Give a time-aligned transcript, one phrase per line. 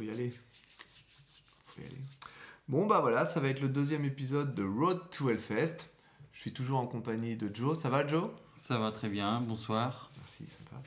[0.00, 0.30] faut y aller.
[1.66, 1.94] Faut y aller.
[2.68, 5.76] Bon, bah voilà, ça va être le deuxième épisode de Road to Hellfest.
[6.32, 7.78] Je suis toujours en compagnie de Joe.
[7.78, 8.30] Ça va, Joe?
[8.56, 10.10] Ça va très bien, bonsoir.
[10.18, 10.80] Merci, sympa.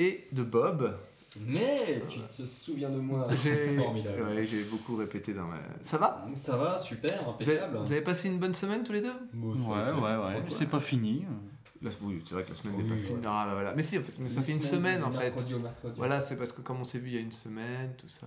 [0.00, 0.96] Et de Bob.
[1.40, 3.28] Mais tu te souviens de moi.
[3.44, 4.22] J'ai Formidable.
[4.22, 5.58] ouais, j'ai beaucoup répété dans ma.
[5.82, 6.26] Ça va?
[6.34, 7.78] Ça va, super, vous avez, impeccable.
[7.86, 9.12] vous avez passé une bonne semaine tous les deux?
[9.34, 10.56] Bon, Ouais, ouais, ouais, tranquille.
[10.58, 11.24] c'est pas fini.
[11.82, 13.18] La- Oui, c'est vrai que la semaine Oui, n'est pas finie.
[13.24, 13.74] Ah, bah, voilà.
[13.74, 15.18] Mais si, en fait, mais ça fait une semaine en fait.
[15.30, 15.94] Mercredi au mercredi.
[15.96, 18.26] Voilà, c'est parce que comme on s'est vu il y a une semaine, tout ça.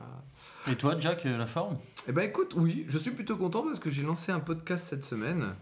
[0.71, 1.78] Et toi, Jack, euh, la forme?
[2.07, 5.04] Eh ben écoute, oui, je suis plutôt content parce que j'ai lancé un podcast cette
[5.04, 5.54] semaine,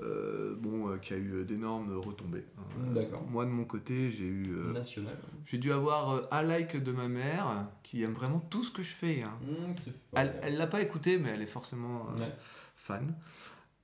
[0.00, 2.44] euh, bon, euh, qui a eu d'énormes retombées.
[2.58, 2.92] hein.
[2.94, 3.24] D'accord.
[3.28, 5.16] Moi de mon côté, j'ai eu, euh, National.
[5.46, 8.82] j'ai dû avoir euh, un like de ma mère qui aime vraiment tout ce que
[8.82, 9.22] je fais.
[9.22, 9.32] hein.
[9.42, 12.34] Mmh, Elle, elle l'a pas écouté, mais elle est forcément euh, Ouais.
[12.74, 13.14] fan.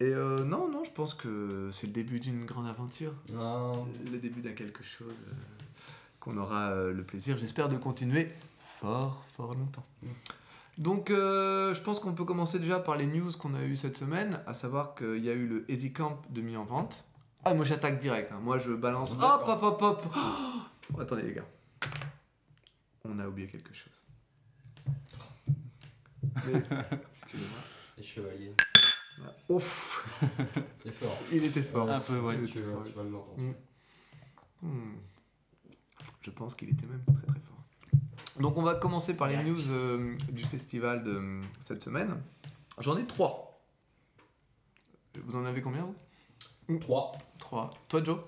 [0.02, 3.70] Et euh, non, non, je pense que c'est le début d'une grande aventure, Ah,
[4.10, 5.32] le début d'un quelque chose euh,
[6.18, 8.28] qu'on aura euh, le plaisir, j'espère, de continuer
[8.58, 9.86] fort, fort longtemps.
[10.76, 13.96] Donc, euh, je pense qu'on peut commencer déjà par les news qu'on a eues cette
[13.96, 17.04] semaine, à savoir qu'il y a eu le Easy Camp de mis en vente.
[17.44, 18.40] Ah, moi j'attaque direct, hein.
[18.42, 19.12] moi je balance.
[19.12, 20.06] Hop, hop, hop, hop
[20.94, 21.46] Oh, Attendez, les gars.
[23.04, 24.04] On a oublié quelque chose.
[26.46, 26.62] Mais-
[27.12, 27.60] Excusez-moi.
[27.98, 28.54] les chevaliers.
[29.48, 30.06] Ouf
[30.76, 31.16] C'est fort.
[31.32, 31.90] Il était fort.
[31.90, 32.36] Un peu, ouais.
[32.46, 33.36] Tu, vas l'entendre.
[33.38, 33.52] Mm.
[34.62, 34.94] Hmm.
[36.20, 38.40] Je pense qu'il était même très très fort.
[38.40, 42.16] Donc on va commencer par les news euh, du festival de euh, cette semaine.
[42.78, 43.60] J'en ai trois.
[45.24, 45.84] Vous en avez combien
[46.68, 46.78] vous?
[46.78, 47.12] 3.
[47.38, 47.74] Trois.
[47.88, 48.18] Toi Joe?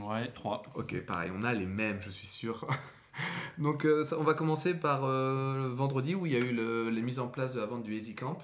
[0.00, 0.62] Ouais, 3.
[0.74, 2.66] Ok, pareil, on a les mêmes, je suis sûr.
[3.58, 6.52] Donc euh, ça- on va commencer par euh, le vendredi où il y a eu
[6.52, 8.38] le- les mises en place de la vente du Easy Camp,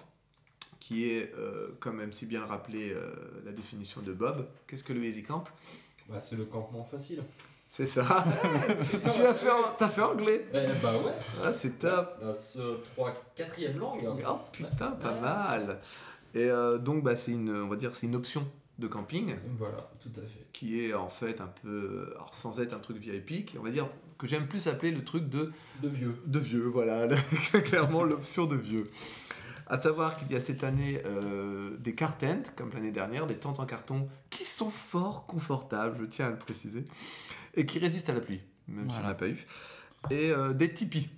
[0.91, 3.13] qui est, euh, comme même si bien rappelé euh,
[3.45, 4.45] la définition de Bob.
[4.67, 5.45] Qu'est-ce que le Easy Camp?
[6.09, 7.23] Bah, c'est le campement facile.
[7.69, 8.03] C'est ça.
[8.91, 10.47] tu as fait, en- t'as fait anglais?
[10.53, 11.13] Eh bah ouais.
[11.45, 12.19] Ah, c'est top.
[12.21, 14.13] Bah, ce 3 4 langue.
[14.29, 15.79] Oh putain, pas mal.
[16.35, 18.45] Et euh, donc, bah, c'est une, on va dire, c'est une option
[18.81, 20.49] de camping Voilà, tout à fait.
[20.53, 23.71] qui est en fait un peu, alors sans être un truc VIP, qui- on va
[23.71, 23.87] dire
[24.19, 25.53] que j'aime plus appeler le truc de,
[25.83, 26.17] De vieux.
[26.27, 27.07] de vieux, voilà,
[27.65, 28.91] clairement l'option de vieux.
[29.71, 33.37] À savoir qu'il y a cette année euh, des car tents, comme l'année dernière, des
[33.37, 36.85] tentes en carton qui sont fort confortables, je tiens à le préciser,
[37.55, 39.09] et qui résistent à la pluie, même si on Voilà.
[39.11, 39.47] n'a pas eu.
[40.11, 41.09] Et euh, des tipis.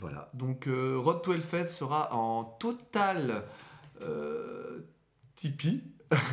[0.00, 3.42] Voilà, donc euh, Road to Hellfest sera en total
[5.34, 5.82] tipi.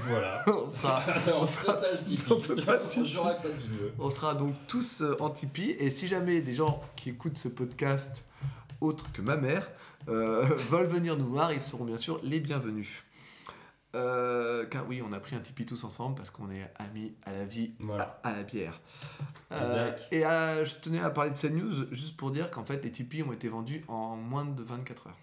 [0.07, 0.44] Voilà.
[0.47, 1.00] On sera,
[1.38, 2.23] en on sera- total Tipeee.
[2.41, 3.17] total Tipeee.
[4.00, 5.75] On sera donc tous en Tipeee.
[5.79, 8.23] Et si jamais des gens qui écoutent ce podcast,
[8.81, 9.69] autres que ma mère,
[10.07, 13.03] euh, veulent venir nous voir, ils seront bien sûr les bienvenus.
[13.95, 17.31] Euh, car oui, on a pris un Tipeee tous ensemble parce qu'on est amis à
[17.31, 18.19] la vie, Voilà.
[18.23, 18.79] à la bière.
[19.51, 22.83] Euh, et euh, je tenais à parler de cette news juste pour dire qu'en fait,
[22.83, 25.17] les Tipeee ont été vendus en moins de 24 heures.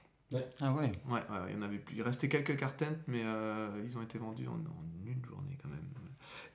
[0.61, 0.91] Ah ouais.
[1.09, 1.95] Ouais, ouais, ouais, il y en avait plus.
[1.97, 5.69] Il restait quelques cartons, mais euh, ils ont été vendus en, en une journée quand
[5.69, 5.79] même.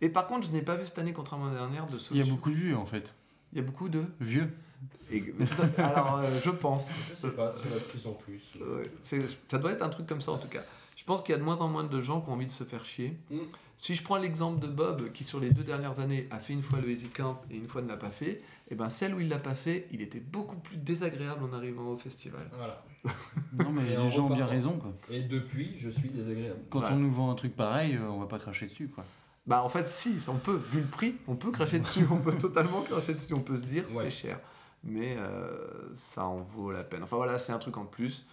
[0.01, 2.17] Et par contre, je n'ai pas vu cette année, contrairement à l'année dernière, de Il
[2.17, 3.13] y a beaucoup de vues en fait.
[3.53, 4.03] Il y a beaucoup de.
[4.19, 4.51] Vieux.
[5.11, 5.33] Et-
[5.77, 6.91] Alors, euh, je pense.
[7.09, 8.53] Je sais pas, s'il y en a de plus en plus.
[9.47, 10.61] Ça doit être un truc comme ça en tout cas.
[10.95, 12.51] Je pense qu'il y a de moins en moins de gens qui ont envie de
[12.51, 13.17] se faire chier.
[13.31, 13.37] Mm.
[13.77, 16.61] Si je prends l'exemple de Bob, qui sur les deux dernières années a fait une
[16.61, 19.21] fois le Easy Camp et une fois ne l'a pas fait, et ben celle où
[19.21, 22.45] il l'a pas fait, il était beaucoup plus désagréable en arrivant au festival.
[22.57, 22.83] Voilà.
[23.57, 24.93] Non mais Et les gens ont bien raison quoi.
[25.09, 26.59] Et depuis, je suis désagréable.
[26.69, 26.87] Quand Ouais.
[26.91, 29.05] on nous vend un truc pareil, euh, on va pas cracher dessus quoi.
[29.47, 32.37] Bah en fait si, on peut, vu le prix, on peut cracher dessus, on peut
[32.37, 34.03] totalement cracher dessus, on peut se dire Ouais.
[34.03, 34.39] c'est cher.
[34.83, 35.57] Mais euh,
[35.93, 37.03] ça en vaut la peine.
[37.03, 38.25] Enfin voilà, c'est un truc en plus.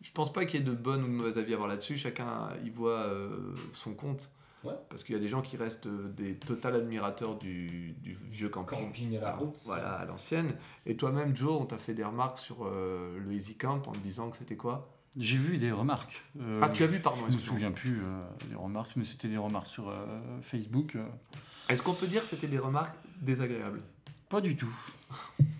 [0.00, 1.96] Je pense pas qu'il y ait de bonnes ou de mauvais avis à avoir là-dessus,
[1.96, 4.30] chacun y voit euh, son compte.
[4.64, 4.74] Ouais.
[4.90, 8.48] Parce qu'il y a des gens qui restent euh, des total admirateurs du, du vieux
[8.48, 8.78] camping.
[8.78, 9.58] Camping à la route.
[9.66, 10.54] Voilà, à l'ancienne.
[10.86, 13.98] Et toi-même, Joe, on t'a fait des remarques sur euh, le Easy Camp en te
[13.98, 14.88] disant que c'était quoi?
[15.16, 16.22] J'ai vu des remarques.
[16.40, 17.54] euh, Ah, tu as vu, pardon, Je me excuse-moi.
[17.56, 20.06] souviens plus euh, des remarques, mais c'était des remarques sur euh,
[20.42, 20.94] Facebook.
[20.96, 21.04] euh.
[21.68, 23.82] Est-ce qu'on peut dire que c'était des remarques désagréables?
[24.28, 24.72] Pas du tout.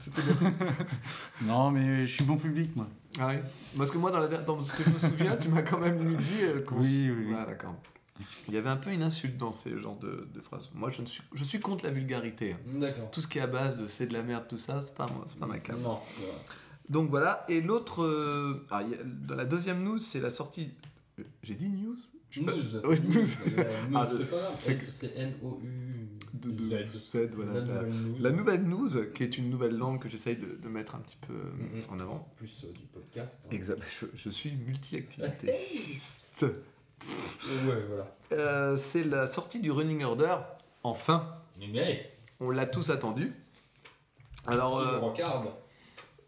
[1.42, 2.88] Non mais je suis bon public moi.
[3.18, 3.36] Ah oui
[3.76, 5.98] Parce que moi, dans, la, dans ce que je me souviens, tu m'as quand même
[5.98, 6.42] limite dit.
[6.42, 7.34] euh, qu'on- Oui, oui, oui.
[7.36, 7.74] Ah, d'accord.
[8.48, 10.70] Il y avait un peu une insulte dans ces genres de, de phrases.
[10.74, 12.52] Moi, je, ne suis, je suis contre la vulgarité.
[12.52, 12.58] hein.
[12.78, 13.10] D'accord.
[13.10, 15.06] Tout ce qui est à base de c'est de la merde, tout ça, c'est pas
[15.06, 15.80] moi, c'est pas ma cam.
[15.80, 16.30] Non, c'est vrai.
[16.88, 17.44] Donc voilà.
[17.48, 18.02] Et l'autre.
[18.04, 20.70] euh, ah, il y a- dans la deuxième news, c'est la sortie.
[21.18, 21.96] euh, J'ai dit news?
[22.30, 22.52] Sais pas.
[22.52, 22.62] News.
[22.84, 23.20] Oui, news.
[23.22, 24.52] News, Ah, c'est pas grave.
[24.62, 25.89] c'est- C'est N-O-U.
[26.40, 26.74] De, de- Z.
[27.06, 27.52] Z, voilà.
[27.54, 28.16] La La, nouvelle news.
[28.20, 31.18] la nouvelle news, qui est une nouvelle langue que j'essaye de, de mettre un petit
[31.26, 31.82] peu euh, Mhm.
[31.90, 32.32] en avant.
[32.36, 33.44] Plus euh, du podcast.
[33.46, 33.54] hein.
[33.54, 33.82] Exact.
[34.00, 35.54] Je, je suis multi-activité.
[37.66, 38.06] Ouais, voilà.
[38.32, 40.36] Euh, c'est la sortie du Running Order.
[40.82, 42.10] Enfin, Mais
[42.40, 43.32] on l'a tous attendu.
[44.46, 45.48] Alors, euh, le regarde.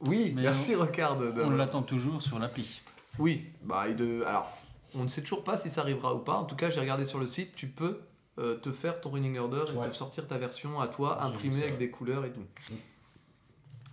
[0.01, 1.19] Oui, Mais merci Rocard.
[1.19, 2.81] de- de- On l'attend toujours sur l'appli.
[3.19, 4.23] Oui, bah, de...
[4.27, 4.51] alors,
[4.95, 6.35] on ne sait toujours pas si ça arrivera ou pas.
[6.35, 8.01] En tout cas, j'ai regardé sur le site, tu peux
[8.39, 9.89] euh, te faire ton running order et Ouais.
[9.91, 12.45] te sortir ta version à toi, imprimée avec des couleurs et tout.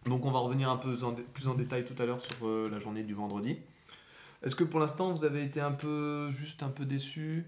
[0.06, 2.70] Donc, on va revenir un peu en plus en détail tout à l'heure sur euh,
[2.72, 3.58] la journée du vendredi.
[4.44, 7.46] Est-ce que pour l'instant, vous avez été un peu, juste un peu déçu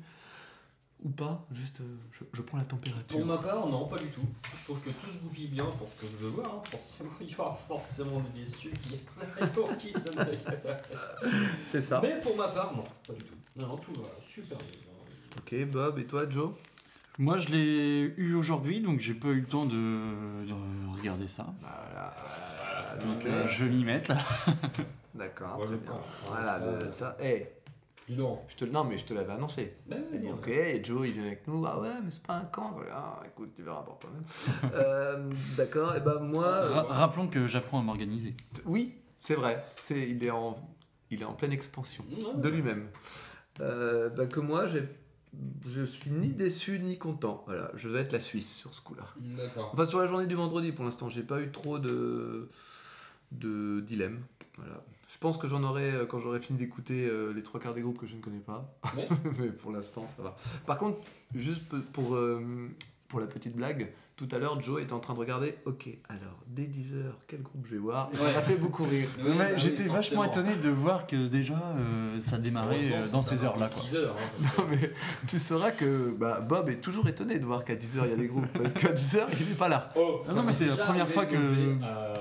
[1.01, 1.45] ou pas?
[1.51, 3.17] Juste, euh, je, je prends la température.
[3.17, 4.25] Pour ma part, non, pas du tout.
[4.59, 6.55] Je trouve que tout se goupille bien pour ce que je veux voir.
[6.55, 6.61] hein.
[6.69, 8.97] Forcément, il y aura forcément des déçus qui,
[9.53, 10.35] pour qui ça ne.
[11.63, 12.01] C'est ça.
[12.03, 13.35] Mais pour ma part, non, pas du tout.
[13.55, 14.67] Non, tout va super bien.
[15.38, 16.51] Ok, Bob, et toi, Joe?
[17.19, 21.45] Moi, je l'ai eu aujourd'hui, donc j'ai pas eu le temps de, de regarder ça.
[21.61, 22.15] Voilà,
[23.05, 24.17] Donc euh, je vais m'y mettre là.
[25.13, 25.91] D'accord, Voilà très le bien.
[25.91, 26.01] camp.
[26.27, 27.17] Voilà, le- ça.
[27.21, 27.45] Eh,
[28.09, 28.39] Dis donc.
[28.47, 29.75] je te, non, mais je te l'avais annoncé.
[29.87, 31.63] Ben, Il dit non, ok, et Joe il vient avec nous.
[31.65, 32.77] Ah ouais, mais c'est pas un camp.
[32.91, 34.23] Ah, écoute, tu verras pour toi-même.
[34.73, 36.45] Euh, D'accord, et ben moi.
[36.47, 38.35] euh, Ra- rappelons que j'apprends à m'organiser.
[38.65, 39.63] oui, c'est vrai.
[39.81, 40.57] C'est, il, est en,
[41.11, 42.03] il est en pleine expansion
[42.35, 42.87] de lui-même.
[43.59, 44.83] Euh, bah, que moi, j'ai,
[45.67, 47.43] je suis ni déçu ni content.
[47.45, 49.05] Voilà, je vais être la Suisse sur ce coup-là.
[49.17, 49.71] D'accord.
[49.73, 52.49] Enfin, sur la journée du vendredi, pour l'instant, j'ai pas eu trop de,
[53.31, 54.19] de dilemme.
[54.57, 54.83] Voilà.
[55.07, 57.81] Je pense que j'en aurai euh, quand j'aurai fini d'écouter euh, les trois quarts des
[57.81, 58.73] groupes que je ne connais pas.
[58.95, 59.07] Ouais.
[59.39, 60.35] Mais pour l'instant, ça va.
[60.65, 60.99] Par contre,
[61.35, 62.69] juste pour, euh,
[63.07, 65.55] pour la petite blague, tout à l'heure, Joe était en train de regarder.
[65.65, 68.33] Ok, alors, dès 10h, quel groupe je vais voir Et Ça Ouais.
[68.33, 69.07] m'a fait beaucoup rire.
[69.17, 73.21] Oui, bah oui, J'étais vachement étonné de voir que déjà euh, ça démarrait euh, dans
[73.23, 73.67] ces heures-là.
[73.67, 73.81] quoi.
[73.81, 74.15] 6 heures.
[74.17, 74.91] hein, Non, que- mais
[75.27, 78.15] tu sauras que bah, Bob est toujours étonné de voir qu'à 10h, il y a
[78.17, 78.45] des groupes.
[78.53, 79.91] Parce qu'à 10h, il n'est pas là.
[79.95, 82.13] Oh, Ah ça non, mais c'est la première fois que- euh,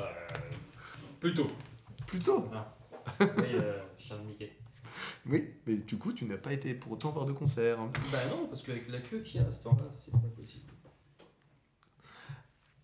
[1.20, 1.48] Plus tôt.
[2.06, 2.48] Plutôt.
[3.20, 4.52] Oui, euh, je viens de niquer.
[5.26, 7.78] Oui, mais du coup, tu n'as pas été pour autant voir de concert.
[7.78, 7.90] hein.
[8.10, 10.69] Bah non, parce qu'avec la queue qu'il y a à ce temps-là, c'est pas possible.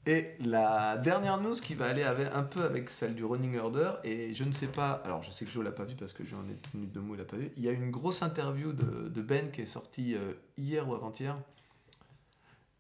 [0.08, 3.90] Et la dernière news qui va aller avec- un peu avec celle du running order,
[4.04, 6.24] et je ne sais pas, alors je sais que Joe l'a pas vu parce que
[6.24, 7.50] j'en ai une minute de mots, il l'a pas vu.
[7.56, 10.94] Il y a une grosse interview de, de Ben qui est sortie euh, hier ou
[10.94, 11.36] avant-hier.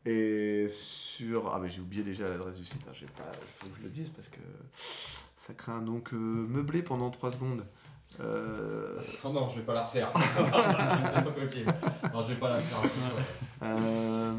[0.04, 1.52] Et sur.
[1.52, 3.06] Ah, mais j'ai oublié déjà l'adresse du site, il
[3.58, 4.38] faut que je le dise parce que
[5.36, 7.64] ça craint donc euh, meublé pendant 3 secondes.
[8.20, 10.12] Euh, Oh non, je vais pas la refaire.
[10.14, 11.74] c'est pas possible.
[12.14, 12.78] Non, je vais pas la faire.
[13.64, 14.36] euh,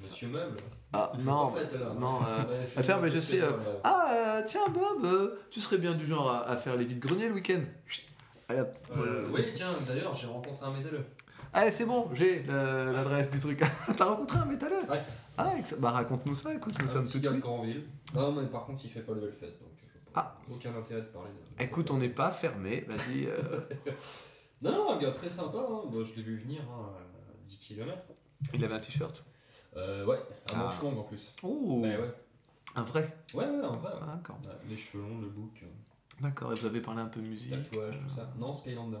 [0.00, 0.56] Monsieur Meuble.
[0.92, 1.94] Ah, non, En fait, celle-là.
[1.98, 3.50] non, euh, fais- attends, mais je sais, euh.
[3.84, 6.98] Ah, euh, tiens, Bob, euh, tu serais bien du genre à, à faire les vides
[7.00, 7.62] greniers le week-end.
[8.50, 11.04] Oui, tiens, d'ailleurs, j'ai rencontré un métalleux.
[11.54, 13.62] Allez, c'est bon, j'ai l'adresse du truc.
[13.96, 15.00] T'as rencontré un métalleux Ouais.
[15.38, 17.38] Ah, bah raconte-nous ça, écoute, nous un sommes tout de oui.
[17.38, 17.82] Grandville.
[18.14, 20.36] Non, mais par contre, il fait pas le Hellfest, donc je Ah.
[20.50, 21.62] aucun intérêt de parler de.
[21.64, 23.28] Écoute, on n'est pas fermé, vas-y.
[24.62, 25.58] Non, non, un gars très sympa.
[25.58, 25.80] Hein.
[25.90, 27.98] Moi, je l'ai vu venir hein, à 10 km.
[28.54, 29.24] Il avait un t-shirt.
[29.76, 30.18] Euh, ouais,
[30.52, 30.56] Ah.
[30.56, 31.32] manche longue en plus.
[31.42, 32.14] Oh, Ouais, ouais.
[32.74, 33.16] un vrai.
[33.34, 33.92] Ouais, ouais, en vrai.
[33.92, 33.98] ouais.
[34.02, 34.38] Ah, D'accord.
[34.44, 35.66] Ouais, les cheveux longs, le bouc, euh,
[36.20, 37.50] D'accord, et vous avez parlé un peu de musique.
[37.50, 38.30] tatouage, tout ça.
[38.36, 38.98] Non, Skylander.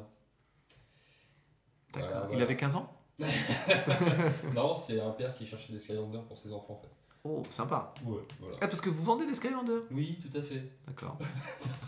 [1.92, 2.08] D'accord.
[2.26, 2.90] Voilà, Il avait 15 ans
[4.54, 6.88] non, c'est un père qui cherchait des Skylanders pour ses enfants en fait.
[7.24, 7.94] Oh, sympa.
[8.04, 8.56] Ouais, voilà.
[8.60, 10.62] Ah, parce que vous vendez des Skylanders Oui, tout à fait.
[10.88, 11.18] D'accord.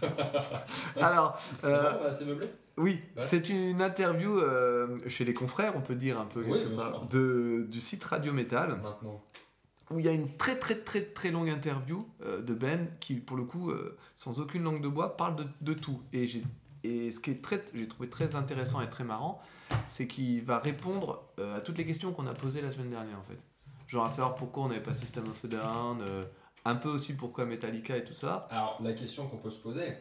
[1.01, 2.47] Alors, C'est euh, bon, bah, c'est meublé
[2.77, 3.23] Oui, Ouais.
[3.23, 6.77] c'est une interview euh, chez les confrères, on peut dire un peu, Oui, quelque bien
[6.77, 7.19] part, sûr.
[7.19, 9.21] de, du site Radio Metal, Maintenant.
[9.91, 13.15] où il y a une très très très très longue interview euh, de Ben qui,
[13.17, 16.01] pour le coup, euh, sans aucune langue de bois, parle de, de tout.
[16.13, 16.45] Et, j'ai,
[16.85, 19.41] et ce qui est très, j'ai trouvé très intéressant et très marrant,
[19.89, 23.19] c'est qu'il va répondre euh, à toutes les questions qu'on a posées la semaine dernière,
[23.19, 23.39] en fait.
[23.95, 26.25] Genre à savoir pourquoi on n'avait pas System of a Down, euh,
[26.65, 28.49] un peu aussi pourquoi Metallica et tout ça.
[28.51, 29.95] Alors, la question qu'on peut se poser,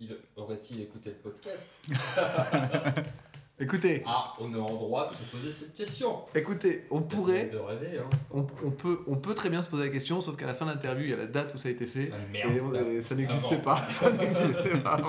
[0.00, 1.78] il aurait-il écouté le podcast
[3.58, 6.20] Écoutez, Ah, on est en droit de se poser cette question.
[6.34, 7.46] écoutez, on pourrait...
[7.48, 8.08] De rêver, hein.
[8.30, 10.64] On, on peut, on peut très bien se poser la question, sauf qu'à la fin
[10.66, 12.10] de l'interview, il y a la date où ça a été fait.
[12.12, 12.58] Ah, Et, merde,
[12.96, 13.76] on- ça n'existait pas.
[13.90, 15.00] Ça n'existait pas.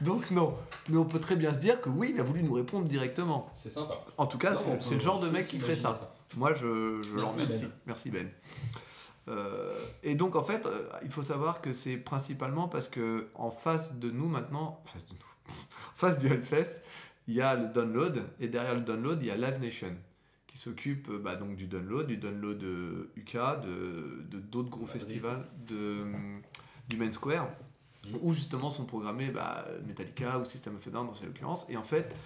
[0.00, 0.54] Donc non.
[0.88, 3.48] Mais on peut très bien se dire que oui, il a voulu nous répondre directement.
[3.52, 3.94] C'est sympa.
[4.16, 5.94] En tout cas, c'est- le genre de mec qui ferait ça.
[6.36, 7.62] Moi, je, je Merci, remercie.
[7.66, 7.72] Ben.
[7.86, 8.30] Merci Ben.
[9.28, 9.70] Euh,
[10.02, 13.94] et donc en fait, euh, il faut savoir que c'est principalement parce que en face
[13.98, 15.54] de nous maintenant, en face de nous,
[15.92, 16.82] en face du Hellfest,
[17.28, 19.96] il y a le download et derrière le download, il y a Live Nation
[20.48, 23.34] qui s'occupe euh, bah, donc du download, du download de UK,
[23.64, 26.04] de d'autres gros Bah, festivals, de
[26.88, 27.48] du Main Square,
[28.04, 28.18] Mhm.
[28.22, 31.64] où justement sont programmés bah, Metallica ou System of a Down dans cette occurrence.
[31.70, 32.16] Et en fait,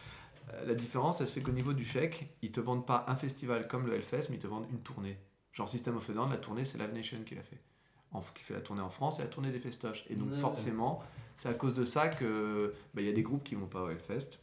[0.66, 3.66] la différence, elle se fait qu'au niveau du chèque, ils te vendent pas un festival
[3.68, 5.18] comme le Hellfest, mais ils te vendent une tournée.
[5.52, 7.60] Genre System of a Down, la tournée, c'est Live Nation qui l'a fait.
[8.12, 10.04] En, qui fait la tournée en France et la tournée des festoches.
[10.08, 10.38] Et donc Ouais.
[10.38, 11.02] forcément,
[11.34, 13.82] c'est à cause de ça que bah, il y a des groupes qui vont pas
[13.82, 14.38] au Hellfest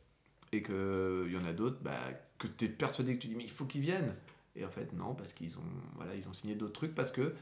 [0.52, 1.98] et qu'il y en a d'autres bah,
[2.38, 4.16] que tu es persuadé que tu dis mais il faut qu'ils viennent.
[4.56, 5.64] Et en fait non, parce qu'ils ont,
[5.96, 7.34] voilà, ils ont signé d'autres trucs parce que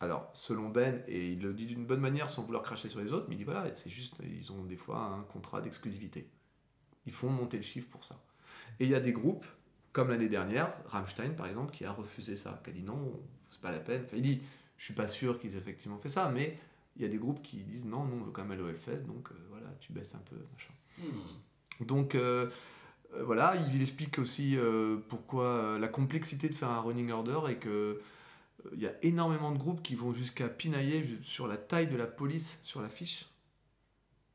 [0.00, 3.12] alors selon Ben, et il le dit d'une bonne manière sans vouloir cracher sur les
[3.12, 6.26] autres, mais il dit voilà, c'est juste, ils ont des fois un contrat d'exclusivité.
[7.06, 8.22] Ils font monter le chiffre pour ça.
[8.78, 9.46] Et il y a des groupes,
[9.92, 13.60] comme l'année dernière, Rammstein par exemple, qui a refusé ça, qui a dit non, c'est
[13.60, 14.02] pas la peine.
[14.04, 14.40] Enfin, il dit,
[14.76, 16.58] je suis pas sûr qu'ils aient effectivement fait ça, mais
[16.96, 18.68] il y a des groupes qui disent non, nous on veut quand même aller au
[18.68, 20.72] Hellfest, donc euh, voilà, tu baisses un peu, machin.
[20.98, 21.84] Hmm.
[21.86, 22.50] Donc euh,
[23.14, 24.56] euh, voilà, il explique aussi
[25.08, 28.00] pourquoi la complexité de faire un running order et que
[28.74, 32.06] il y a énormément de groupes qui vont jusqu'à pinailler sur la taille de la
[32.06, 33.29] police sur la fiche.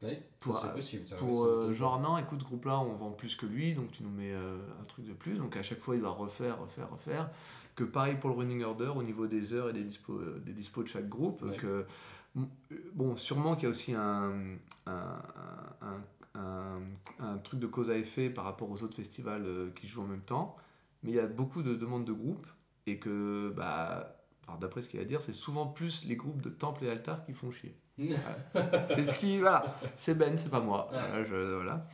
[0.06, 1.08] Oui, Pour, ça, euh, c'est possible.
[1.08, 3.92] ça, Pour ça, euh, genre non, écoute, ce groupe-là, on vend plus que lui, donc
[3.92, 5.38] tu nous mets euh, un truc de plus.
[5.38, 7.30] Donc à chaque fois, il doit refaire, refaire, refaire.
[7.76, 10.84] Que pareil pour le running order au niveau des heures et des dispos, des dispos
[10.84, 11.42] de chaque groupe.
[11.42, 11.58] Ouais.
[11.58, 11.86] Que,
[12.94, 14.32] bon, sûrement qu'il y a aussi un,
[14.86, 15.22] un,
[15.82, 16.80] un, un-
[17.20, 19.46] un truc de cause à effet par rapport aux autres festivals
[19.76, 20.56] qui jouent en même temps.
[21.04, 22.48] Mais il y a beaucoup de demandes de groupes
[22.88, 24.16] et que, bah,
[24.48, 27.26] alors d'après ce qu'il va dire, c'est souvent plus les groupes de temple et altar
[27.26, 27.76] qui font chier.
[27.98, 29.40] C'est ce qui.
[29.40, 30.90] Voilà, c'est Ben, c'est pas moi.
[30.92, 31.00] Ouais.
[31.00, 31.88] Voilà, je- voilà.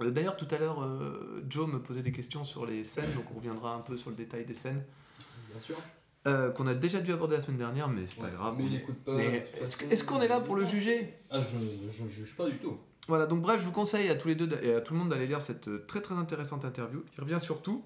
[0.00, 3.24] Euh, D'ailleurs, tout à l'heure, euh, Joe me posait des questions sur les scènes, donc
[3.32, 4.82] on reviendra un peu sur le détail des scènes,
[5.50, 5.76] Bien sûr.
[6.26, 8.54] euh, qu'on a déjà dû aborder la semaine dernière, mais c'est Ouais, pas grave.
[8.58, 9.16] Mais il est- écoute pas.
[9.22, 11.14] Est-ce qu'on est là pour le juger?
[11.30, 12.76] Ah, je, je juge pas du tout.
[13.06, 15.10] Voilà, donc bref, je vous conseille à tous les deux et à tout le monde
[15.10, 17.04] d'aller lire cette très très intéressante interview.
[17.16, 17.84] Il revient sur tout.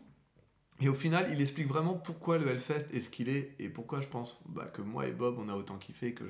[0.80, 4.00] Et au final, il explique vraiment pourquoi le Hellfest est ce qu'il est et pourquoi
[4.00, 6.22] je pense bah, que moi et Bob, on a autant kiffé, que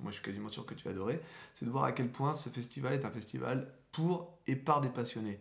[0.00, 1.20] moi je suis quasiment sûr que tu as adoré.
[1.54, 4.88] C'est de voir à quel point ce festival est un festival pour et par des
[4.88, 5.40] passionnés.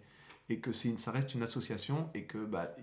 [0.49, 2.75] Et que ça reste une association et que bah,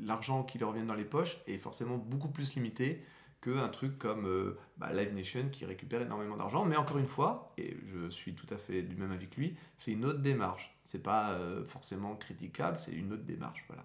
[0.00, 3.02] l'argent qui leur revient dans les poches est forcément beaucoup plus limité
[3.42, 6.64] qu'un truc comme euh, bah, Live Nation qui récupère énormément d'argent.
[6.64, 9.56] Mais encore une fois, et je suis tout à fait du même avis que lui,
[9.76, 10.74] c'est une autre démarche.
[10.84, 13.64] C'est pas euh, forcément critiquable, c'est une autre démarche.
[13.66, 13.84] Voilà.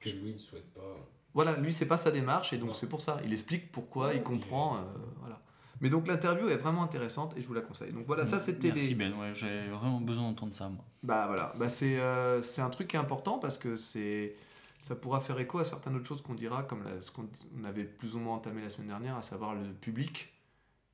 [0.00, 0.96] Que lui ne souhaite pas.
[1.34, 2.74] Voilà, lui, c'est pas sa démarche, et donc Ouais.
[2.74, 3.20] c'est pour ça.
[3.24, 4.76] Il explique pourquoi, Ouais, il comprend.
[4.76, 4.80] euh,
[5.20, 5.40] voilà.
[5.82, 7.92] Mais donc l'interview est vraiment intéressante et je vous la conseille.
[7.92, 8.94] Donc voilà, ça c'était Merci les.
[8.96, 10.84] Ben, ouais, j'ai vraiment besoin d'entendre ça moi.
[11.02, 14.34] Bah voilà, bah, c'est euh, c'est un truc qui est important parce que c'est
[14.82, 17.28] ça pourra faire écho à certaines autres choses qu'on dira, comme la- ce qu'on
[17.58, 20.32] on avait plus ou moins entamé la semaine dernière, à savoir le public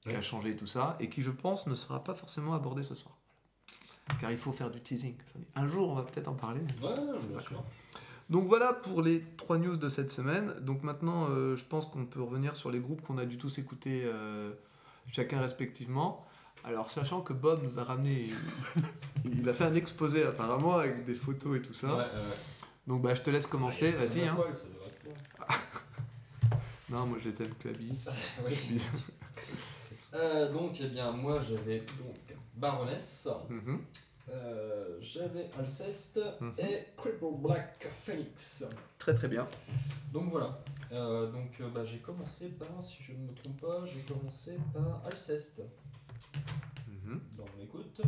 [0.03, 2.85] qui a changé et tout ça, et qui je pense ne sera pas forcément abordé
[2.85, 3.17] ce soir.
[4.21, 5.17] Car il faut faire du teasing.
[5.57, 6.61] Un jour, on va peut-être en parler.
[6.61, 7.41] Ouais, bien D'accord.
[7.41, 7.65] sûr.
[8.31, 10.53] Donc voilà pour les trois news de cette semaine.
[10.61, 13.59] Donc maintenant, euh, je pense qu'on peut revenir sur les groupes qu'on a dû tous
[13.59, 14.51] écouter euh,
[15.13, 16.27] chacun respectivement.
[16.65, 18.27] Alors sachant que Bob nous a ramené,
[19.25, 21.87] il a fait un exposé apparemment avec des photos et tout ça.
[21.87, 22.37] Ouais, ouais.
[22.89, 24.27] Donc bah je te laisse commencer, Ah, vas-y.
[24.27, 24.37] Hein.
[26.89, 29.05] Non, moi je les aime merci.
[30.15, 32.17] Euh, donc, eh bien, moi j'avais donc
[32.55, 33.81] Baroness, Mhm.
[34.29, 36.55] Euh, j'avais Alceste Mhm.
[36.59, 38.65] et Cripple Black Phoenix.
[38.99, 39.47] Très très bien.
[40.13, 40.59] Donc voilà.
[40.93, 44.57] Euh, donc euh, bah, j'ai commencé par, si je ne me trompe pas, j'ai commencé
[44.73, 45.63] par Alceste
[46.89, 47.21] Mhm.
[47.37, 48.01] dans mon écoute.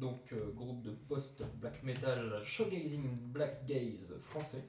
[0.00, 4.62] Donc euh, groupe de post-black metal showgazing black gaze français.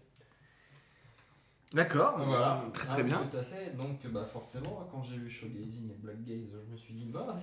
[1.73, 2.17] D'accord.
[2.19, 3.17] Voilà, Très Ah, très bien.
[3.29, 3.75] Tout à fait.
[3.75, 7.35] Donc, bah, forcément, quand j'ai vu Showgazing et Black Gaze, je me suis dit, bah,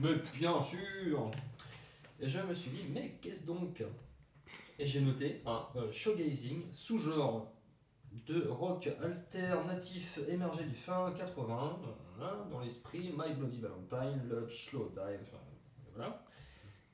[0.00, 1.30] mais bien sûr
[2.20, 3.82] Et je me suis dit, mais qu'est-ce donc?
[4.78, 7.52] Et j'ai noté un euh, Showgazing, sous-genre
[8.26, 11.78] de rock alternatif émergé du fin 80,
[12.20, 15.36] hein, dans l'esprit My Bloody Valentine, Lodge, Slow Dive, enfin,
[15.94, 16.24] voilà.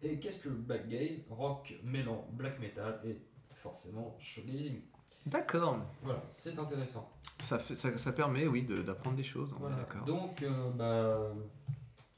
[0.03, 1.23] Et qu'est-ce que le Black Gaze?
[1.31, 3.17] Rock mêlant black metal et
[3.55, 4.81] forcément Showgazing.
[5.27, 5.79] D'accord.
[6.03, 7.13] Voilà, c'est intéressant.
[7.39, 9.55] Ça, fait, ça, ça permet, oui, de- d'apprendre des choses.
[9.61, 9.77] Voilà.
[10.05, 11.33] Donc, euh, bah,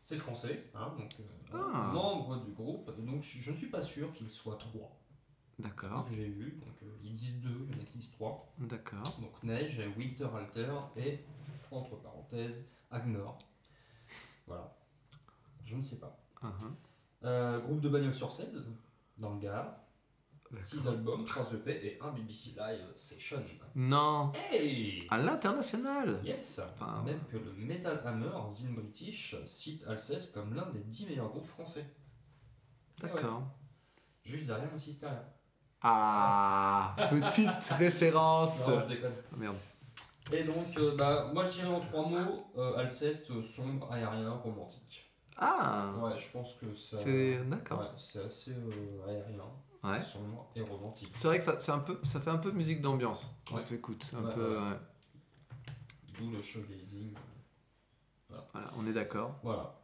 [0.00, 1.22] c'est français, hein, donc euh,
[1.54, 1.90] Ah.
[1.92, 2.90] membre du groupe.
[3.04, 4.96] Donc, je ne suis pas sûr qu'il soit trois.
[5.58, 6.04] D'accord.
[6.04, 6.60] que j'ai vu.
[6.60, 8.52] Donc, euh, ils disent deux, il y en a qui disent trois.
[8.58, 9.16] D'accord.
[9.20, 11.24] Donc, Neige, Winter Alter et,
[11.70, 13.38] entre parenthèses, Agnor.
[14.46, 14.76] Voilà.
[15.64, 16.18] Je ne sais pas.
[16.42, 16.76] Mhm.
[17.24, 18.68] Euh, groupe de bagnole sur 16,
[19.16, 19.83] dans le Gard.
[20.60, 20.92] 6 D'accord.
[20.92, 23.42] albums, 3 EP et un BBC Live Session.
[23.74, 24.32] Non.
[24.50, 26.20] Hey À l'international.
[26.24, 31.06] Yes Enfin, Même que le Metal Hammer, Zine British, cite Alceste comme l'un des 10
[31.06, 31.84] meilleurs groupes français.
[33.00, 33.42] D'accord.
[34.22, 35.24] Juste derrière mon Hysteria.
[35.82, 38.66] Ah, petite référence.
[38.66, 39.12] Non, je déconne.
[39.32, 39.56] Ah, merde.
[40.32, 45.03] Et donc, euh, bah, moi je dirais en trois mots euh, Alceste, sombre, aérien, romantique.
[45.36, 46.96] Ah, Ouais, je pense que ça.
[46.96, 47.80] c'est d'accord.
[47.80, 49.44] Ouais, c'est assez euh, aérien,
[49.82, 50.00] Ouais.
[50.00, 51.10] sombre et romantique.
[51.14, 53.64] C'est vrai que ça, c'est un peu, ça fait un peu musique d'ambiance quand Ouais.
[53.64, 54.06] tu écoutes.
[54.16, 54.62] Un peu, ouais.
[54.70, 54.78] ouais.
[56.18, 57.12] D'où le showgazing.
[58.28, 59.36] Voilà, on est d'accord.
[59.42, 59.74] Voilà.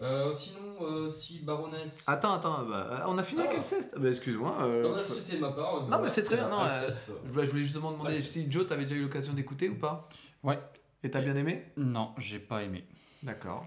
[0.00, 2.04] Euh, sinon, euh, si Baroness.
[2.08, 3.56] Attends, attends, bah, on a fini avec Ah.
[3.56, 4.56] Alceste Ah, bah, Excuse-moi.
[4.62, 5.88] euh, bah, c'était ma part.
[5.88, 8.66] Non, mais c'est très bien, non, Alceste, je voulais- je voulais justement demander si Joe,
[8.68, 10.08] t'avais déjà eu l'occasion d'écouter ou pas?
[10.44, 10.58] Ouais.
[11.02, 11.72] Et t'as bien aimé?
[11.76, 12.84] Non, j'ai pas aimé.
[13.24, 13.64] D'accord.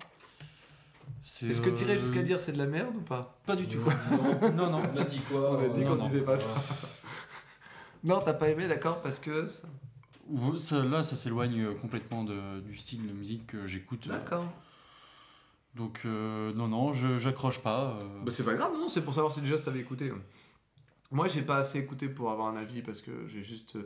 [1.23, 3.37] Est-ce que tu irais euh, jusqu'à dire c'est de la merde ou pas?
[3.45, 3.79] Pas du tout.
[4.11, 4.81] Non, Non, non.
[4.93, 5.51] On a dit quoi?
[5.57, 6.47] On a dit euh, qu'on disait pas ça.
[8.03, 9.45] Non, t'as pas aimé, d'accord, parce que.
[10.57, 14.07] ça- là, ça s'éloigne euh, complètement de- du style de musique que j'écoute.
[14.07, 14.43] D'accord.
[15.75, 17.97] Donc, euh, non, non, je j'accroche pas.
[18.01, 18.23] euh.
[18.25, 20.11] Bah, c'est pas grave, non, c'est pour savoir si déjà t'avais écouté.
[21.11, 23.77] Moi, j'ai pas assez écouté pour avoir un avis parce que j'ai juste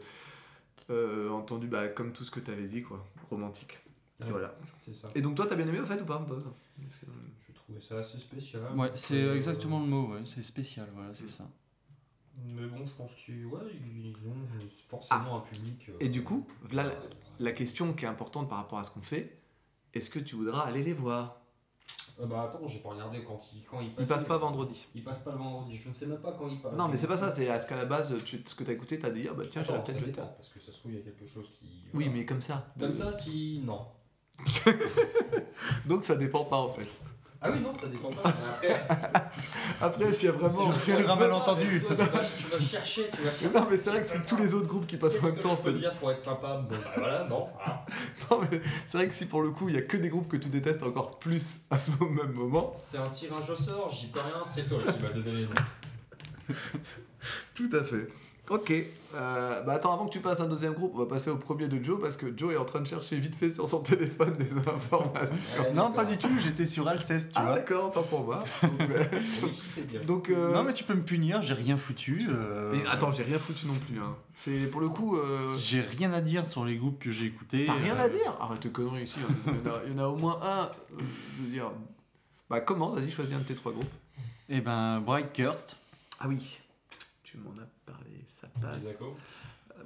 [0.89, 3.79] euh, entendu, bah, comme tout ce que t'avais dit, quoi, romantique.
[4.21, 4.27] Ouais.
[4.29, 4.55] Voilà.
[4.83, 5.09] C'est ça.
[5.15, 7.05] Et donc, toi, t'as bien aimé au fait ou pas Parce que-
[7.47, 8.61] Je trouvais ça assez spécial.
[8.77, 11.45] Ouais, c'est euh, exactement le mot, ouais, c'est spécial, voilà, c'est ça.
[12.53, 14.35] Mais bon, je pense qu'ils ouais, ils ont
[14.89, 15.89] forcément un public.
[15.89, 16.95] euh, Et du coup, là, la, euh,
[17.39, 19.39] la question qui est importante par rapport à ce qu'on fait,
[19.93, 21.41] est-ce que tu voudras aller les voir?
[22.19, 24.09] Euh, bah attends, j'ai pas regardé quand ils quand ils Ils passent.
[24.09, 24.85] passent pas vendredi.
[24.95, 25.75] Ils passent pas le vendredi.
[25.77, 26.73] Je ne sais même pas quand ils passent.
[26.75, 28.73] Non, mais c'est pas ça, c'est à ce qu'à la base, tu- ce que t'as
[28.73, 30.11] écouté, t'as dit, ah bah tiens, j'aurais peut-être jeté.
[30.11, 31.65] dépend, Parce que ça se trouve, il y a quelque chose qui.
[31.93, 32.11] Oui, voilà.
[32.11, 32.73] mais comme ça.
[32.79, 33.61] Comme ça, si.
[33.65, 33.85] Non.
[35.85, 36.87] Donc ça dépend pas en fait.
[37.41, 38.27] Ah oui, non, ça dépend pas.
[38.29, 38.87] Après,
[39.81, 40.73] Après, s'il y a vraiment.
[40.79, 41.83] Sur un malentendu.
[41.85, 43.53] Toi, tu, vas, tu vas chercher, tu vas chercher.
[43.53, 45.41] Non, mais c'est vrai que si tous les autres groupes qui passent en même que
[45.41, 45.77] temps, je peux c'est.
[45.79, 46.57] dire pour être sympa?
[46.67, 47.47] Bon, bah voilà, non.
[47.55, 47.85] voilà.
[48.31, 50.27] Non, mais c'est vrai que si pour le coup il y a que des groupes
[50.27, 54.07] que tu détestes encore plus à ce même moment, C'est un tirage au sort, j'y
[54.07, 55.45] peux rien, c'est toi qui vas te donner.
[57.53, 58.07] tout à fait.
[58.47, 58.71] Ok,
[59.15, 61.35] euh, bah attends, avant que tu passes à un deuxième groupe, on va passer au
[61.37, 63.79] premier de Joe parce que Joe est en train de chercher vite fait sur son
[63.81, 65.11] téléphone des informations.
[65.61, 67.55] Ouais, Non, pas du tout, j'étais sur Alceste, tu Ah vois.
[67.55, 68.43] d'accord, tant pour moi.
[68.61, 68.81] Donc,
[69.95, 70.03] euh.
[70.05, 72.21] Donc, euh, Non, mais tu peux me punir, j'ai rien foutu.
[72.29, 73.99] euh, mais attends, j'ai rien foutu non plus.
[73.99, 74.15] Hein.
[74.35, 75.17] C'est pour le coup.
[75.17, 77.65] euh, J'ai rien à dire sur les groupes que j'ai écoutés.
[77.65, 78.35] T'as rien euh, à dire?
[78.39, 79.15] Arrête de conneries ici.
[79.27, 79.33] hein.
[79.47, 80.61] Il y, en a, il y en a au moins un.
[80.65, 80.69] euh,
[81.37, 81.71] je veux dire.
[82.47, 83.89] Bah commence, vas-y, choisis un de tes trois groupes.
[84.49, 85.77] Eh ben, Bright Kirst.
[86.19, 86.59] Ah oui,
[87.23, 87.65] tu m'en as
[88.61, 88.83] passe.
[88.83, 89.15] Isako.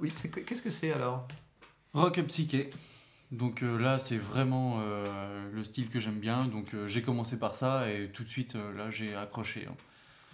[0.00, 0.12] Oui,
[0.46, 1.26] qu'est-ce que c'est alors?
[1.94, 2.70] Rock psyché.
[3.32, 6.46] Donc euh, là, c'est vraiment euh, le style que j'aime bien.
[6.46, 9.66] Donc euh, j'ai commencé par ça et tout de suite, euh, là, j'ai accroché.
[9.70, 9.76] hein.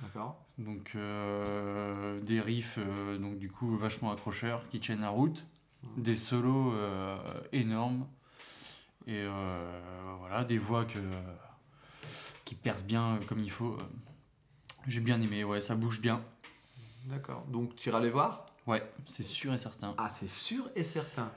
[0.02, 0.44] D'accord.
[0.58, 5.44] Donc euh, des riffs, euh, donc du coup, vachement accrocheurs qui tiennent la route.
[5.96, 7.16] Des solos euh,
[7.52, 8.06] énormes.
[9.06, 9.80] Et euh,
[10.18, 10.98] voilà, des voix que,
[12.44, 13.74] qui percent bien euh, comme il faut.
[13.74, 13.78] euh.
[14.88, 16.22] J'ai bien aimé, ouais, ça bouge bien.
[17.06, 17.44] D'accord.
[17.48, 19.94] Donc tu iras les voir Ouais, c'est sûr et certain.
[19.98, 21.30] Ah, c'est sûr et certain.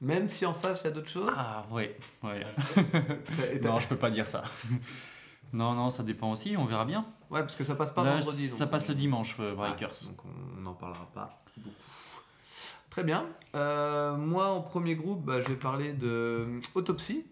[0.00, 2.44] Même si en face il y a d'autres choses Ah ouais, ouais.
[3.62, 4.42] Non, je peux pas dire ça.
[5.54, 7.06] non, non, ça dépend aussi, on verra bien.
[7.30, 8.46] Ouais, parce que ça passe pas Là, vendredi.
[8.48, 9.94] ça passe on- le dimanche, euh, Ah, Breakers.
[10.04, 11.74] donc on n'en parlera pas beaucoup.
[12.90, 13.24] Très bien.
[13.54, 17.24] Euh, moi, en premier groupe, bah, je vais parler de euh, Autopsy.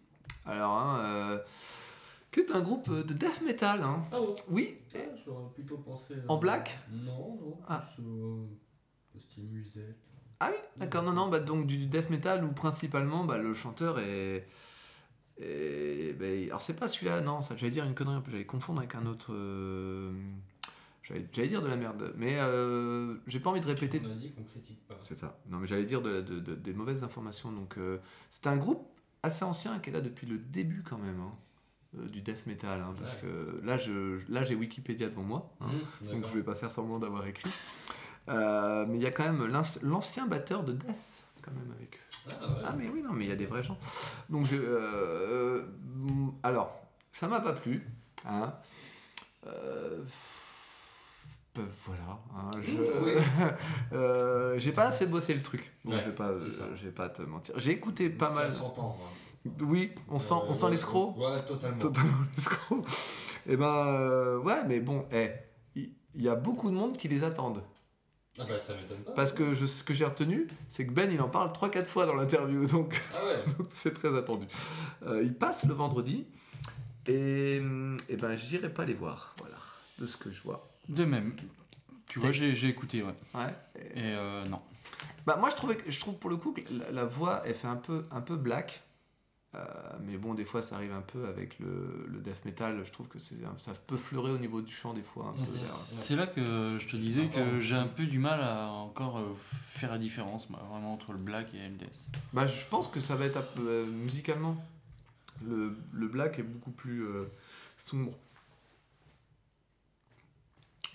[0.47, 1.39] Alors, hein, euh,
[2.33, 3.83] qui est un groupe de death metal.
[3.83, 4.01] hein.
[4.11, 4.35] Ah bon?
[4.49, 6.15] Oui, Ah, J'aurais plutôt pensé.
[6.29, 6.79] En black?
[6.91, 7.59] Non, non.
[7.69, 7.85] Ah.
[7.95, 8.47] Plus euh,
[9.21, 9.97] style musette.
[10.41, 13.99] Ah oui, d'accord, non, non, bah, donc du death metal où principalement bah, le chanteur
[14.01, 14.49] est.
[15.39, 18.47] est- bah, alors c'est pas celui-là, non, ça j'allais dire une connerie un peu, j'allais
[18.47, 19.33] confondre avec un autre.
[19.33, 20.13] euh,
[21.03, 24.03] j'allais j'allais dire de la merde, mais euh, j'ai pas envie de répéter.
[24.05, 24.97] On a dit qu'on critique pas.
[25.01, 27.53] C'est ça, non mais j'allais dire de, la- de- de- des mauvaises informations.
[27.53, 27.99] Donc euh,
[28.31, 28.89] c'est un groupe
[29.23, 31.21] assez ancien qui est là depuis le début quand même.
[31.21, 31.33] hein,
[31.99, 35.67] euh, du death metal hein, parce que là je là j'ai Wikipédia devant moi hein,
[35.67, 37.51] Mmh, donc je vais pas faire semblant d'avoir écrit
[38.29, 41.97] Euh, mais il y a quand même l'anci- l'ancien batteur de Death quand même avec
[41.97, 42.31] eux.
[42.31, 42.63] Ah, ouais.
[42.65, 43.77] Ah mais oui non mais il y a des vrais gens.
[44.31, 45.65] Donc je euh,
[46.45, 47.85] alors ça m'a pas plu
[48.25, 48.55] hein.
[49.45, 52.21] F- voilà.
[52.37, 53.13] hein, je- Oui.
[53.93, 55.73] euh, j'ai pas assez bossé le truc.
[55.85, 56.33] Ouais, je vais pas,
[56.77, 57.59] je vais pas te mentir.
[57.59, 58.53] J'ai écouté pas mal.
[59.61, 61.15] Oui, on sent, on Euh, sent l'escroc.
[61.19, 61.79] Ouais, totalement.
[61.79, 62.85] Totalement l'escroc.
[63.49, 65.31] Et ben euh, ouais, mais bon, eh,
[65.75, 67.63] il y, a beaucoup de monde qui les attendent.
[68.39, 69.13] Ah bah ça m'étonne pas.
[69.13, 72.07] Parce que je, ce que j'ai retenu, c'est que Ben il en parle 3-4 fois
[72.07, 73.53] dans l'interview, donc Ah ouais.
[73.59, 74.47] donc c'est très attendu.
[75.05, 76.27] Euh, il passe le vendredi
[77.07, 77.57] et,
[78.09, 79.57] et ben j'irai pas les voir, voilà,
[79.99, 80.71] de ce que je vois.
[80.89, 81.35] De même.
[82.07, 83.15] Tu vois, j'ai écouté, ouais.
[83.35, 83.55] Ouais.
[83.95, 84.61] Et euh, non.
[85.27, 87.55] Bah moi je trouvais que, je trouve pour le coup que la, la voix elle
[87.55, 88.83] fait un peu un peu black.
[89.55, 89.59] Euh,
[90.07, 93.07] mais bon des fois ça arrive un peu avec le, le death metal, je trouve
[93.09, 95.45] que ça peut fleurer au niveau du chant des fois peu.
[95.45, 99.35] C'est là que je te disais que j'ai un peu du mal à encore euh,
[99.39, 102.09] faire la différence, moi, vraiment, entre le black et le death.
[102.33, 104.57] Bah, je pense que ça va être euh, musicalement.
[105.47, 107.25] Le, le black est beaucoup plus euh,
[107.77, 108.15] sombre.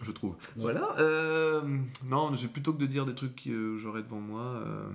[0.01, 0.33] Je trouve.
[0.55, 0.61] Ouais.
[0.63, 0.95] Voilà.
[0.99, 1.61] euh,
[2.05, 4.41] non, j'ai plutôt que de dire des trucs que euh, j'aurais devant moi.
[4.41, 4.89] euh,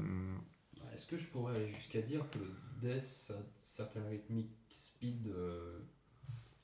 [0.95, 2.51] Est-ce que je pourrais aller jusqu'à dire que le
[2.83, 5.79] death a certaines rythmiques speed euh,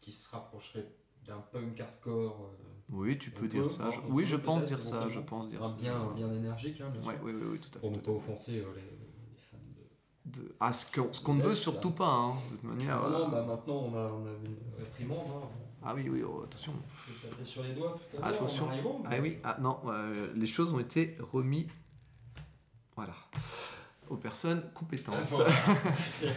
[0.01, 0.91] qui se rapprocheraient
[1.25, 3.91] d'un punk hardcore euh, oui, tu peux dire peut, ça.
[3.91, 5.09] je- oui, je pense dire ça.
[5.11, 5.75] Je pense dire ça.
[5.79, 7.13] bien, bien énergique, hein, bien sûr.
[7.23, 7.79] Oui, oui, oui, tout à fait.
[7.81, 9.59] Pour ne à pas offenser euh, les, les fans
[10.25, 10.41] de.
[10.41, 10.55] de...
[10.59, 11.71] Ah, ce qu'on qu'on ne veut Laisse ça.
[11.71, 12.99] surtout pas, hein, de toute manière.
[13.03, 15.27] Non, non, euh, bah maintenant on a, on a une réprimande.
[15.29, 15.49] Hein.
[15.83, 16.73] Ah oui, oui, oh, attention.
[16.89, 18.29] Je tapé sur les doigts tout à l'heure.
[18.31, 18.65] Attention.
[18.65, 21.69] en arrivant, Ah oui, ah non, euh, les choses ont été remis,
[22.97, 23.15] voilà,
[24.11, 25.17] aux personnes compétentes.
[25.39, 25.75] Ah.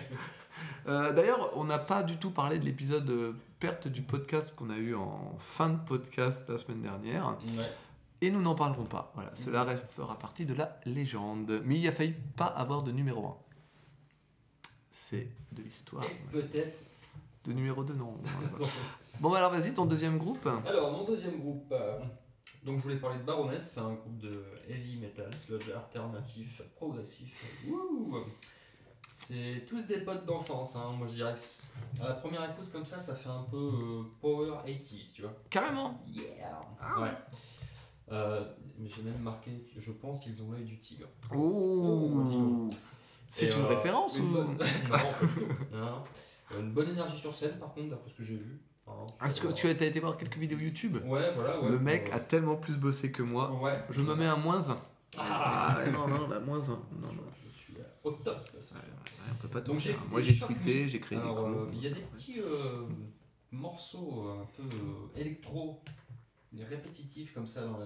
[0.88, 4.70] Euh, D'ailleurs, on n'a pas du tout parlé de l'épisode euh, perte du podcast qu'on
[4.72, 7.38] a eu en fin de podcast la semaine dernière.
[7.58, 7.70] Ouais.
[8.22, 9.12] Et nous n'en parlerons pas.
[9.16, 11.62] Voilà, cela reste- fera partie de la légende.
[11.66, 13.38] Mais il a failli pas avoir de numéro 1.
[14.90, 16.04] C'est de l'histoire.
[16.32, 16.80] Peut-être.
[17.46, 18.16] De numéro 2, non.
[19.20, 20.48] bon, bah alors vas-y, ton deuxième groupe.
[20.68, 22.00] Alors, mon deuxième groupe, euh,
[22.64, 27.66] donc je voulais parler de Baroness, c'est un groupe de heavy metal, sludge alternatif, progressif.
[27.68, 28.18] Wouh
[29.14, 30.92] c'est tous des potes d'enfance, hein.
[30.98, 31.68] moi je dirais que c'est-
[32.02, 35.34] à la première écoute comme ça, ça fait un peu euh, power 80s, tu vois.
[35.50, 36.02] Carrément.
[36.08, 37.12] Yeah Ah Ouais.
[38.14, 38.44] Euh,
[38.86, 41.08] J'ai même marqué, je pense qu'ils ont l'œil du tigre.
[41.36, 42.68] Oh.
[43.28, 44.32] C'est Et, une euh, référence une ou?
[44.32, 44.58] bonne-
[44.90, 45.78] Non.
[45.78, 46.04] Non.
[46.60, 48.62] Une bonne énergie sur scène par contre, d'après ce que j'ai vu.
[49.20, 50.98] Hein, Est-ce que sur- tu as été voir quelques vidéos YouTube?
[51.06, 51.70] Ouais, voilà, ouais.
[51.70, 53.52] Le mec a tellement plus bossé que moi.
[53.62, 53.84] Ouais.
[53.90, 54.78] Je me mets à moins 1.
[55.18, 56.68] Ah, Ah non, non, la moins 1.
[57.00, 57.24] Non, non.
[57.46, 57.74] Je suis
[58.04, 58.92] au top là, ce Ouais, soir.
[59.04, 59.92] ouais, on peut pas tout faire.
[59.92, 62.88] écouté Moi j'ai tweeté, j'ai créé Alors, des euh, il y a des petits euh,
[63.52, 65.82] morceaux euh, un peu électro,
[66.52, 67.80] des répétitifs comme ça dans.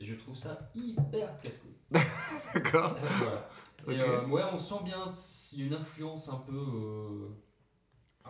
[0.00, 1.74] Et je trouve ça hyper casse-couille.
[2.54, 2.94] D'accord.
[3.18, 3.48] voilà.
[3.88, 5.08] Et euh, ouais, on sent bien
[5.56, 7.30] une influence un peu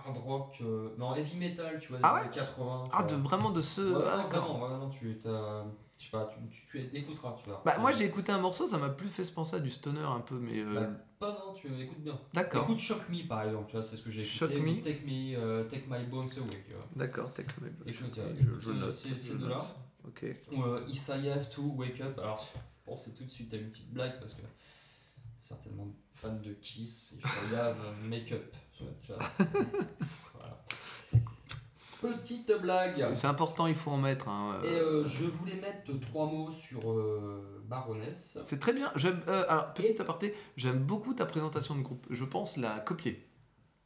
[0.06, 2.82] hard rock, euh, non, heavy metal, tu vois, des Ah ouais années 80.
[2.84, 3.80] tu Ah, de, vraiment de ce.
[3.80, 5.64] Ouais, ah, vraiment, ouais, non, tu t'as-
[5.96, 7.61] Je sais pas, tu, tu, tu écouteras, tu vois.
[7.64, 10.20] Bah, moi j'ai écouté un morceau, ça m'a plus fait penser à du stoner un
[10.20, 10.61] peu, mais.
[10.61, 12.16] euh, Bah, pas non, tu écoutes bien.
[12.32, 12.62] D'accord.
[12.62, 14.37] Écoute Shock Me par exemple, tu vois, c'est ce que j'ai écouté.
[14.38, 14.80] Shock Me.
[14.80, 16.87] Take Me, euh, Take My Bones Away, tu vois.
[16.94, 18.92] D'accord, mais Écoute, je, euh, je, je euh, note.
[18.92, 19.64] ces- je deux-là.
[20.06, 20.24] Ok.
[20.52, 23.68] Ou If I Have to Wake Up, alors je pensais tout de suite à une
[23.68, 24.42] petite blague parce que
[25.48, 28.92] certainement fan de Kiss, If I Have Make Up, tu vois.
[29.02, 29.54] tu vois.
[30.34, 30.62] voilà.
[32.00, 33.12] Petite blague.
[33.14, 34.28] C'est important, il faut en mettre.
[34.28, 38.38] hein, Et euh, euh, je voulais mettre trois mots sur euh, Baroness.
[38.44, 38.92] C'est très bien.
[38.94, 42.06] J'aime, euh, alors, petit aparté, j'aime beaucoup ta présentation de groupe.
[42.11, 43.24] Je pense la copier.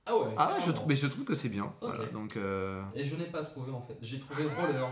[0.05, 0.35] Ah ouais.
[0.37, 1.73] Ah je trouve, mais je trouve que c'est bien.
[1.81, 3.97] Voilà, donc, euh, Et je n'ai pas trouvé en fait.
[4.03, 4.89] J'ai trouvé Roller.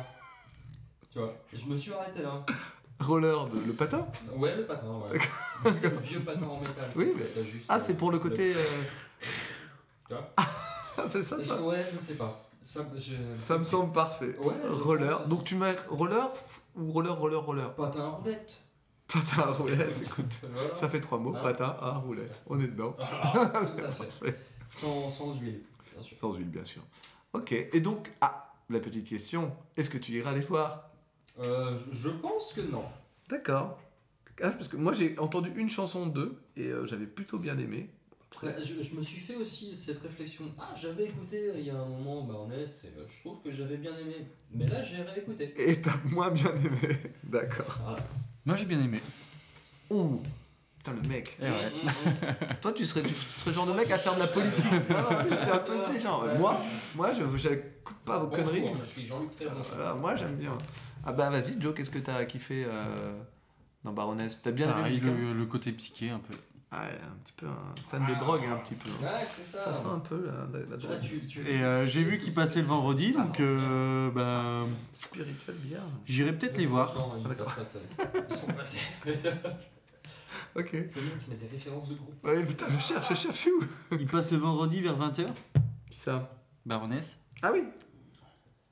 [1.11, 1.35] tu vois.
[1.53, 2.47] Et je me suis arrêté là.
[3.01, 5.19] Roller, de, le patin Ouais, le patin, ouais.
[5.81, 6.91] C'est le vieux patin en métal.
[6.97, 8.53] Oui, mais- juste, Ah, euh, c'est pour le côté.
[8.55, 8.63] euh,
[10.09, 10.29] Tu vois
[11.09, 11.37] c'est ça.
[11.63, 12.47] Ouais, je sais pas.
[12.63, 14.37] Ça, je- Ça me semble parfait.
[14.39, 15.27] Ouais, Roller.
[15.29, 16.29] Donc tu mets roller
[16.77, 18.51] ou roller, roller, roller Patin à roulette.
[19.09, 20.33] Patin à roulette, écoute.
[20.53, 20.75] Voilà.
[20.75, 21.35] Ça fait trois mots.
[21.35, 22.41] Hein Patin à roulette.
[22.47, 22.95] On est dedans.
[22.99, 24.05] Voilà, tout à fait.
[24.05, 24.37] Parfait.
[24.69, 25.63] Sans, sans huile,
[25.95, 26.17] bien sûr.
[26.19, 26.83] Sans huile, bien sûr.
[27.33, 27.53] Ok.
[27.53, 29.57] Et donc, ah, la petite question.
[29.77, 30.90] Est-ce que tu iras les voir?
[31.39, 32.85] Euh, je- pense que non.
[33.29, 33.79] D'accord.
[34.43, 37.91] Ah, parce que moi j'ai entendu une chanson d'eux et euh, j'avais plutôt bien aimé.
[38.43, 40.45] Bah, je, je me suis fait aussi cette réflexion.
[40.59, 43.51] Ah, j'avais écouté euh, il y a un moment Baroness et euh, je trouve que
[43.51, 44.27] j'avais bien aimé.
[44.53, 45.53] Mais là, j'ai réécouté.
[45.57, 46.97] Et t'as moins bien aimé.
[47.25, 47.81] D'accord.
[48.47, 49.01] Moi j'ai bien aimé.
[49.91, 50.21] Ouh.
[50.79, 51.37] Putain, le mec.
[51.39, 51.71] Eh ouais.
[51.83, 52.57] Mm, mm, mm.
[52.63, 54.65] Toi, tu serais, tu serais le genre de mec à faire de la politique.
[54.89, 56.25] Non, non, mais c'est un peu ces genre.
[56.25, 56.39] Ouais.
[56.39, 56.59] Moi,
[56.95, 58.65] moi, je j'écoute pas vos conneries.
[58.81, 59.31] Je suis Jean-Luc.
[59.75, 60.57] Voilà, moi, j'aime bien.
[61.05, 63.13] Ah bah vas-y, Joe, qu'est-ce que t'as kiffé euh,
[63.85, 64.41] dans Baroness?
[64.43, 66.35] T'as bien aimé Pareil, musicalement le, le côté psyché un peu.
[66.73, 68.91] Ah, ouais, un petit peu un fan de drogue, hein, un petit peu.
[69.05, 69.65] Ouais, c'est ça.
[69.65, 71.01] Ça sent un peu la, la- drogue.
[71.01, 75.57] tu- tu- Et euh, j'ai vu qu'ils passaient le vendredi, donc Ah, euh, ben, Spirituel
[75.65, 75.81] bien.
[76.07, 76.95] j'irai peut-être les voir.
[76.95, 78.25] Non, ils année.
[78.31, 78.79] Ils sont passés.
[80.57, 80.73] Ok.
[80.73, 82.25] Le mec met des références de groupe.
[82.25, 85.27] Ouais, putain, je cherche, je cherche où Ils passent le vendredi vers 20h,
[85.89, 86.29] Qui ça?
[86.67, 87.63] Baroness, Ah oui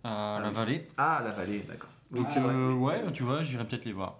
[0.02, 0.54] à Ah la oui.
[0.54, 0.86] vallée.
[0.96, 1.88] Ah, la vallée, d'accord.
[2.10, 2.54] Donc c'est vrai.
[2.54, 4.18] euh, ouais, tu vois, j'irai peut-être les voir.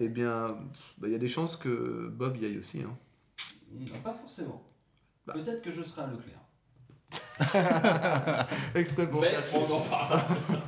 [0.00, 0.56] Eh bien,
[0.98, 2.80] bah, il y a des chances que Bob y aille aussi.
[2.82, 2.96] Hein.
[3.72, 4.62] Non, Pas forcément.
[5.26, 5.34] Bah.
[5.34, 6.38] Peut-être que je serai à Leclerc.
[8.74, 10.20] Exprès pour Mais faire on en parle.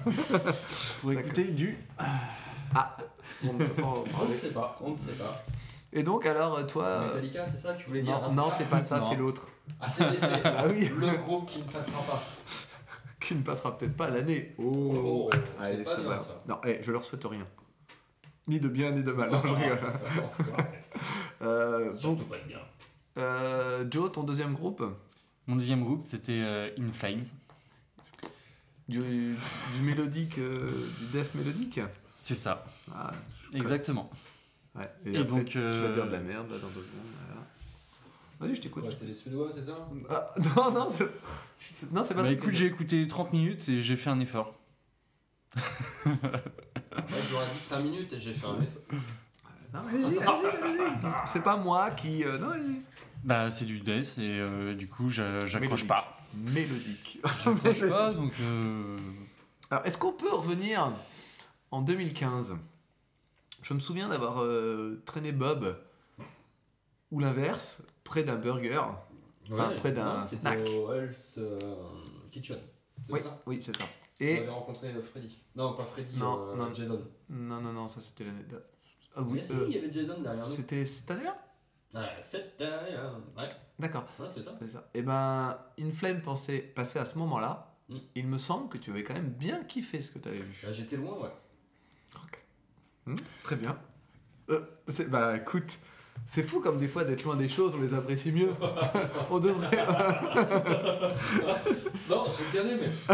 [1.01, 1.77] Pour écouter du.
[1.99, 3.53] En On
[4.29, 4.79] ne sait pas.
[4.81, 5.45] On ne sait pas.
[5.93, 6.85] Et donc, alors, toi.
[6.85, 9.09] euh, Metallica, c'est ça que tu voulais dire Non, hein, non, c'est pas ça, Non.
[9.11, 9.47] c'est l'autre.
[9.81, 10.89] Ah, c'est c'est Ah oui.
[10.97, 12.23] le groupe qui ne passera pas.
[13.23, 14.55] Qui ne passera peut-être pas l'année.
[14.59, 15.31] Oh, Oh,
[15.61, 16.43] Allez, pas bien ça.
[16.49, 17.47] Non, eh, je leur souhaite rien.
[18.49, 19.31] Ni de bien, ni de mal.
[19.33, 19.79] Non, je rigole.
[21.43, 22.59] Euh, donc, Surtout pas de bien.
[23.19, 24.83] euh, Joe, ton deuxième groupe?
[25.47, 27.25] Mon deuxième groupe, c'était euh, In Flames.
[28.89, 31.81] du, du mélodique, euh, du death mélodique?
[32.17, 33.11] C'est ça, ah,
[33.55, 34.09] exactement.
[34.77, 34.89] ouais.
[35.07, 37.32] Et, Et après, donc, tu vas euh, dire de la merde là, dans deux secondes.
[38.43, 38.85] Vas-y, je t'écoute.
[38.85, 39.89] Ouais, c'est les Suédois, c'est ça?
[40.11, 41.05] Ah, non, non, c'est...
[41.93, 42.33] non, c'est pas Bah ça.
[42.33, 44.55] écoute, j'ai écouté 30 minutes et j'ai fait un effort.
[45.57, 45.63] Ouais,
[47.31, 48.83] J'aurais dit 5 minutes et j'ai fait un effort.
[49.75, 51.09] Non, mais allez-y, allez-y, allez-y.
[51.27, 52.25] C'est pas moi qui.
[52.25, 52.81] euh, Non, allez-y.
[53.25, 55.89] Bah, c'est du death et euh, du coup, j'a- j'accroche Mélodique.
[55.89, 56.19] pas.
[56.35, 57.21] Mélodique.
[57.45, 58.33] J'accroche pas, donc.
[58.41, 58.97] euh,
[59.71, 60.91] Alors, est-ce qu'on peut revenir
[61.71, 62.55] en 2015
[63.63, 65.79] Je me souviens d'avoir euh, traîné Bob,
[67.11, 68.81] ou l'inverse, près d'un burger.
[69.51, 70.61] Enfin, Ouais, près d'un snack.
[70.69, 71.59] au Hell's euh,
[72.31, 72.59] Kitchen.
[73.07, 73.85] C'est Oui, ça oui, c'est ça.
[73.85, 75.37] On Et avait rencontré euh, Freddy.
[75.57, 76.73] Non, pas Freddy, Non, euh, non.
[76.75, 77.03] Jason.
[77.29, 78.63] non, non, non, ça c'était l'année de...
[79.17, 80.55] Ah oui, Mais si, euh, il y avait Jason derrière nous.
[80.55, 81.37] c'était cette année-là?
[81.95, 83.19] Ah, cette derrière.
[83.37, 84.05] Ouais, D'accord.
[84.21, 84.55] ouais c'est ça.
[84.61, 84.89] C'est ça.
[84.95, 87.75] Et ben, Inflame pensait passer à ce moment-là.
[87.89, 87.97] Mm.
[88.15, 90.61] Il me semble que tu avais quand même bien kiffé ce que tu avais vu.
[90.63, 91.31] Bah, J'étais loin, ouais.
[93.05, 93.77] Hmm, très bien.
[94.49, 94.61] Euh,
[95.09, 95.77] bah écoute,
[96.27, 98.51] c'est fou comme des fois d'être loin des choses, on les apprécie mieux.
[99.31, 99.71] on devrait.
[102.11, 102.87] Non, j'ai bien aimé.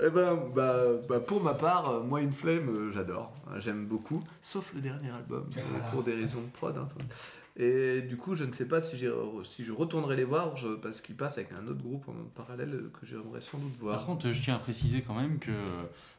[0.00, 0.76] Eh ben, bah,
[1.08, 3.34] bah, pour ma part, euh, moi, Inflame, euh, j'adore.
[3.50, 4.22] Euh, J'aime beaucoup.
[4.40, 5.88] Sauf le dernier album, euh, Ah.
[5.90, 6.76] pour des raisons de prod.
[6.78, 6.86] hein.
[7.56, 9.10] Et du coup, je ne sais pas si, j'ai-
[9.42, 12.90] si je retournerai les voir, je- parce qu'ils passent avec un autre groupe en parallèle
[12.92, 13.96] que j'aimerais sans doute voir.
[13.96, 15.50] Par contre, je tiens à préciser quand même que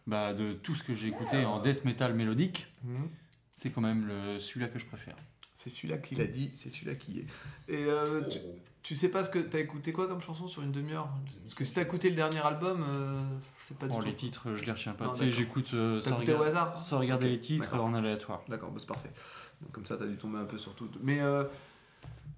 [0.07, 3.07] bah, de tout ce que j'ai écouté en death metal mélodique, Mhm.
[3.59, 5.15] C'est quand même le- celui-là que je préfère.
[5.53, 7.25] C'est celui-là qui l'a dit, c'est celui-là qui est.
[7.67, 8.39] Et euh, tu,
[8.81, 9.39] tu sais pas ce que.
[9.39, 11.09] T'as écouté quoi comme chanson sur une demi-heure?
[11.43, 13.19] Parce que si t'as écouté le dernier album, euh,
[13.59, 14.05] c'est pas du Bon, tout.
[14.05, 15.05] les titres, je les retiens pas.
[15.07, 15.37] Non, Tu sais, d'accord.
[15.37, 16.79] j'écoute euh, sans, au regarder- hasard?
[16.79, 18.41] sans regarder Ok, les titres en aléatoire.
[18.47, 19.11] D'accord, bah, c'est parfait.
[19.61, 20.89] Donc, comme ça, t'as dû tomber un peu sur tout.
[21.03, 21.19] Mais.
[21.19, 21.43] Euh...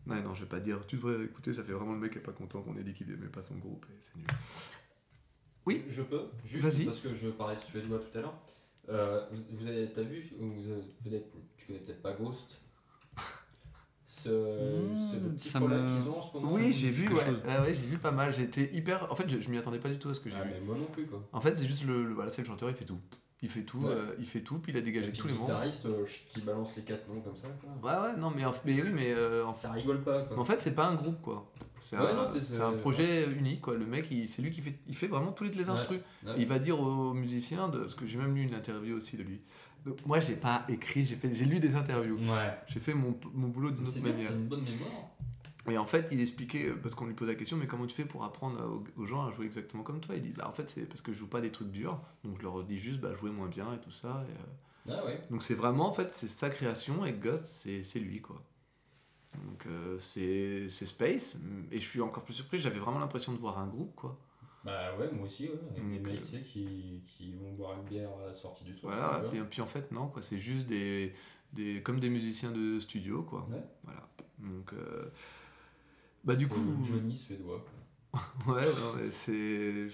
[0.07, 0.79] Non, non, je vais pas dire.
[0.87, 2.93] Tu devrais écouter, ça fait vraiment le mec qui est pas content qu'on ait dit
[2.95, 3.85] qu'il aimait pas son groupe.
[3.91, 4.25] Et c'est nul.
[5.67, 5.83] Oui?
[5.89, 6.85] Je peux, juste Vas-y.
[6.85, 8.33] parce que je parlais de suédois tout à l'heure.
[8.89, 11.25] Euh, vous- avez, t'as vu, ou vous avez- vous avez-
[11.57, 12.57] tu connais peut-être pas Ghost
[14.03, 16.51] Ce, Mmh, ce petit problème me- qu'ils ont en ce moment.
[16.51, 17.15] Oui, j'ai vu, ouais.
[17.25, 17.39] chose.
[17.47, 18.33] Ah ouais, j'ai vu pas mal.
[18.33, 19.09] J'étais hyper.
[19.09, 20.49] En fait, je, je m'y attendais pas du tout à ce que j'ai Ah, vu.
[20.53, 21.23] mais moi non plus quoi.
[21.31, 22.99] En fait, c'est juste le, le- Voilà, c'est le chanteur, il fait tout.
[23.41, 23.91] Il fait tout, Ouais.
[23.93, 25.51] euh, il fait tout, puis il a dégagé tous les le membres.
[25.51, 27.47] guitariste euh, qui balance les quatre noms comme ça.
[27.81, 27.89] Quoi.
[28.03, 29.13] Ouais, ouais, non, mais, mais oui, mais.
[29.13, 30.37] euh, en Ça rigole pas quoi.
[30.37, 31.49] En fait, c'est pas un groupe, quoi.
[31.81, 33.75] C'est Ouais, un, projet unique, quoi.
[33.75, 35.69] Le mec, c'est lui qui fait, il fait vraiment tous les les Ouais.
[35.71, 35.99] instrus.
[36.25, 36.33] Ouais.
[36.37, 39.23] Il va dire aux musiciens, de, parce que j'ai même lu une interview aussi de
[39.23, 39.41] lui.
[39.85, 42.17] Donc, moi, j'ai pas écrit, j'ai fait, j'ai lu des interviews.
[42.67, 44.31] J'ai fait mon, mon boulot d'une autre bien, manière.
[44.31, 45.09] une bonne mémoire.
[45.69, 48.05] Et en fait, il expliquait, parce qu'on lui pose la question, mais comment tu fais
[48.05, 50.15] pour apprendre aux, gens à jouer exactement comme toi?
[50.15, 52.37] Il dit, bah en fait, c'est parce que je joue pas des trucs durs, donc
[52.39, 54.23] je leur dis juste, bah jouez moins bien et tout ça.
[54.27, 55.21] et, euh, Ah ouais.
[55.29, 58.39] donc c'est vraiment, en fait, c'est sa création et Ghost, c'est c'est lui, quoi.
[59.33, 61.37] Donc euh, c'est Space,
[61.71, 64.19] et je suis encore plus surpris, j'avais vraiment l'impression de voir un groupe, quoi.
[64.63, 65.59] Bah ouais, moi aussi, ouais.
[65.71, 68.63] Avec des mecs euh, tu sais, qui, qui vont boire une bière à la sortie
[68.63, 68.83] du truc.
[68.83, 71.13] Voilà, et puis en fait, non, quoi, c'est juste des,
[71.53, 73.47] des, comme des musiciens de studio, quoi.
[73.49, 73.63] Ouais.
[73.83, 74.07] Voilà.
[74.39, 75.09] Donc, euh,
[76.23, 77.65] bah du coup, Johnny suédois.
[78.47, 79.87] ouais, c'est,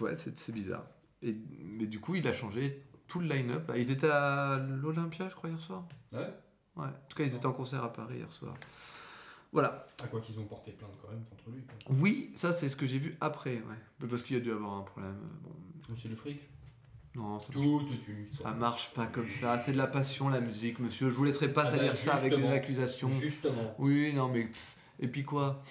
[0.00, 0.84] ouais, c'est bizarre.
[1.22, 3.70] Et, mais du coup, il a changé tout le line-up.
[3.76, 5.86] Ils étaient à l'Olympia, je crois, hier soir.
[6.12, 6.32] Ouais.
[6.76, 6.84] Ouais.
[6.86, 8.54] En tout cas, ils étaient en concert à Paris hier soir.
[9.52, 9.86] Voilà.
[10.02, 11.62] À quoi qu'ils ont porté plainte quand même contre lui.
[11.64, 11.96] quoi.
[11.96, 14.08] Oui, ça c'est ce que j'ai vu après, ouais.
[14.08, 15.16] Parce qu'il y a dû avoir un problème.
[15.20, 15.48] euh,
[15.88, 16.40] Bon, C'est le fric.
[17.16, 19.58] non, ça, Tout est une ça marche pas comme ça.
[19.58, 21.10] C'est de la passion, la musique, monsieur.
[21.10, 23.10] Je vous laisserai pas Ah bah, salir ça avec des accusations.
[23.10, 23.74] Justement.
[23.78, 24.44] Oui, non, mais.
[24.44, 25.62] pff, Et puis quoi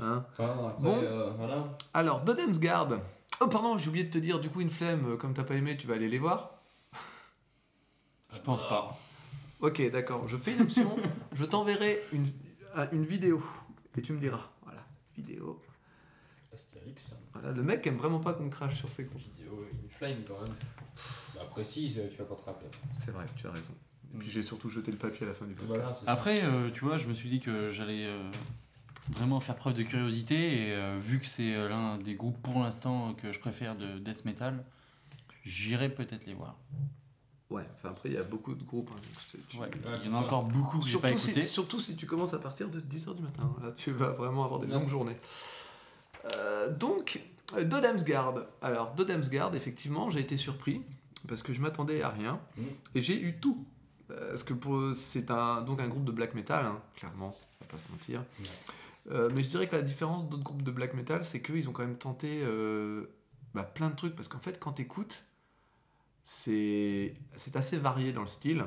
[0.00, 0.24] hein?
[0.32, 0.96] Enfin, après, Bon.
[1.00, 1.76] euh, voilà.
[1.94, 2.88] Alors, Dodemsgard.
[3.40, 5.54] Oh, pardon, j'ai oublié de te dire, du coup, une flemme, euh, comme t'as pas
[5.54, 6.60] aimé, tu vas aller les voir
[8.32, 8.98] Je pense pas.
[9.60, 10.28] Ok, d'accord.
[10.28, 10.96] Je fais une option.
[11.32, 12.26] je t'enverrai une,
[12.74, 13.42] un- une vidéo.
[13.96, 14.48] Et tu me diras.
[14.62, 14.84] Voilà,
[15.16, 15.60] vidéo.
[16.52, 17.14] Astérix.
[17.32, 19.22] Voilà, le mec aime vraiment pas qu'on crache sur ses comptes.
[19.36, 20.54] Vidéo, une flame quand même.
[21.34, 22.68] Bah, précise, tu vas pas te rappeler.
[23.04, 23.74] C'est vrai, tu as raison.
[24.14, 26.02] Et puis j'ai surtout jeté le papier à la fin du podcast.
[26.04, 26.12] Voilà.
[26.12, 28.30] Après, euh, tu vois, je me suis dit que j'allais euh,
[29.10, 32.60] vraiment faire preuve de curiosité et euh, vu que c'est euh, l'un des groupes pour
[32.62, 34.64] l'instant que je préfère de death metal,
[35.44, 36.56] j'irai peut-être les voir.
[37.50, 38.90] Ouais, enfin après il y a beaucoup de groupes.
[38.92, 39.64] hein, donc c'est- tu- Ouais.
[39.66, 39.70] Ouais,
[40.04, 40.26] Il y en a ça.
[40.26, 43.14] encore beaucoup que j'ai pas Surtout si, surtout si tu commences à partir de 10h
[43.14, 43.50] du matin.
[43.62, 44.74] Là, tu vas vraiment avoir des Ouais.
[44.74, 45.16] longues journées.
[46.34, 47.20] Euh, donc,
[47.56, 48.34] euh, Dodemsgard.
[48.62, 50.82] Alors, Dodemsgard, effectivement, j'ai été surpris
[51.26, 52.66] parce que je m'attendais à rien Mhm.
[52.94, 53.64] et j'ai eu tout.
[54.10, 57.70] Euh, Parce que c'est un, donc un groupe de black metal, hein, clairement, on va
[57.70, 58.22] pas se mentir.
[59.10, 61.72] Euh, mais je dirais que la différence d'autres groupes de black metal, c'est qu'ils ont
[61.72, 63.04] quand même tenté euh,
[63.54, 64.14] bah, plein de trucs.
[64.16, 65.22] Parce qu'en fait, quand tu écoutes,
[67.34, 68.64] c'est assez varié dans le style.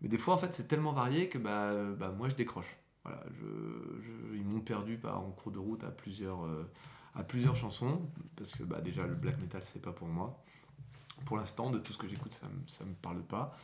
[0.00, 2.76] Mais des fois, en fait, c'est tellement varié que bah, bah, moi, je décroche.
[3.04, 6.70] Voilà, je, ils m'ont perdu bah, en cours de route à plusieurs, euh,
[7.14, 8.02] à plusieurs chansons.
[8.36, 10.42] Parce que bah, déjà, le black metal, c'est pas pour moi.
[11.24, 13.56] Pour l'instant, de tout ce que j'écoute, ça ça me parle pas.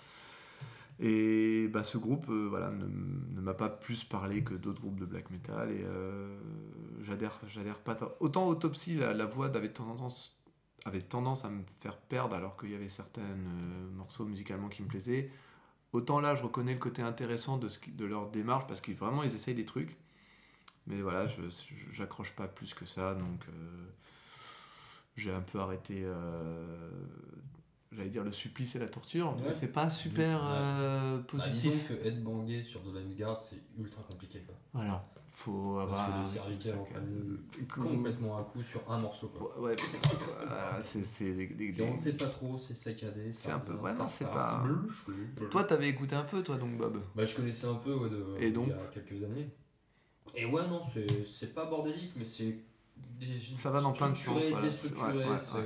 [1.01, 5.07] Et bah, ce groupe euh, voilà, ne, m'a pas plus parlé que d'autres groupes de
[5.07, 5.71] black metal.
[5.71, 6.39] Et euh,
[7.03, 7.41] j'adhère,
[7.81, 7.95] pas.
[7.97, 10.34] tant- Autant Autopsy, la, la voix avait tendance,
[10.85, 14.83] avait tendance à me faire perdre alors qu'il y avait certains euh, morceaux musicalement qui
[14.83, 15.31] me plaisaient.
[15.93, 17.69] autant là, je reconnais le côté intéressant de,
[18.05, 19.97] leur démarche parce qu'ils vraiment ils essayent des trucs.
[20.87, 21.43] Mais voilà, je-
[21.93, 23.87] j'accroche pas plus que ça, donc euh,
[25.17, 26.03] j'ai un peu arrêté.
[26.05, 26.91] euh,
[27.97, 30.47] J'allais dire le supplice et la torture, mais c'est pas super Ouais.
[30.51, 31.73] euh, Bah, positif.
[31.73, 34.41] disons que être bangué sur de la garde, c'est ultra compliqué.
[34.41, 34.57] Quoi.
[34.73, 36.07] Voilà, faut Parce avoir.
[36.09, 39.29] que un- les serviteurs un- prennent complètement à coup sur un morceau.
[39.29, 39.61] Quoi.
[39.61, 39.77] Ouais,
[40.47, 43.33] voilà, c'est c'est des- des- Et on sait pas trop, c'est saccadé.
[43.33, 44.65] C'est un peu- ouais, non, c'est pas-.
[45.51, 47.01] Toi, t'avais écouté un peu, toi, donc Bob.
[47.15, 49.49] Bah, je connaissais un peu ouais, de, Et donc il y a quelques années.
[50.35, 52.59] Et ouais, non, c'est c'est pas bordélique, mais c'est.
[53.21, 54.67] des- Ça va dans plein de sens, voilà.
[54.67, 55.65] déstructuré, Ouais, ouais, c'est ouais.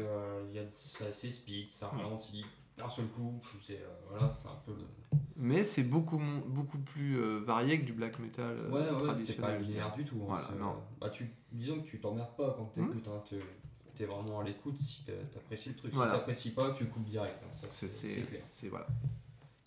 [0.54, 2.44] Y a- c'est assez speed, ça ralentit
[2.76, 3.40] d'un seul coup.
[3.62, 4.72] C'est euh, voilà, un peu.
[5.36, 9.36] Mais c'est beaucoup, beaucoup plus euh, varié que du black metal euh, Ouais, ouais, c'est
[9.40, 10.16] pas linéaire du tout.
[10.22, 10.76] hein, Voilà, non.
[11.00, 12.88] bah, tu, disons que tu t'emmerdes pas quand Hmm.
[12.88, 13.08] t'écoutes.
[13.08, 13.22] Hein,
[13.96, 15.92] t'es, vraiment à l'écoute si t'apprécies le truc.
[15.92, 16.12] Voilà.
[16.12, 17.36] Si t'apprécies pas, tu coupes direct.
[17.44, 18.26] hein, ça, C'est clair.
[18.28, 18.86] c'est- voilà.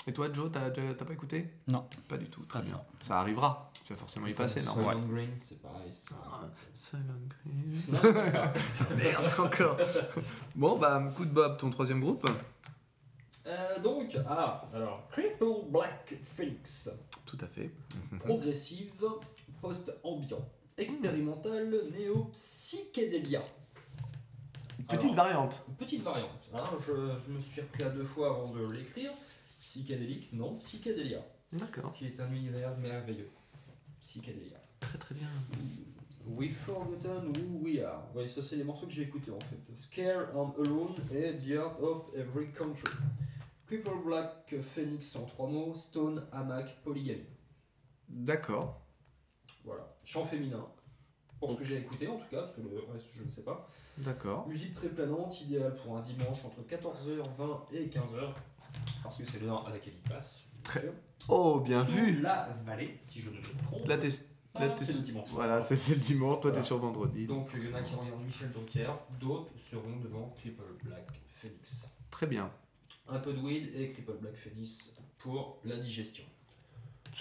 [0.08, 1.48] Et toi, Joe, t'as t'as- t'as pas écouté?
[1.68, 1.86] Non.
[2.08, 2.76] Pas du tout, très Pas bien.
[2.76, 2.86] ça.
[3.08, 3.72] Ça arrivera.
[3.86, 4.74] Tu vas forcément y passer, non?
[4.74, 5.92] Silent Green, c'est pareil.
[6.24, 6.42] Ah,
[6.76, 7.84] Silent Green.
[8.98, 9.78] Merde, encore.
[10.56, 12.28] Bon, bah, coup de Bob, ton troisième groupe.
[13.48, 16.90] Euh, donc, ah, alors, Cripple Black Phoenix.
[17.26, 17.72] Tout à fait.
[18.20, 18.92] Progressive,
[19.62, 23.44] post-ambiant, expérimental, néo-psychédélia.
[24.88, 25.64] Petite Alors, variante.
[25.78, 26.50] Petite variante.
[26.56, 26.92] hein, je,
[27.28, 29.12] je me suis repris à deux fois avant de l'écrire.
[29.62, 31.93] Psychédélique, non, psychédélia, D'accord.
[31.93, 33.30] qui est un univers merveilleux.
[34.00, 34.60] Psychédélia.
[34.80, 35.28] Très très bien.
[36.26, 38.04] We Forgotten Who We Are.
[38.15, 39.76] Ouais, ça c'est les morceaux que j'ai écoutés en fait.
[39.76, 42.91] Scare and Alone et The Art of Every Country.
[43.67, 47.21] Cripple Black Phoenix en trois mots, Stone, Hamac, Polygamie.
[48.10, 48.82] D'accord.
[49.63, 49.95] Voilà.
[50.04, 50.67] Chant féminin.
[51.39, 53.43] Pour ce que j'ai écouté en tout cas, parce que le reste je ne sais
[53.43, 53.69] pas.
[54.00, 54.47] D'accord.
[54.47, 58.34] Musique très planante, idéale pour un dimanche entre 14h20 et 15h.
[59.04, 60.44] Parce que c'est l'heure à laquelle il passe.
[60.64, 60.92] Très-
[61.28, 62.22] Oh, bien Sous vu.
[62.22, 63.88] la vallée, si je ne me trompe.
[63.88, 64.10] Là, t'es.
[64.54, 65.30] Ah, là, c'est le dimanche.
[65.32, 66.42] Voilà, c'est c'est le dimanche.
[66.42, 66.58] Toi, Voilà.
[66.62, 67.26] t'es sur vendredi.
[67.28, 71.90] Donc il y en a qui regardent Michel Drucker, d'autres seront devant Cripple Black Phoenix.
[72.10, 72.52] Très bien.
[73.08, 76.24] Un peu de weed et Cripple Black Phoenix pour la digestion.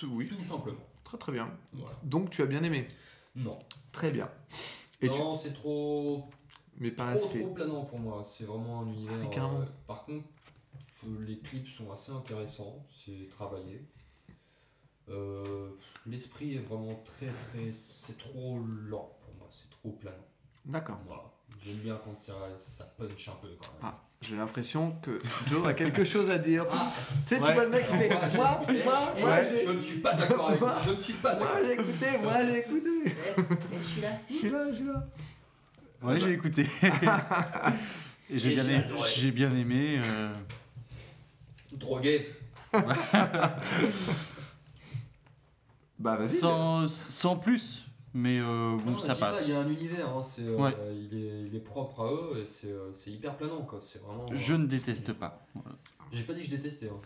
[0.05, 0.81] Oui, Tout simplement.
[1.05, 1.51] très très bien.
[1.73, 1.95] Voilà.
[2.03, 2.89] Donc, tu as bien aimé.
[3.37, 3.59] Non.
[3.93, 4.29] Très bien.
[5.01, 5.19] Et tu...
[5.19, 6.29] non, c'est trop,
[6.79, 7.41] Mais pas trop, assez.
[7.43, 8.23] trop planant pour moi.
[8.25, 9.17] C'est vraiment un univers.
[9.37, 10.25] Ah, euh, par contre,
[11.21, 12.87] les clips sont assez intéressants.
[12.91, 13.85] C'est travaillé.
[15.09, 15.71] Euh,
[16.07, 17.73] L'esprit est vraiment très très.
[17.73, 19.49] C'est trop lent pour moi.
[19.51, 20.17] C'est trop planant.
[20.65, 21.01] D'accord.
[21.07, 21.25] Voilà.
[21.65, 23.83] J'aime bien quand ça, ça punch un peu quand même.
[23.83, 26.65] Ah, j'ai l'impression que Joe a quelque chose à dire.
[26.69, 27.55] Tu Ah, sais, tu ouais.
[27.55, 28.85] vois le mec qui fait Moi, j'ai Moi, écouté.
[28.85, 30.61] moi, Et moi, je j'ai ne suis pas d'accord avec.
[30.61, 31.65] Moi- Je ne suis pas moi, d'accord.
[31.67, 33.15] j'ai écouté, moi, j'ai écouté.
[33.79, 34.09] je suis là.
[34.29, 35.09] Je suis là, je suis là.
[36.03, 36.67] Ouais, j'ai écouté.
[38.31, 38.85] Bien, aimé-
[39.17, 40.01] j'ai bien aimé.
[40.05, 40.33] euh,
[41.81, 42.29] Drogué.
[45.99, 46.29] Bah, vas-y.
[46.31, 47.85] sans, sans plus.
[48.15, 49.43] Mais euh, bon, Non, ça passe.
[49.45, 50.75] Il y a un univers, hein, c'est, euh, Ouais.
[50.95, 53.63] il, est, il est propre à eux et c'est, euh, c'est hyper planant.
[53.63, 53.81] Quoi.
[53.83, 55.45] C'est vraiment, euh, Je ne déteste pas.
[55.55, 55.77] Voilà.
[56.11, 56.89] J'ai pas dit que je détestais.
[56.89, 56.99] Hein.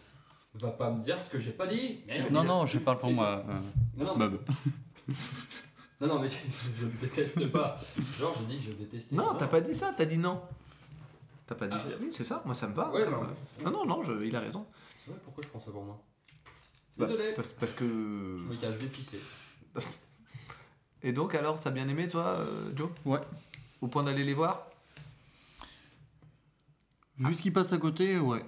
[0.55, 2.01] Va pas me dire ce que j'ai pas dit.
[2.09, 2.31] Merde.
[2.31, 3.45] Non, non, je parle pour moi.
[3.49, 3.53] euh,
[3.99, 4.39] Non, non, Bob.
[6.01, 6.37] non, non, mais je,
[6.81, 7.79] je ne déteste pas.
[8.19, 9.17] Genre, j'ai dit que je détestais.
[9.17, 10.41] Non, t'as pas dit ça, t'as dit non.
[11.47, 11.77] T'as pas dit.
[11.79, 11.85] Ah.
[12.01, 12.91] Oui, c'est ça, moi ça me va.
[12.91, 13.23] Ouais, non.
[13.23, 14.67] euh, non, non, non, je- il a raison.
[15.05, 16.03] C'est vrai, pourquoi je prends ça pour moi?
[16.97, 17.33] Bah, Désolé.
[17.35, 17.85] parce, parce que.
[17.85, 19.21] Je me cache, je vais pisser.
[21.03, 22.89] Et donc, alors, t'as bien aimé, toi, euh, Joe?
[23.05, 23.21] Ouais.
[23.83, 24.71] Au point d'aller les voir?
[27.19, 28.45] Vu ce qui passe à côté, ouais.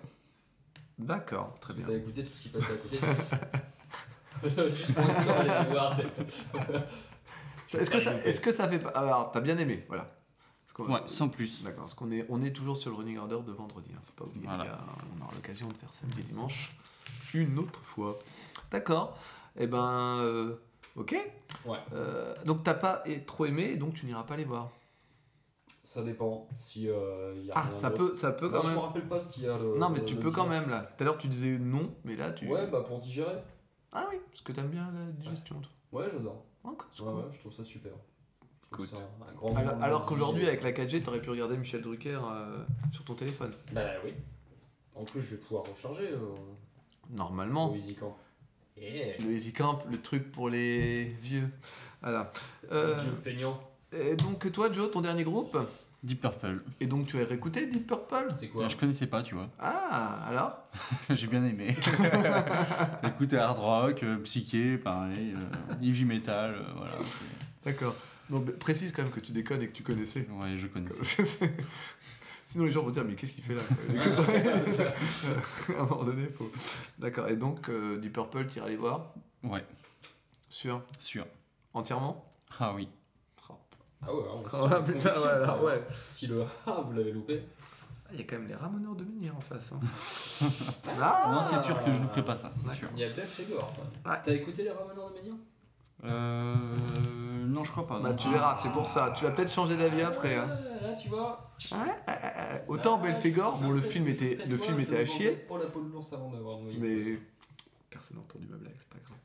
[0.98, 1.84] D'accord, très bien.
[1.86, 2.98] T'as écouté tout ce qui passait à côté
[4.70, 5.96] Juste pour être sûr d'aller le voir.
[5.96, 7.78] t'sais.
[7.78, 8.88] Est-ce que, ça, est-ce que ça fait pas.
[8.90, 10.15] Alors, t'as bien aimé, voilà.
[10.78, 11.62] Ouais, sans plus.
[11.62, 14.12] D'accord, parce qu'on est, on est toujours sur le running order de vendredi, hein, faut
[14.12, 14.62] pas oublier, Voilà.
[14.64, 14.78] les gars,
[15.18, 16.76] on aura l'occasion de faire samedi et dimanche
[17.34, 18.18] une autre fois.
[18.70, 19.18] D'accord,
[19.56, 20.56] et ben, euh,
[20.96, 21.16] ok.
[21.64, 21.78] Ouais.
[21.92, 24.68] Euh, donc t'as pas trop aimé, donc tu n'iras pas les voir.
[25.82, 26.48] Ça dépend.
[26.56, 28.84] Si euh, y a Ah, ça peut, ça peut Bah, quand Je me même.
[28.84, 29.56] rappelle pas ce qu'il y a.
[29.56, 30.80] Le, Non, mais le- tu le peux quand même là.
[30.82, 32.46] Tout à l'heure tu disais non, mais là tu.
[32.48, 33.36] Ouais, bah pour digérer.
[33.92, 35.70] Ah oui, parce que t'aimes bien la digestion, toi.
[36.00, 36.44] Ouais, j'adore.
[36.64, 37.08] Ouais, cool.
[37.08, 37.92] ouais, je trouve ça super.
[38.84, 39.02] Écoute.
[39.30, 42.58] un grand Alors, qu'aujourd'hui, avec la 4G, t'aurais pu regarder Michel Drucker euh,
[42.92, 43.52] sur ton téléphone.
[43.72, 44.12] Bah oui.
[44.94, 46.34] En plus, je vais pouvoir recharger euh,
[47.10, 47.70] Normalement.
[47.70, 48.16] au EasyCamp.
[48.76, 49.16] Yeah.
[49.20, 51.48] Le Easy Camp, le truc pour les vieux.
[52.02, 52.30] Voilà.
[52.72, 53.60] Euh, Vieux feignant.
[53.92, 55.56] et donc, toi, Joe, ton dernier groupe?
[56.02, 56.62] Deep Purple.
[56.78, 58.28] Et donc, tu as réécouté Deep Purple?
[58.36, 58.68] C'est quoi?
[58.68, 59.48] Je connaissais pas, tu vois.
[59.58, 60.58] Ah, alors?
[61.10, 61.74] J'ai bien aimé.
[63.06, 66.92] Écoute, hard rock, euh, psyché, pareil, euh, heavy metal, euh, voilà.
[67.64, 67.94] D'accord.
[68.30, 70.26] Donc, bah, précise quand même que tu déconnes et que tu connaissais.
[70.42, 71.24] Ouais, je connaissais.
[72.44, 73.62] Sinon, les gens vont dire, mais qu'est-ce qu'il fait là
[75.76, 76.50] À un moment donné, faut.
[76.98, 77.28] D'accord.
[77.28, 79.14] Et donc, euh, du Purple, t'iras les voir?
[79.42, 79.64] Ouais,
[80.48, 80.82] Sûr?
[80.98, 81.26] Sûr.
[81.74, 82.30] Entièrement?
[82.58, 82.88] Ah oui.
[83.50, 83.54] Oh.
[84.02, 85.82] Ah ouais, on Ah, sent putain, ouais, alors, ouais.
[86.06, 87.42] Si le A, vous l'avez loupé.
[88.06, 89.72] Ah, Il y a quand même les ramoneurs de Menhir en face.
[89.72, 89.80] hein.
[91.00, 92.88] ah Non, c'est sûr que je louperai pas ça, c'est sûr.
[92.94, 93.72] Il y a Beth et Gore.
[94.04, 95.32] T'as écouté les Ramoneurs de Ménia
[96.04, 96.54] Euh.
[97.46, 98.00] Non, je crois pas.
[98.00, 99.12] Bah, tu verras, c'est pour ça.
[99.16, 100.34] Tu vas peut-être changer d'avis après.
[100.36, 100.46] Hein.
[100.46, 101.50] Ouais, Là, tu vois.
[101.72, 105.66] Euh, Autant Ah, Belphégor, bon, le film était, le film était à chier, Pour la
[105.66, 106.78] peau de l'ours avant d'avoir noyé.
[106.80, 107.18] mais
[107.88, 109.16] personne n'a entendu ma blague, c'est pas grave.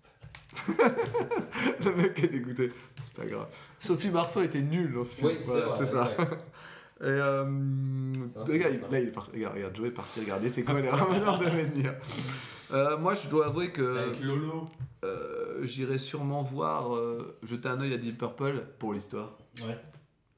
[1.85, 3.47] le mec est dégoûté, c'est pas grave.
[3.79, 6.03] Sophie Marceau était nulle dans ce film, Oui, c'est voilà, vrai, c'est ça.
[6.03, 6.27] ouais.
[7.01, 10.49] Et euh, Ça, il- pas là, il est parti, regarde, regarde, Joe est parti regarder,
[10.49, 11.95] c'est quoi les ramoneurs de Menhir
[12.73, 14.69] euh, Moi, je dois avouer que avec Lolo.
[15.03, 19.77] euh, j'irai sûrement voir, euh, jeter un œil à Deep Purple pour l'histoire, Ouais.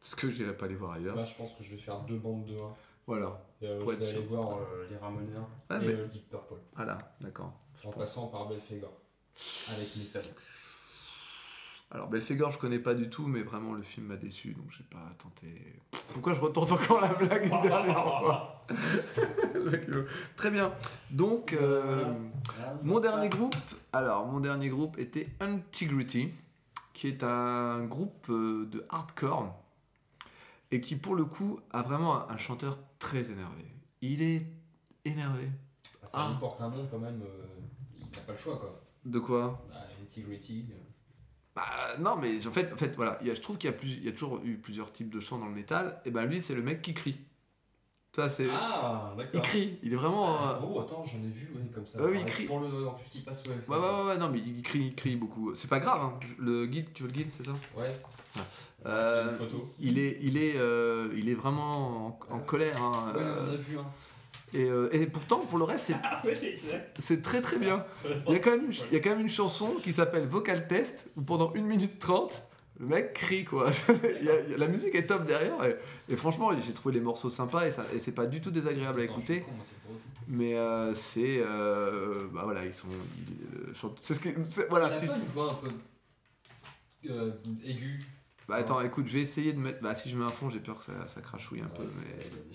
[0.02, 1.16] parce que j'irai pas les voir ailleurs.
[1.16, 2.58] Là, je pense que je vais faire deux bandes de 1.
[3.06, 4.60] Voilà, Et Pour je être vais aller voir
[4.90, 6.56] les Ramoneurs Ah, et mais- Deep Purple.
[6.76, 7.52] voilà, d'accord.
[7.86, 8.94] En passant par Belphégor.
[9.76, 10.24] Avec Missal.
[11.94, 14.84] Alors Belphégor je connais pas du tout mais vraiment le film m'a déçu donc j'ai
[14.84, 15.48] pas tenté.
[16.12, 18.66] Pourquoi je retente encore la blague une dernière fois
[20.36, 20.74] Très bien.
[21.12, 22.04] Donc euh,
[22.82, 23.56] mon dernier groupe,
[23.91, 26.30] alors mon dernier groupe était Integrity
[26.94, 29.56] qui est un groupe euh, de hardcore
[30.72, 33.66] et qui pour le coup a vraiment un, chanteur très énervé.
[34.02, 34.48] Il est
[35.06, 35.48] énervé.
[36.06, 36.30] Enfin, Ah.
[36.34, 37.22] il porte un nom quand même.
[37.22, 37.46] euh,
[38.00, 38.82] il n'a pas le choix quoi.
[39.06, 39.64] De quoi?
[39.72, 40.66] Ah, Integrity.
[41.58, 41.62] Euh.
[41.62, 43.74] Bah non, mais en fait, en fait voilà, il y a- je trouve qu'il y,
[43.74, 46.12] a plus- il y a toujours eu plusieurs types de chants dans le métal, et
[46.12, 47.18] ben lui, c'est le mec qui crie.
[48.16, 48.47] Ça, c'est.
[48.51, 49.41] Ah, il d'accord.
[49.41, 50.36] crie, il est vraiment.
[50.47, 51.99] euh, Oh, attends, j'en ai vu, ouais, comme ça.
[51.99, 52.45] Ouais, oui, il crie.
[52.45, 53.43] Pour le, en plus, qui passe.
[53.47, 55.56] Ouais, ouais, ouais, ouais, non, mais il crie, il crie beaucoup.
[55.56, 56.20] C'est pas grave, hein.
[56.38, 57.54] le guide, tu veux le guide, c'est ça?
[57.76, 57.89] Ouais.
[58.86, 59.74] Euh, C'est une photo.
[59.80, 62.80] il est, il, est, euh, il est vraiment en, en colère.
[62.84, 63.86] hein, Ouais, euh, on a vu, hein.
[64.54, 66.22] Et, euh, et pourtant, pour le reste, c'est- Ah,
[66.99, 67.86] c'est très très bien.
[68.28, 70.28] Il y, a quand même une, il y a quand même une chanson qui s'appelle
[70.28, 72.41] Vocal Test où pendant 1 minute 30,
[72.80, 73.70] le mec crie quoi.
[74.20, 75.76] Il y a- il y a- la musique est top derrière et,
[76.10, 79.01] et franchement, j'ai trouvé les morceaux sympas et, ça- et c'est pas du tout désagréable
[79.01, 79.41] à écouter.
[79.41, 79.74] con, moi, c'est.
[80.28, 81.39] Mais euh, c'est.
[81.41, 82.88] euh, bah voilà, ils sont.
[84.01, 84.30] c'est ce que.
[84.45, 85.70] c'est- Voilà, si- pas une voix un peu
[87.66, 87.99] aiguë.
[88.47, 89.82] bah attends, écoute, je vais essayer de mettre.
[89.82, 91.84] Bah si je mets un fond, j'ai peur que ça, ça crachouille un peu.
[91.84, 92.54] Ouais, c'est- Mais...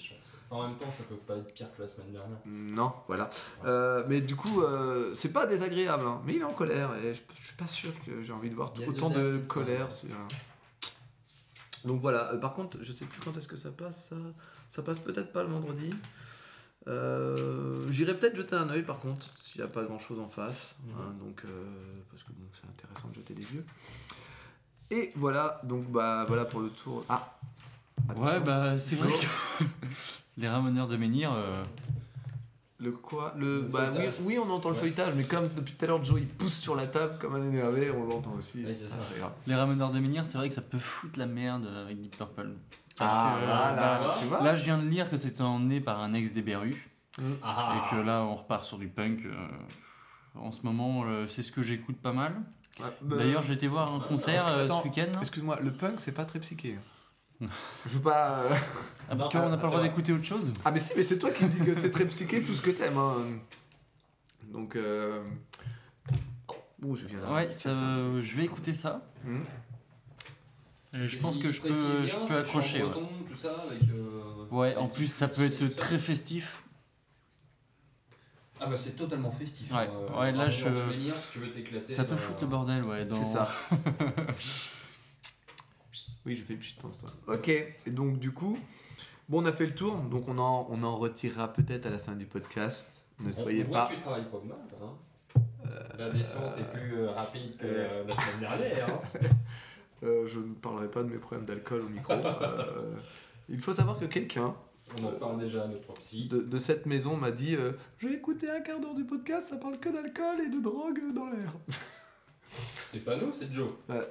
[0.50, 2.38] en même temps, ça peut pas être pire que la semaine dernière.
[2.46, 3.28] Non, voilà.
[3.64, 6.20] Euh, mais du coup, euh, c'est pas désagréable, hein.
[6.24, 8.54] mais il est en colère et je, je suis pas sûr que j'ai envie de
[8.54, 9.92] voir autant de colère.
[9.92, 10.08] sur
[11.84, 14.08] Donc voilà, Euh, par contre, je sais plus quand est-ce que ça passe.
[14.08, 14.16] Ça,
[14.70, 15.90] ça passe peut-être pas le vendredi.
[16.86, 20.28] Euh, J'irai peut-être jeter un œil par contre, s'il n'y a pas grand chose en
[20.28, 20.74] face.
[20.86, 20.92] Mhm.
[20.98, 21.48] hein, donc, euh,
[22.10, 23.64] parce que bon, c'est intéressant de jeter des yeux.
[24.90, 27.04] Et voilà, donc bah voilà pour le tour.
[27.10, 27.34] Ah
[28.16, 29.64] Ouais, bah c'est vrai que
[30.38, 31.52] les ramoneurs de menhir, euh,
[32.80, 33.90] Le quoi le, Le bah,
[34.22, 34.80] oui, on entend le Ouais.
[34.82, 37.42] feuilletage, mais comme depuis tout à l'heure, Joe il pousse sur la table comme un
[37.42, 38.64] énervé, on l'entend aussi.
[38.64, 38.96] Ouais, c'est ça.
[39.10, 39.32] très grave.
[39.46, 42.50] les ramoneurs de menhir, c'est vrai que ça peut foutre la merde avec Deep Purple.
[42.96, 45.80] Parce Ah, que voilà, bah, tu vois là, je viens de lire que c'était emmené
[45.80, 46.76] par un ex des Berus
[47.42, 49.24] Ah, et que là, on repart sur du punk.
[49.24, 49.34] euh,
[50.36, 52.32] en ce moment, euh, c'est ce que j'écoute pas mal.
[52.80, 55.20] Ouais, bah, D'ailleurs, j'ai été voir un concert parce que, euh, attends, ce week-end.
[55.20, 56.78] Excuse-moi, le punk c'est pas très psyché.
[57.40, 57.48] Je
[57.86, 58.40] veux pas.
[58.40, 58.48] euh,
[59.08, 60.52] Ah, parce qu'on n'a pas le droit d'écouter autre chose?
[60.64, 62.70] Ah, mais si, mais c'est toi qui dis que c'est très psyché tout ce que
[62.70, 62.98] t'aimes.
[62.98, 63.14] Hein.
[64.52, 64.74] Donc.
[64.76, 65.24] Euh...
[66.82, 67.32] Ouh, je viens là.
[67.32, 69.02] Ouais, ça, euh, je vais écouter ça.
[69.24, 69.40] Hmm.
[70.94, 72.82] Et je pense que je peux, bien, je peux accrocher.
[72.82, 76.64] Ouais, breton, tout ça, avec, euh, Ouais, avec en plus, ça peut être très festif.
[78.60, 79.70] Ah bah c'est totalement festif.
[79.72, 80.64] Ouais, hein, ouais, là, je-
[81.14, 81.52] si tu veux.
[81.88, 83.04] Ça peut dans- foutre le bordel, ouais.
[83.04, 83.16] Dans...
[83.22, 83.48] C'est ça.
[86.26, 87.04] oui, je fais une petite pince.
[87.26, 88.58] Ok, et donc du coup,
[89.28, 91.98] bon, on a fait le tour, donc on en, on en retirera peut-être à la
[91.98, 93.04] fin du podcast.
[93.20, 93.86] Ne On- soyez voit pas.
[93.88, 94.58] que tu travailles pas mal.
[94.82, 94.94] Hein.
[95.98, 98.88] la descente est plus euh, rapide que euh, euh, la semaine dernière.
[98.94, 99.00] hein.
[100.04, 102.12] Euh, je ne parlerai pas de mes problèmes d'alcool au micro.
[102.24, 102.94] Euh,
[103.48, 104.54] il faut savoir que quelqu'un
[105.02, 106.28] On en parle déjà à notre psy.
[106.28, 109.56] de, de cette maison m'a dit euh, J'ai écouté un quart d'heure du podcast, ça
[109.56, 111.52] parle que d'alcool et de drogue dans l'air.
[112.84, 113.68] C'est pas nous, c'est Joe.
[113.88, 114.04] Bah.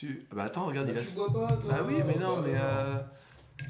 [0.00, 0.26] Tu...
[0.34, 1.02] Bah attends, regarde, Bah, il a.
[1.04, 2.58] tu bois pas, toi Ah oui, mais non, Bah, mais non.
[2.62, 2.96] euh,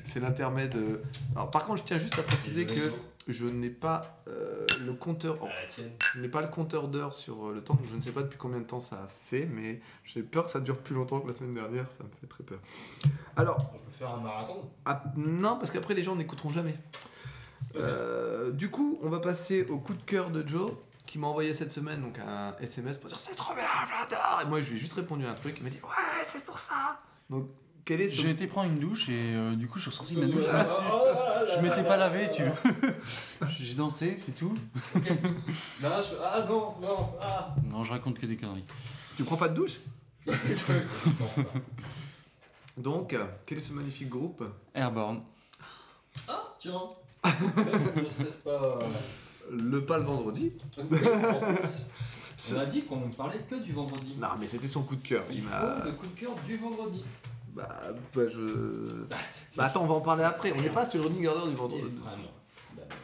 [0.07, 0.77] c'est l'intermède.
[0.77, 1.03] euh.
[1.35, 2.81] Alors par contre, je tiens juste à préciser que
[3.27, 5.39] je n'ai pas euh, le compteur.
[5.43, 5.83] oh, Ah,
[6.15, 8.23] je n'ai pas le compteur d'heures sur euh, le temps, donc je ne sais pas
[8.23, 11.19] depuis combien de temps ça a fait, mais j'ai peur que ça dure plus longtemps
[11.19, 12.61] que la semaine dernière, ça me fait très peur.
[13.37, 14.71] Alors, On peut faire un marathon.
[14.85, 16.77] ah, non, parce qu'après les gens n'écouteront jamais.
[17.77, 20.71] Euh, du coup, on va passer au coup de cœur de Joe,
[21.11, 24.43] qui m'a envoyé cette semaine donc un SMS pour dire c'est trop bien, j'adore.
[24.43, 25.57] Et moi, je lui ai juste répondu à un truc.
[25.59, 27.01] Il m'a dit ouais, c'est pour ça.
[27.29, 27.49] Donc,
[27.85, 28.15] Quel est ce...
[28.23, 30.45] J'ai été prendre une douche et euh, du coup je suis ressorti de ma douche.
[30.49, 31.01] Oh
[31.53, 32.45] Je m'étais pas lavé, tu.
[33.59, 34.55] J'ai dansé, c'est tout.
[35.83, 38.65] Non, je- Ah non, non, ah Non, je raconte que des conneries.
[39.17, 39.81] Tu prends pas de douche?
[42.77, 44.45] Donc, quel est ce magnifique groupe?
[44.75, 45.23] Airborne.
[46.29, 46.83] Ah, tiens
[47.25, 48.79] Ne serait-ce pas.
[49.51, 50.53] Le pas le vendredi.
[52.53, 54.15] On a dit qu'on ne parlait que du vendredi.
[54.19, 55.25] Non, mais c'était son coup de cœur.
[55.31, 57.05] Il Il faut le coup de cœur du vendredi.
[57.55, 57.69] Bah,
[58.15, 59.05] bah, je.
[59.57, 60.53] Bah, attends, on va en parler après.
[60.57, 61.83] On n'est pas sur le running order du vendredi.
[61.83, 62.31] vraiment.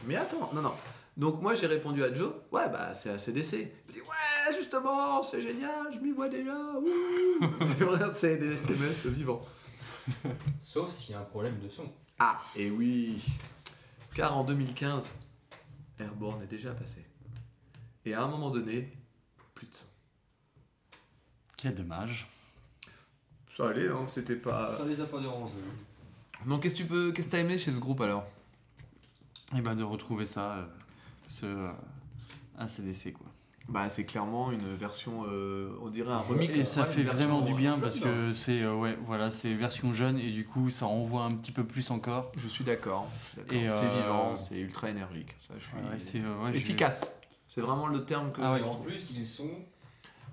[0.05, 0.73] Mais attends, non, non.
[1.17, 2.31] Donc, moi, j'ai répondu à Joe.
[2.51, 3.53] Ouais, bah, c'est ACDC.
[3.53, 6.55] Il me dit, ouais, justement, c'est génial, je m'y vois déjà.
[8.13, 9.43] C'est des SMS vivants.
[10.61, 11.83] Sauf s'il y a un problème de son.
[12.19, 13.21] Ah, et oui.
[14.15, 15.09] Car en 2015,
[15.99, 17.05] Airborne est déjà passé.
[18.05, 18.91] Et à un moment donné,
[19.53, 19.85] plus de son.
[21.57, 22.27] Quel dommage.
[23.49, 24.77] Ça allait, hein, c'était pas.
[24.77, 25.55] Ça les a pas dérangés.
[26.45, 27.11] Donc, qu'est-ce que tu peux.
[27.11, 28.25] Qu'est-ce que t'as aimé chez ce groupe alors?
[29.55, 30.65] Et bah de retrouver ça, euh,
[31.27, 31.71] ce euh,
[32.57, 33.26] ACDC quoi.
[33.69, 36.57] Bah, c'est clairement une version, euh, on dirait un remix.
[36.57, 39.53] Et ça Ouais, fait vraiment du bien jeune, parce que c'est euh, ouais voilà c'est
[39.55, 42.31] version jeune et du coup ça envoie un petit peu plus encore.
[42.37, 43.07] Je suis d'accord.
[43.35, 43.77] je d'accord.
[43.77, 45.35] C'est euh, vivant, c'est ultra énergique.
[45.41, 47.19] Ça, je suis Ouais, euh, ouais, efficace.
[47.49, 48.61] C'est vraiment le terme que Ah ouais.
[48.61, 49.49] Et en plus, ils sont.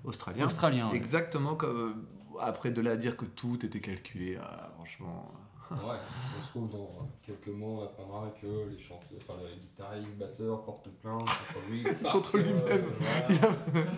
[0.05, 0.45] australien.
[0.45, 0.89] Australien.
[0.91, 0.95] ouais.
[0.95, 4.37] Exactement comme euh, après de là à dire que tout était calculé.
[4.41, 5.29] ah, franchement.
[5.71, 5.97] Ouais,
[6.33, 10.63] ça se trouve dans quelques mois, on apprendra que les chanteurs, enfin les guitaristes, batteurs
[10.63, 11.83] portent plainte contre lui.
[12.11, 12.85] Contre lui-même.
[12.99, 13.55] voilà.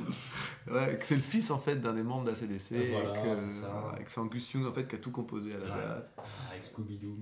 [0.69, 3.21] Ouais, que c'est le fils en fait d'un des membres de la CDC et Voilà,
[3.21, 3.69] que c'est ça.
[3.81, 5.81] voilà, et que c'est Angus Young en fait qui a tout composé à la Ouais.
[5.81, 6.11] base.
[6.51, 7.17] Avec Scooby-Doo.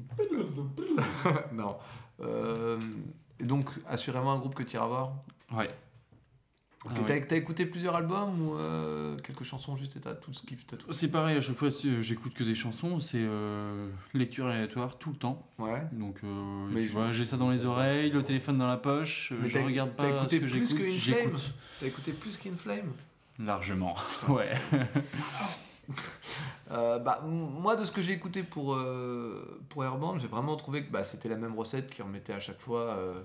[1.54, 1.78] non.
[2.22, 2.80] Euh,
[3.39, 5.12] et donc assurément un groupe que tu iras voir?
[5.56, 5.68] Ouais.
[6.88, 7.26] Ah t'as, ouais.
[7.28, 10.78] t'as écouté plusieurs albums ou euh, quelques chansons juste et t'as tout ce kiff t'as
[10.78, 10.92] tout.
[10.94, 11.70] C'est pareil à chaque fois
[12.02, 15.48] j'écoute que des chansons, c'est euh, lecture aléatoire tout le temps.
[15.58, 15.82] Ouais.
[15.94, 18.78] Donc euh, Mais tu je- vois, j'ai ça dans les oreilles, le téléphone dans la
[18.78, 21.52] poche, Mais je t'as- regarde t'as pas ce écouté que plus j'écoute, que In j'écoute
[21.80, 22.92] T'as écouté plus qu'In Flame?
[23.40, 23.96] Largement.
[24.30, 24.54] ouais.
[26.72, 30.84] Euh, bah, moi, de ce que j'ai écouté pour, euh, pour Airborne, j'ai vraiment trouvé
[30.84, 32.82] que bah, c'était la même recette qui remettait à chaque fois.
[32.82, 33.22] euh,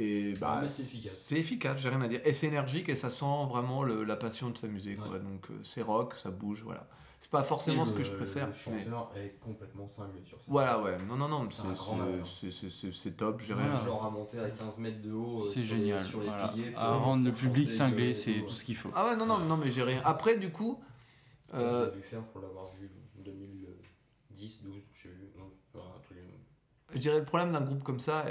[0.00, 1.12] et bah, Ouais, mais c'est efficace.
[1.16, 2.20] C'est efficace, j'ai rien à dire.
[2.24, 4.94] Et c'est énergique et ça sent vraiment le- la passion de s'amuser.
[4.96, 5.08] quoi.
[5.08, 5.18] Ouais.
[5.20, 6.86] Donc euh, c'est rock, ça bouge, voilà.
[7.22, 8.46] C'est pas forcément Et ce que le- je préfère.
[8.46, 10.44] Le mais- chanteur est complètement cinglé sur ça.
[10.48, 10.96] Voilà, ouais.
[11.06, 13.76] Non, non, non, C'est top, j'ai C'est rien.
[13.76, 15.42] Genre à monter à 15 mètres de haut.
[15.44, 16.00] euh, C'est sur les- génial.
[16.00, 16.48] sur les voilà.
[16.48, 16.72] piliers.
[16.76, 18.90] À rendre le public cinglé, c'est tout ce qu'il faut.
[18.94, 20.00] Ah ouais, non, non, non, mais j'ai rien.
[20.04, 20.82] Après, du coup,
[21.54, 25.30] euh, J'ai dû faire pour l'avoir vu en 2010, 12, je sais plus.
[25.38, 26.16] Non, enfin, un truc.
[26.94, 28.24] Je dirais le problème d'un groupe comme ça,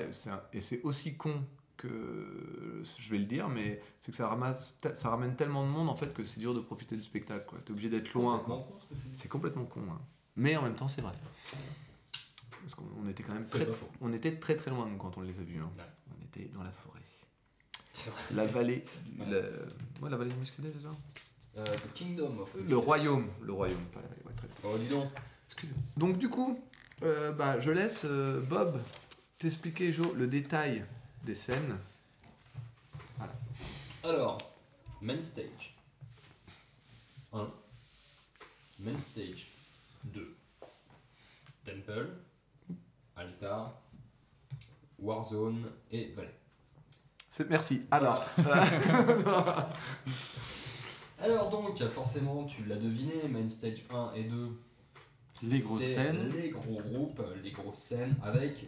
[0.51, 1.43] et c'est aussi con
[1.80, 5.89] que je vais le dire, mais c'est que ça, ramasse, ça ramène tellement de monde
[5.89, 7.45] en fait que c'est dur de profiter du spectacle.
[7.47, 7.59] quoi.
[7.65, 8.43] T'es obligé d'être loin.
[9.13, 9.82] C'est complètement con.
[9.89, 9.99] hein.
[10.36, 11.13] Mais en même temps, c'est vrai.
[12.61, 13.67] Parce qu'on on était quand même très,
[14.01, 15.59] on était très très loin quand on les a vus.
[15.59, 15.71] hein.
[16.17, 16.99] On était dans la forêt.
[18.34, 19.30] La vallée, du, Ouais.
[19.30, 19.39] la,
[20.01, 20.95] ouais, la vallée du Muscadet, c'est ça?
[21.57, 24.21] Euh, The Kingdom of Le royaume, le royaume, pas la vallée.
[24.25, 24.55] ouais, très bien.
[24.63, 25.09] Oh, dis donc.
[25.47, 25.82] Excusez-moi.
[25.97, 26.59] Donc du coup,
[27.03, 28.80] euh, bah, je laisse euh, Bob
[29.39, 30.86] t'expliquer, Jo, le détail
[31.24, 31.78] des scènes.
[34.03, 34.38] Alors,
[35.01, 35.76] Main Stage
[37.34, 37.47] 1.
[38.80, 39.47] Main Stage
[40.05, 40.36] 2.
[41.65, 42.09] Temple,
[43.15, 43.80] Altar,
[44.97, 46.34] Warzone et Valley.
[47.30, 47.86] C'est, merci.
[47.91, 48.26] Alors,
[51.22, 54.49] Alors donc, forcément, tu l'as deviné, Main Stage 1 et 2.
[55.43, 56.30] Les grosses scènes.
[56.30, 58.65] Les gros groupes, les grosses scènes, avec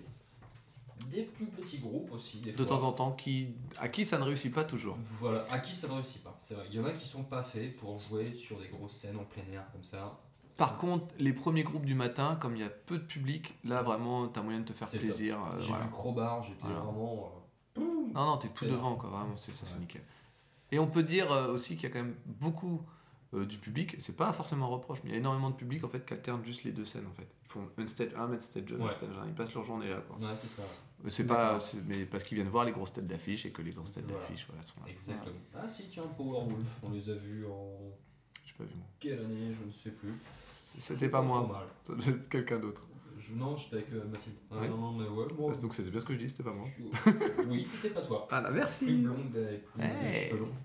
[1.10, 2.66] des plus petits groupes aussi, des de fois.
[2.66, 3.50] temps en temps, qui,
[3.80, 4.98] à qui ça ne réussit pas toujours.
[5.20, 6.66] Voilà, à qui ça ne réussit pas, c'est vrai.
[6.70, 9.26] Il y en a qui sont pas faits pour jouer sur des grosses scènes en
[9.26, 10.20] plein air comme ça.
[10.58, 13.82] Par contre, les premiers groupes du matin, comme il y a peu de public, là
[13.82, 15.40] vraiment, t'as moyen de te faire plaisir.
[15.44, 15.86] euh, J'ai voilà.
[15.86, 16.80] vu Crowbar, j'étais Voilà.
[16.82, 17.32] vraiment.
[17.78, 17.82] euh,
[18.14, 20.04] Non, non, t'es tout devant, quoi, vraiment, c'est ça, c'est nickel.
[20.72, 22.82] Et on peut dire euh, aussi qu'il y a quand même beaucoup
[23.34, 25.84] euh, du public, c'est pas forcément un reproche, mais il y a énormément de public
[25.84, 27.28] en fait qui alternent juste les deux scènes en fait.
[27.46, 28.92] Ils font main stage 1, main stage 2, main Ouais.
[28.92, 30.18] stage 1, ils passent leur journée là quoi.
[30.18, 30.64] Ouais, c'est ça.
[31.08, 33.92] C'est pas, mais parce qu'ils viennent voir les grosses têtes d'affiche et que les grosses
[33.92, 34.20] têtes Voilà.
[34.20, 34.92] d'affiche voilà, sont là.
[34.92, 35.36] Exactement.
[35.56, 37.72] Ah si, tiens, Powerwolf, on les a vus en.
[38.46, 38.86] J'ai pas vu moi.
[39.00, 40.14] Quelle année Je ne sais plus.
[40.78, 41.68] C'était pas moi.
[41.84, 42.86] Ça être quelqu'un d'autre.
[43.18, 44.36] Je- Non, j'étais avec euh, Mathilde.
[44.52, 44.68] Ah.
[44.68, 45.52] Non, non, mais ouais, bon.
[45.52, 46.68] Donc c'est bien ce que je dis, c'était pas moi.
[46.78, 48.28] je- Oui, c'était pas toi.
[48.32, 50.30] Ah là, Plus merci blonde et plus Hey.
[50.30, 50.56] cheveux longs.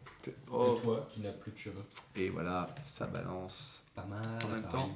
[0.50, 0.76] Oh.
[0.78, 1.82] Et toi qui n'as plus de cheveux.
[2.14, 3.86] Et voilà, ça balance.
[3.94, 4.20] Pas mal.
[4.44, 4.90] En même pareil.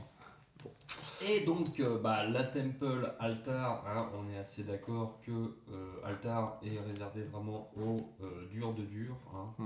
[1.28, 6.58] Et donc, euh, bah, la Temple Altar, hein, on est assez d'accord que euh, Altar
[6.62, 9.16] est réservé vraiment aux euh, durs de dur.
[9.34, 9.64] Hein,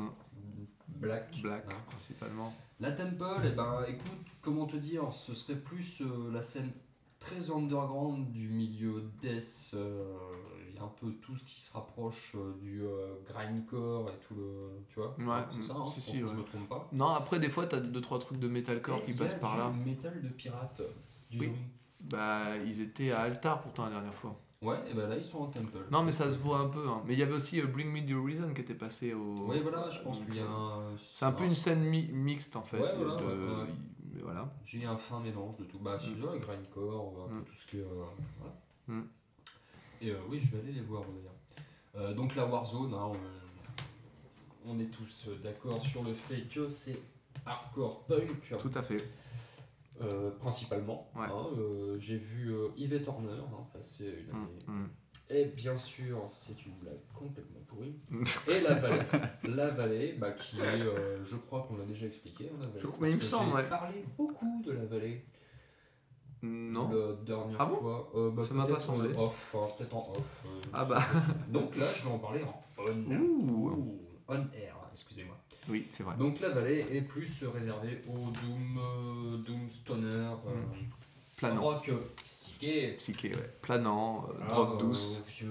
[0.56, 0.66] Mm.
[0.96, 1.40] Black.
[1.42, 1.76] Black hein.
[1.88, 2.52] principalement.
[2.80, 6.70] La Temple, eh ben, écoute, comment te dire, ce serait plus euh, la scène
[7.18, 9.74] très underground du milieu death.
[10.74, 14.10] Euh, Il y a un peu tout ce qui se rapproche euh, du euh, grindcore
[14.10, 14.84] et tout le.
[14.88, 16.28] Tu vois Ouais, c'est ça, hein, si, je si, ouais.
[16.30, 16.88] je me trompe pas.
[16.92, 19.70] Non, après, des fois, t'as deux, trois trucs de metalcore Et qui passent par là.
[19.84, 20.82] métal de pirate.
[21.30, 21.52] Du Oui.
[22.00, 24.38] Bah, ils étaient à Altar pourtant la dernière fois.
[24.60, 25.76] Ouais, et ben là ils sont en temple.
[25.90, 26.88] Non, mais ça se voit un peu.
[26.88, 27.02] hein.
[27.06, 29.46] Mais il y avait aussi euh, Bring Me the Horizon qui était passé au.
[29.46, 30.96] Ouais, voilà, je pense qu'il y a euh, un.
[31.12, 32.78] C'est un peu une scène mi- mixte en fait.
[32.80, 33.66] Ouais, voilà, de- ouais, ouais.
[34.14, 34.50] Mais voilà.
[34.64, 35.78] J'ai un fin mélange de tout.
[35.78, 36.38] Bah, c'est Mm.
[36.40, 37.44] grindcore, un peu Mm.
[37.44, 37.76] tout ce que.
[37.76, 38.04] euh,
[38.38, 38.54] voilà.
[39.00, 39.08] Mm.
[40.02, 41.34] Et euh, oui, je vais aller les voir d'ailleurs.
[41.96, 43.10] Euh, donc, la Warzone, hein,
[44.64, 46.98] on, on est tous d'accord sur le fait que c'est
[47.46, 48.96] hardcore punk, Tout à fait.
[50.02, 51.10] euh, principalement.
[51.14, 51.26] Ouais.
[51.30, 51.46] hein.
[51.98, 54.58] J'ai vu Yvette Horner hein, passer une Mm, année.
[54.66, 54.86] mm.
[55.30, 57.94] Et bien sûr, c'est une blague complètement pourrie.
[58.48, 59.00] Et la vallée.
[59.44, 62.50] La vallée, bah, qui est, euh, je crois qu'on l'a déjà expliqué.
[62.52, 63.68] hein, la vallée, Je- parce mais il me que semble, j'ai ouais.
[63.68, 65.24] parlé beaucoup de la vallée
[66.44, 66.88] Non.
[66.88, 68.10] la dernière Ah bon fois.
[68.14, 69.16] Euh, bah, Ça m'a pas semblé.
[69.16, 70.44] en Off, hein, peut-être en off.
[70.46, 71.02] euh, Ah bah.
[71.48, 73.12] Donc là, je vais en parler en on.
[73.14, 73.70] Ouh.
[73.70, 75.36] Ouh, on air, excusez-moi.
[75.68, 76.16] Oui, c'est vrai.
[76.16, 80.06] Donc la vallée est plus réservée au Doom, euh, Doom Stoner,
[80.46, 80.62] euh,
[81.36, 81.62] Planant.
[81.62, 81.90] rock
[82.24, 83.50] psyché, Psyché, ouais.
[83.62, 85.22] Planant, ah, drogue douce.
[85.28, 85.48] vieux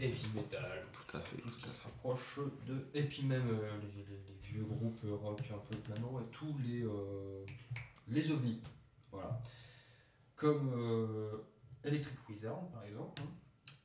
[0.00, 1.36] heavy metal, Tout à fait.
[1.36, 2.86] tout ce qui se rapproche de.
[2.94, 6.84] Et puis même les, les- les vieux groupes rock un peu planants et tous les,
[8.08, 8.60] les ovnis.
[9.12, 9.38] Voilà.
[10.36, 11.38] Comme euh,
[11.84, 13.22] Electric Wizard par exemple.
[13.22, 13.30] hein.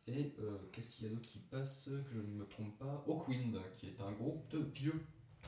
[0.07, 3.03] Et euh, qu'est-ce qu'il y a d'autre qui passe que je ne me trompe pas?
[3.07, 4.99] Hawkwind, qui est un groupe de vieux.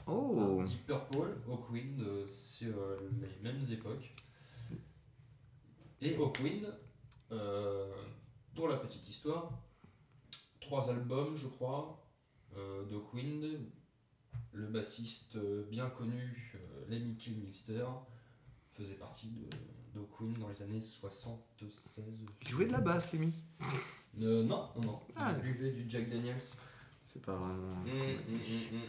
[0.08, 0.62] Oh.
[0.64, 4.14] Deep Purple, Hawkwind, c'est euh, les mêmes époques.
[6.02, 6.68] Et Hawkwind,
[8.56, 9.60] pour la petite histoire,
[10.60, 12.06] trois albums, je crois,
[12.56, 13.60] euh, d'Hawkwind.
[14.52, 15.38] Le bassiste
[15.70, 17.88] bien connu, euh, Lemmy Kilmister,
[18.74, 19.50] faisait partie de
[19.94, 22.06] d'Hawkwind dans les années 76.
[22.42, 23.34] Il jouait de la basse, Lémi
[24.22, 25.00] Euh, non, non, non.
[25.16, 25.34] Ah.
[25.38, 26.42] Il buvait du Jack Daniels.
[27.04, 27.76] C'est pas vraiment.
[27.86, 28.80] Mm.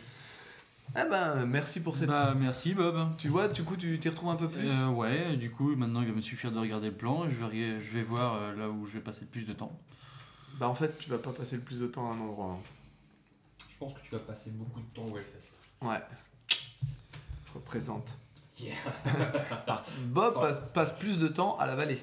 [0.95, 2.09] Ah ben, merci pour cette.
[2.09, 3.17] Bah merci Bob.
[3.17, 4.71] Tu vois, du coup, tu t'y retrouves un peu plus?
[4.83, 7.43] Euh, ouais, du coup maintenant il va me suffire de regarder le plan et je
[7.45, 9.79] vais, je vais voir euh, là où je vais passer le plus de temps.
[10.59, 12.53] Bah, en fait, tu vas pas passer le plus de temps à un endroit.
[12.53, 12.59] hein.
[13.69, 15.53] Je pense que tu vas passer beaucoup de temps au Hellfest.
[15.83, 16.01] Ouais.
[17.55, 18.17] Représente.
[18.61, 18.75] Yeah.
[20.07, 22.01] Bob passe, passe plus de temps à la vallée.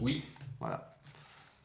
[0.00, 0.22] Oui,
[0.60, 0.88] Voilà.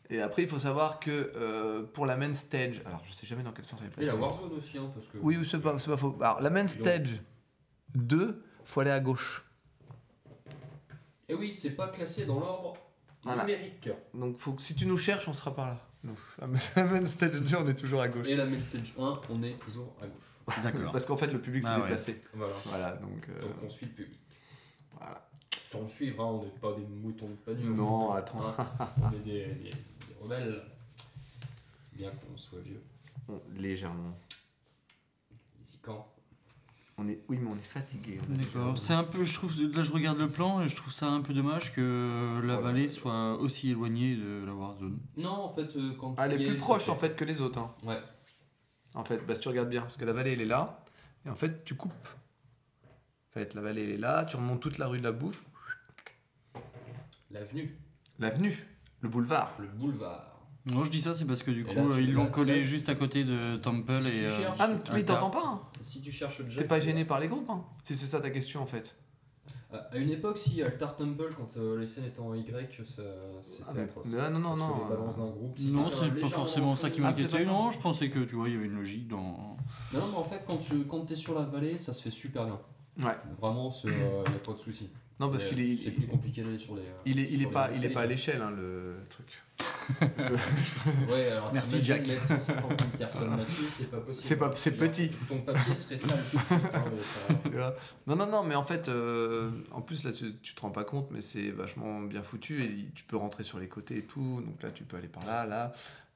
[0.09, 3.43] Et après, il faut savoir que euh, pour la main stage, alors je sais jamais
[3.43, 4.18] dans quel sens elle est et la placée.
[4.36, 5.18] Warzone aussi, hein, parce que.
[5.18, 6.18] Oui, oui, c'est pas, pas faux.
[6.22, 7.20] Alors, la main stage
[7.95, 9.43] 2, faut aller à gauche.
[11.28, 12.78] Et oui, c'est pas classé dans l'ordre
[13.24, 13.43] Voilà.
[13.43, 13.89] numérique.
[14.13, 15.78] Donc, faut que, si tu nous cherches, on sera par là.
[16.78, 18.28] La main stage 2, on est toujours à gauche.
[18.28, 20.24] Et la main stage 1, on est toujours à gauche.
[20.63, 20.91] D'accord.
[20.91, 21.83] Parce qu'en fait, le public s'est Ah ouais.
[21.83, 22.21] déplacé.
[22.33, 22.53] Voilà.
[22.65, 23.27] Voilà, donc.
[23.29, 24.19] euh, Donc on suit le public.
[24.97, 25.29] voilà.
[25.65, 27.65] Sans suivre, hein, on n'est pas des moutons de panier.
[27.65, 28.55] Non, attends.
[28.57, 30.61] Hein, on est des, des, des rebelles.
[31.93, 32.81] Bien qu'on soit vieux.
[33.27, 34.17] Bon, légèrement.
[35.63, 36.07] Zicant.
[36.99, 38.19] On est, oui, mais on est fatigué.
[38.27, 38.75] D'accord.
[38.77, 41.21] C'est un peu, je trouve, là je regarde le plan et je trouve ça un
[41.21, 42.59] peu dommage que la Voilà.
[42.61, 44.97] vallée soit aussi éloignée de la Warzone.
[45.17, 47.59] Non, en fait, euh, quand tu elle est plus proche en fait que les autres.
[47.59, 47.69] hein.
[47.83, 47.99] Ouais.
[48.97, 50.83] En fait, bah, si tu regardes bien, parce que la vallée elle est là,
[51.25, 51.93] et en fait tu coupes.
[53.29, 55.43] En fait, la vallée elle est là, tu remontes toute la rue de la Bouffe,
[57.31, 57.77] L'avenue,
[58.19, 58.65] l'avenue,
[59.01, 59.53] le boulevard.
[59.59, 60.33] le boulevard.
[60.65, 62.65] Non, je dis ça, c'est parce que du Et coup, là, euh, ils l'ont collé
[62.65, 64.11] juste à côté de Temple Si et.
[64.11, 66.57] tu euh, cherches- Ah, mais t'entends pas hein Si tu cherches Jack.
[66.63, 68.95] T'es pas gêné par les groupes, hein si c'est ça ta question en fait.
[69.70, 72.45] À une époque, si Altar Temple, quand euh, les scènes étaient en Y,
[72.86, 73.03] ça,
[73.41, 74.07] c'était Ah, mais- atroce.
[74.13, 76.22] mais ah, non, non, Parce que non, les balances euh, d'un groupe, si Non, c'est
[76.22, 77.39] pas forcément ça qui Ah, m'inquiétait.
[77.41, 79.18] ça non, je pensais que tu vois, il y avait une logique dans.
[79.93, 82.09] Non, non, mais en fait, quand tu quand es sur la vallée, ça se fait
[82.09, 82.59] super bien.
[83.03, 83.15] Ouais.
[83.41, 84.89] Vraiment, il n'y a pas de souci.
[85.20, 86.84] Non, parce qu'il est, C'est plus compliqué d'aller sur les.
[86.84, 89.43] euh, il est, il est pas, les il est pas à l'échelle hein, le truc.
[91.09, 92.07] Ouais, alors Merci, Jack.
[92.07, 94.27] mettre 150 000 personnes là-dessus, c'est pas possible.
[94.27, 95.09] C'est pas- c'est petit.
[95.27, 96.19] Ton papier serait sale
[97.57, 97.73] hein,
[98.05, 100.83] Non, non, non, mais en fait, euh, en plus là, tu, tu te rends pas
[100.83, 104.41] compte, mais c'est vachement bien foutu et tu peux rentrer sur les côtés et tout.
[104.45, 105.71] Donc là, tu peux aller par là, là.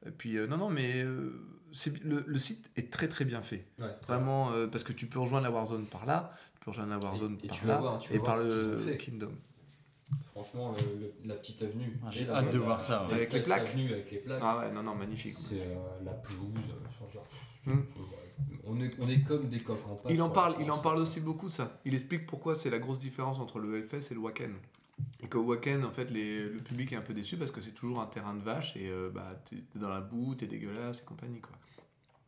[0.05, 1.41] Et puis, euh, non, non, mais euh,
[1.71, 3.65] c'est le, le site est très très bien fait.
[3.79, 6.97] Ouais, Vraiment, parce que tu peux rejoindre la Warzone par là, tu peux rejoindre la
[6.99, 8.95] Warzone Et- et par tu là, voir, tu vas et par le.
[8.99, 9.31] Kingdom.
[10.31, 11.97] Franchement, le- le- la petite avenue.
[12.03, 13.09] Ah, j'ai hâte de voir ça, ouais.
[13.11, 13.67] la Avec les plaques.
[13.67, 14.41] Avenue avec les plaques.
[14.43, 15.33] Ah ouais, non, non, magnifique.
[15.33, 16.53] C'est euh, la pelouse.
[17.13, 17.25] genre,
[17.67, 17.81] Hmm.
[18.65, 20.07] on, est, on est comme des coqs en pâte.
[20.09, 21.79] Il en parle, il en parle aussi beaucoup de ça.
[21.85, 24.55] Il explique pourquoi c'est la grosse différence entre le Hellfest et le Wacken.
[25.21, 27.73] Et qu'au Wacken, en fait, les- le public est un peu déçu parce que c'est
[27.73, 31.03] toujours un terrain de vache et euh, bah, t'es dans la boue, t'es dégueulasse et
[31.03, 31.51] compagnie, quoi.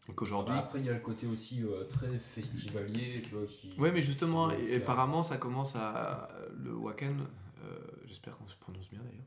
[0.10, 0.54] Et qu'aujourd'hui.
[0.54, 3.46] Bah, Après, il y a le côté aussi euh, très festivalier, tu vois.
[3.48, 6.28] Qui, Ouais, mais justement, et- apparemment, ça commence à.
[6.64, 7.24] Le Wacken, Euh,
[8.06, 9.26] J'espère qu'on se prononce bien d'ailleurs.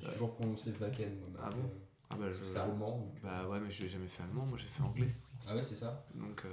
[0.00, 1.18] J'ai toujours prononcé Wacken.
[1.40, 1.62] Ah bon euh,
[2.10, 2.98] Ah bah, je- C'est allemand.
[2.98, 5.08] donc, euh, bah ouais, mais j'ai jamais fait allemand, moi j'ai fait anglais.
[5.46, 6.04] Ah ouais, c'est ça.
[6.14, 6.48] Donc, euh,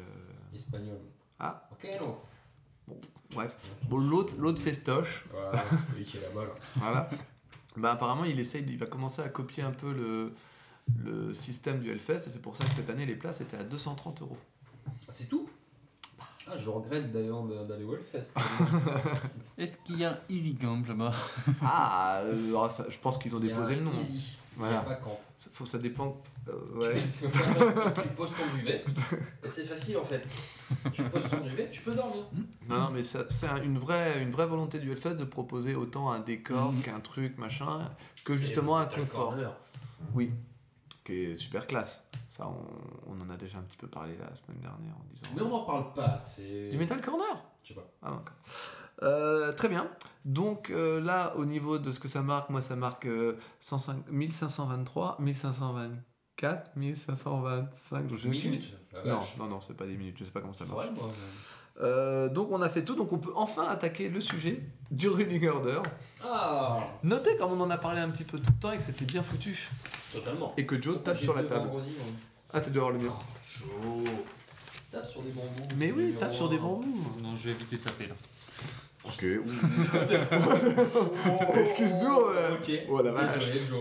[0.53, 0.99] Espagnol.
[1.39, 1.67] Ah.
[1.72, 2.17] Ok, non.
[3.34, 3.55] bref.
[3.88, 5.26] Bon, l'autre l'autre festoche.
[5.32, 6.53] Voilà, celui qui est là-bas, là.
[6.76, 7.09] Voilà.
[7.78, 10.34] bah, apparemment, il essaye, il va commencer à copier un peu le,
[10.97, 13.63] le système du Hellfest, et c'est pour ça que cette année, les places étaient à
[13.63, 14.38] 230 euros.
[14.88, 15.49] Ah, C'est tout?
[16.50, 18.32] Ah, je regrette d'ailleurs d'a- d'aller au Hellfest.
[19.58, 21.14] Est-ce qu'il y a un Easy Camp là-bas?
[21.64, 23.92] Ah, euh, ah, ça- je pense qu'ils ont déposé le nom.
[23.92, 24.38] Easy.
[24.58, 24.80] Il y Voilà.
[24.80, 25.20] a pas camp.
[25.38, 26.22] Ça, faut, ça dépend.
[26.50, 26.94] euh, ouais.
[27.22, 28.84] tu poses ton duvet.
[29.44, 30.28] Et c'est facile en fait.
[30.92, 32.24] Tu poses ton duvet, tu peux dormir.
[32.70, 36.12] Non, non, mais c'est un- une vraie, une vraie volonté du Hellfest de proposer autant
[36.12, 36.82] un décor Mhm.
[36.82, 37.80] qu'un truc, machin,
[38.26, 39.30] que justement un confort.
[39.30, 39.56] corner.
[40.14, 40.32] Oui,
[41.04, 42.06] qui est super classe.
[42.30, 45.28] Ça, on, on en a déjà un petit peu parlé la semaine dernière en disant.
[45.36, 46.70] Mais on n'en parle pas, c'est.
[46.70, 47.26] Du Metal Corner?
[47.64, 47.88] Je sais pas.
[48.02, 48.22] Ah.
[49.04, 49.89] Euh, très bien.
[50.26, 54.08] Donc euh, là, au niveau de ce que ça marque, moi ça marque euh, 105
[54.10, 58.08] 1523, 1524, 1525.
[58.08, 58.74] Donc, j'ai aucune- Minute.
[58.93, 60.86] la Non, non, non, c'est pas des minutes, je sais pas comment ça marche.
[60.86, 61.10] Ouais, moi,
[61.82, 64.59] Euh, donc on a fait tout, donc on peut enfin attaquer le sujet
[64.91, 65.82] du Running Order.
[66.23, 68.84] Ah Notez comme on en a parlé un petit peu tout le temps et que
[68.84, 69.69] c'était bien foutu.
[70.13, 70.53] Totalement.
[70.57, 71.69] Et que Joe tape sur la table.
[72.53, 73.17] Ah, t'es dehors le mur.
[73.43, 74.03] Chaud.
[74.91, 75.75] Tape sur des bambous.
[75.77, 77.17] Mais oui, tape sur des bambous.
[77.21, 78.15] Non, je vais éviter de taper là.
[79.04, 79.24] Ok,
[81.56, 82.20] Excuse-nous.
[82.20, 82.54] euh.
[82.54, 82.72] Ok.
[82.89, 83.32] Oh la vache.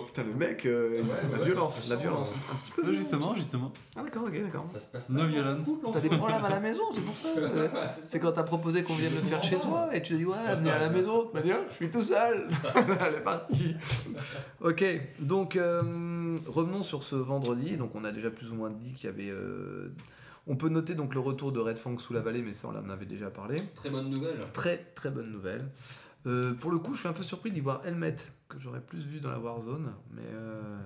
[0.06, 2.36] Putain, le mec, euh, Ouais, la ouais, violence, la violence.
[2.36, 3.70] euh, Un petit peu Euh, justement, justement.
[3.96, 4.64] Ah, d'accord, ok, d'accord.
[4.64, 5.68] Ça se passe No pas violence.
[5.92, 7.28] T'as des problèmes à la maison, c'est pour ça.
[7.40, 7.70] Ouais,
[8.02, 10.70] c'est quand t'as proposé qu'on vienne le faire chez toi et tu dis ouais, venez
[10.70, 11.24] à la maison.
[11.24, 12.48] Toute manière, je suis tout seul.
[12.74, 13.74] Elle est partie.
[14.62, 14.84] Ok,
[15.18, 17.76] donc euh, revenons sur ce vendredi.
[17.76, 19.32] Donc on a déjà plus ou moins dit qu'il y avait.
[20.46, 22.76] On peut noter donc le retour de Red Fang sous la vallée, mais ça on
[22.76, 23.56] en avait déjà parlé.
[23.74, 24.38] Très bonne nouvelle.
[24.52, 25.68] Très très bonne nouvelle.
[26.26, 28.16] Euh, pour le coup, je suis un peu surpris d'y voir Helmet,
[28.48, 30.78] que j'aurais plus vu dans la Warzone, mais euh,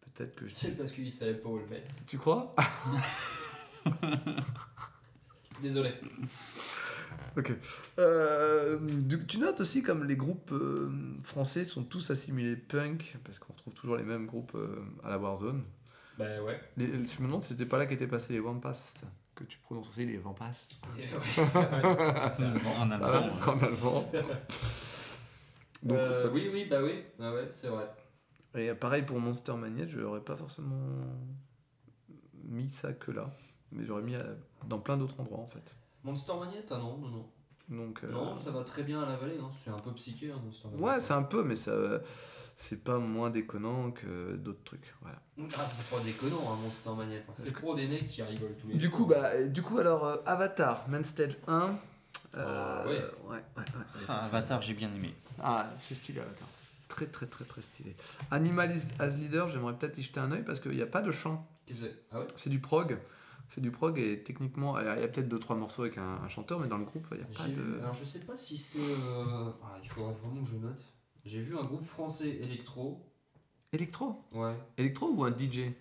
[0.00, 0.54] peut-être que je.
[0.54, 1.94] C'est parce qu'il savait pas où le mettre.
[2.06, 2.52] Tu crois?
[5.62, 5.92] Désolé.
[7.36, 7.52] Ok.
[7.98, 8.78] Euh,
[9.28, 10.52] tu notes aussi comme les groupes
[11.22, 14.56] français sont tous assimilés punk, parce qu'on retrouve toujours les mêmes groupes
[15.04, 15.62] à la Warzone.
[16.18, 16.60] Bah ouais.
[16.76, 18.94] Les, je me demande si c'était pas là qu'étaient passés les Vampas,
[19.34, 20.24] que tu prononces aussi les ouais.
[20.96, 21.14] C'est
[21.44, 22.74] ça, c'est allemand.
[22.80, 23.30] En allemand.
[23.42, 24.10] Ah, en allemand.
[25.84, 27.04] Donc, Euh, oui, oui, bah oui.
[27.20, 27.88] Ah ouais, c'est vrai.
[28.56, 30.88] Et pareil pour Monster Magnet, je n'aurais pas forcément
[32.44, 33.30] mis ça que là,
[33.70, 34.34] mais j'aurais mis euh,
[34.66, 35.74] dans plein d'autres endroits en fait.
[36.02, 37.30] Monster Magnet, ah non, non, non.
[37.68, 39.38] Donc, euh, Non, ça va très bien à la vallée.
[39.42, 39.50] Hein.
[39.62, 41.72] C'est un peu psyché, hein, Monster ouais, c'est un peu, mais ça,
[42.56, 44.94] c'est pas moins déconnant que d'autres trucs.
[45.02, 45.18] Voilà.
[45.58, 47.20] Ah, c'est pas déconnant, hein, Monster.
[47.26, 48.94] Parce C'est que- pour des mecs qui rigolent tous les Du jours.
[48.96, 51.70] coup, bah, du coup, alors, euh, Avatar, Main Stage 1.
[52.36, 52.92] euh, Ah, ouais.
[52.92, 55.14] ouais, ouais, ouais, ouais, ça, Ah, ça- Avatar, j'ai bien aimé.
[55.42, 56.48] Ah, c'est stylé, Avatar.
[56.88, 57.94] Très, très, très, très stylé.
[58.30, 61.02] Animal is- as Leader, j'aimerais peut-être y jeter un oeil parce qu'il n'y a pas
[61.02, 61.46] de chant.
[62.12, 62.26] Ah ouais?
[62.34, 62.98] C'est du prog.
[63.48, 66.60] C'est du prog et techniquement, il y a peut-être 2-3 morceaux avec un, un chanteur,
[66.60, 67.78] mais dans le groupe, il n'y a pas vu, de.
[67.80, 68.78] alors je sais pas si c'est.
[68.78, 70.84] euh, Ah, il faudrait vraiment que je note.
[71.24, 73.04] J'ai vu un groupe français électro.
[73.72, 74.54] Électro Ouais.
[74.76, 75.72] Électro ou un DJ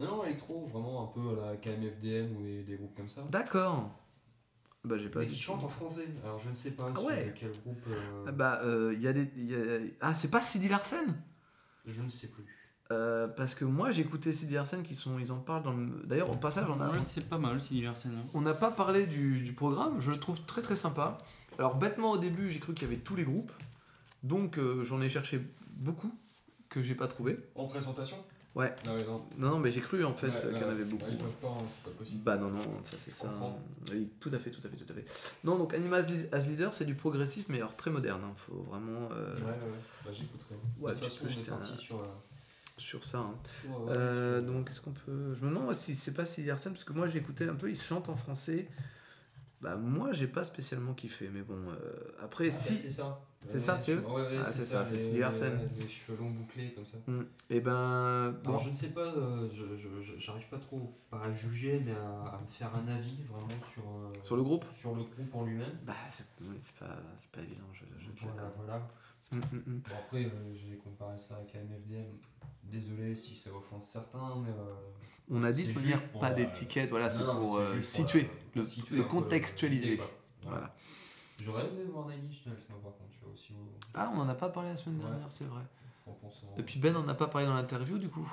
[0.00, 3.22] Non, non, électro, vraiment un peu à la KMFDM ou des, des groupes comme ça.
[3.30, 3.90] D'accord.
[4.84, 5.40] Bah, j'ai pas Mais qui tout.
[5.42, 6.06] chantent en français.
[6.24, 7.34] Alors je ne sais pas Ah sur ouais.
[7.36, 7.82] quel groupe.
[7.88, 9.28] euh, Ah Bah, euh, il y a des.
[9.36, 11.06] y a- Ah, c'est pas Sidi Larsen?
[11.84, 12.44] Je ne sais plus.
[12.92, 15.86] Euh, Parce que moi, j'ai écouté Sidi Larsen, qui sont, ils en parlent dans le.
[16.04, 16.90] D'ailleurs, au passage, on a.
[16.90, 18.12] Ouais, c'est pas mal, Sidi Larsen.
[18.16, 18.28] hein.
[18.34, 21.18] On n'a pas parlé du, du programme, je le trouve très très sympa.
[21.58, 23.50] Alors bêtement au début j'ai cru qu'il y avait tous les groupes,
[24.22, 25.40] donc euh, j'en ai cherché
[25.72, 26.12] beaucoup
[26.68, 27.38] que j'ai pas trouvé.
[27.54, 28.18] En présentation?
[28.54, 28.74] Ouais.
[28.86, 29.22] Ah ouais, non.
[29.38, 30.84] Non non mais j'ai cru en fait Ouais, euh, qu'il y en ouais, avait ouais,
[30.84, 31.06] beaucoup.
[31.10, 32.22] ils peuvent pas, hein, c'est pas possible.
[32.22, 33.32] Bah non non ça c'est ça.
[33.90, 35.06] Oui tout à fait tout à fait tout à fait.
[35.44, 38.20] Non donc Animal as Lead- as Leader c'est du progressif mais alors très moderne.
[38.22, 38.32] hein.
[38.36, 39.80] Faut vraiment euh, Ouais, ouais, ouais.
[40.04, 40.54] Bah j'écouterai.
[40.78, 41.96] Ouais, de tu toute façon, peux on est jeter parti un- sur.
[42.76, 43.18] Sur ça.
[43.18, 43.34] hein.
[43.66, 45.34] euh, Euh, donc est-ce qu'on peut.
[45.34, 47.70] Je me demande si c'est pas Sidi Larsen parce que moi j'ai écouté un peu,
[47.70, 48.68] il chante en français.
[49.62, 51.74] Bah moi j'ai pas spécialement kiffé mais bon euh,
[52.22, 53.22] après Ah, bah, si c'est ça.
[53.48, 54.04] C'est ça, c'est eux
[54.40, 55.52] Ah, c'est ça, c'est Larsen.
[55.54, 56.98] ouais, Les cheveux longs bouclés comme ça.
[57.06, 57.22] Hmm.
[57.48, 58.32] Et ben.
[58.42, 58.50] Bon.
[58.50, 61.80] Alors je ne sais pas, euh, je- je- je- j'arrive pas trop pas à juger,
[61.86, 65.04] mais à, à me faire un avis vraiment sur, euh, Sur le groupe sur le
[65.04, 65.78] groupe en lui-même.
[65.86, 66.26] Bah, c'est
[66.78, 66.96] pas,
[67.32, 68.88] pas évident, je, je, Voilà, voilà.
[69.32, 69.80] Hum, hum.
[69.88, 72.04] Bon, après, j'ai comparé ça avec AMFDM.
[72.70, 74.50] Désolé si ça offense certains, mais.
[74.50, 74.70] euh,
[75.30, 75.72] On a dit de
[76.12, 80.00] pour, pas d'étiquette, voilà, c'est pour euh, juste situer, le, situer le contextualiser.
[80.42, 80.74] Voilà.
[81.40, 84.18] J'aurais aimé voir Nine Inch Nails, moi, par contre, tu vois, aussi au- Ah, on
[84.20, 85.10] en a pas parlé la semaine Ouais.
[85.10, 85.62] dernière, c'est vrai.
[86.56, 88.30] Et puis Ben en a pas parlé dans l'interview, du coup.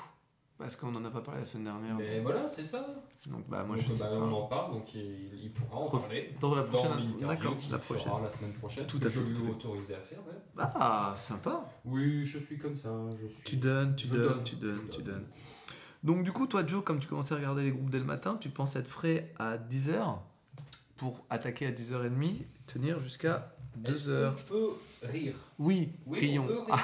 [0.57, 1.95] Parce qu'on en a pas parlé la semaine dernière.
[1.97, 2.85] Mais voilà, c'est ça.
[3.27, 4.15] Donc bah moi Donc, je sais bah, pas.
[4.15, 6.33] on en parle, donc il, il pourra en Prof- parler.
[6.39, 7.17] Dans la prochaine.
[7.19, 8.23] D'accord, la fera prochaine.
[8.23, 8.85] la semaine prochaine.
[8.87, 10.19] Tout à je fait, lui autorisé à faire.
[10.19, 10.63] ouais.
[10.75, 11.65] Ah, sympa.
[11.85, 12.91] Oui, je suis comme ça.
[13.19, 13.43] Je suis...
[13.43, 15.13] Tu donnes, tu Je donnes, donne, tu donnes, tu donne.
[15.15, 15.27] donnes.
[16.03, 18.37] Donc du coup, toi Joe, comme tu commençais à regarder les groupes dès le matin,
[18.39, 20.19] tu penses être frais à 10h
[20.97, 23.52] pour attaquer à 10h30, tenir jusqu'à
[23.85, 24.33] Est-ce 2h.
[24.33, 24.69] qu'on peut
[25.03, 26.43] rire Oui, Oui, rions.
[26.43, 26.83] on peut rire.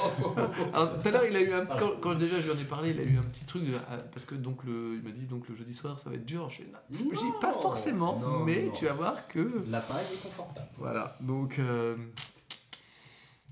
[0.00, 0.40] Oh, oh, oh, oh.
[0.74, 2.64] alors, tout à l'heure, il a eu un quand, quand déjà je lui en ai
[2.64, 5.10] parlé, il a eu un petit truc de- ah, parce que donc le, il m'a
[5.10, 6.48] dit donc le jeudi soir ça va être dur.
[6.50, 8.72] Je non, je dis pas forcément, Non, mais non.
[8.72, 10.68] tu vas voir que La paille est confortable.
[10.78, 11.16] voilà.
[11.20, 11.96] Donc euh,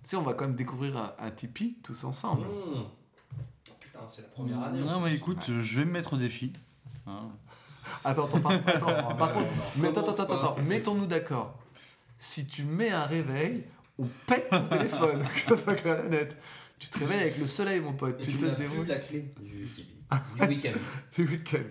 [0.03, 2.43] tu sais, on va quand même découvrir un, un Tipeee tous ensemble.
[2.47, 3.75] Mmh.
[3.81, 4.81] Putain, c'est la première année.
[4.81, 6.53] Non, mais écoute, je vais me mettre au défi.
[7.07, 7.29] Hein.
[8.05, 11.59] Attends, attends, par, attends, par contre, mais attends, attends, mettons-nous d'accord.
[12.19, 13.65] Si tu mets un réveil,
[13.99, 16.37] on pète ton téléphone, que ça soit clair et net.
[16.79, 18.21] Tu te réveilles avec le soleil, mon pote.
[18.21, 20.73] Et Tu tu te débrouilles la clé du, du week-end.
[21.17, 21.63] du week-end.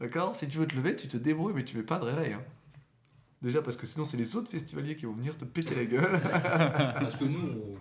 [0.00, 0.34] D'accord?
[0.36, 2.32] Si tu veux te lever, tu te débrouilles, mais tu mets pas de réveil.
[2.34, 2.42] hein.
[3.40, 6.20] Déjà, parce que sinon, c'est les autres festivaliers qui vont venir te péter la gueule.
[6.94, 7.76] Parce que nous,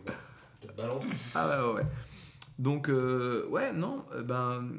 [0.64, 1.06] on te balance.
[1.36, 1.88] ah ouais, ouais, ouais.
[2.58, 4.70] Donc, euh, ouais, non, euh, ben.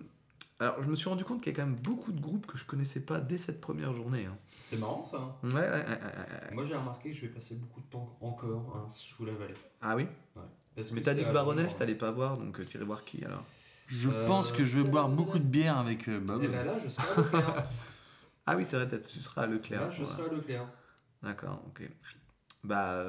[0.63, 2.57] Alors, je me suis rendu compte qu'il y a quand même beaucoup de groupes que
[2.57, 4.27] je connaissais pas dès cette première journée.
[4.27, 4.37] hein.
[4.61, 5.17] C'est marrant ça.
[5.19, 5.35] hein.
[5.43, 6.55] Ouais, ouais, ouais.
[6.55, 9.55] Moi j'ai remarqué que je vais passer beaucoup de temps encore hein, sous la vallée.
[9.81, 10.07] Ah oui?
[10.93, 13.43] Mais t'as dit que Baroness, t'allais pas voir, donc euh, t'irais voir qui alors?
[13.89, 16.45] Je Euh, pense que je vais boire beaucoup de bière avec euh, Bob.
[16.45, 17.69] Et ben là je serai à Leclerc.
[18.47, 19.83] Ah oui, c'est vrai, tu seras à Leclerc.
[19.83, 20.69] là je serai à Leclerc.
[21.23, 21.89] D'accord, ok.
[22.65, 23.05] Bah,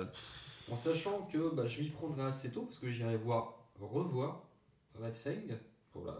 [0.72, 4.44] En sachant que bah, je m'y prendrai assez tôt parce que j'irai voir, revoir
[5.00, 5.56] Red Fang
[5.92, 6.16] pour la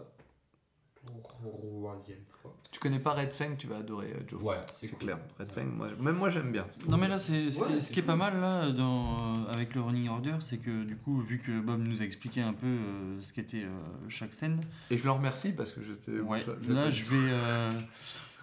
[1.22, 2.54] troisième fois.
[2.70, 4.42] tu connais pas Red Fang, tu vas adorer euh, Joe.
[4.42, 4.98] Ouais, c'est cool.
[4.98, 5.18] clair.
[5.38, 6.66] Red Fang, moi, même moi j'aime bien.
[6.88, 9.16] Non mais là c'est ce, qui- Ouais, ce c'est qui est pas mal là dans,
[9.18, 12.40] euh, avec le running order c'est que du coup vu que Bob nous a expliqué
[12.40, 13.70] un peu euh, ce qu'était euh,
[14.08, 16.20] chaque scène Et je le remercie parce que j'étais.
[16.20, 17.80] ouais, là je vais euh,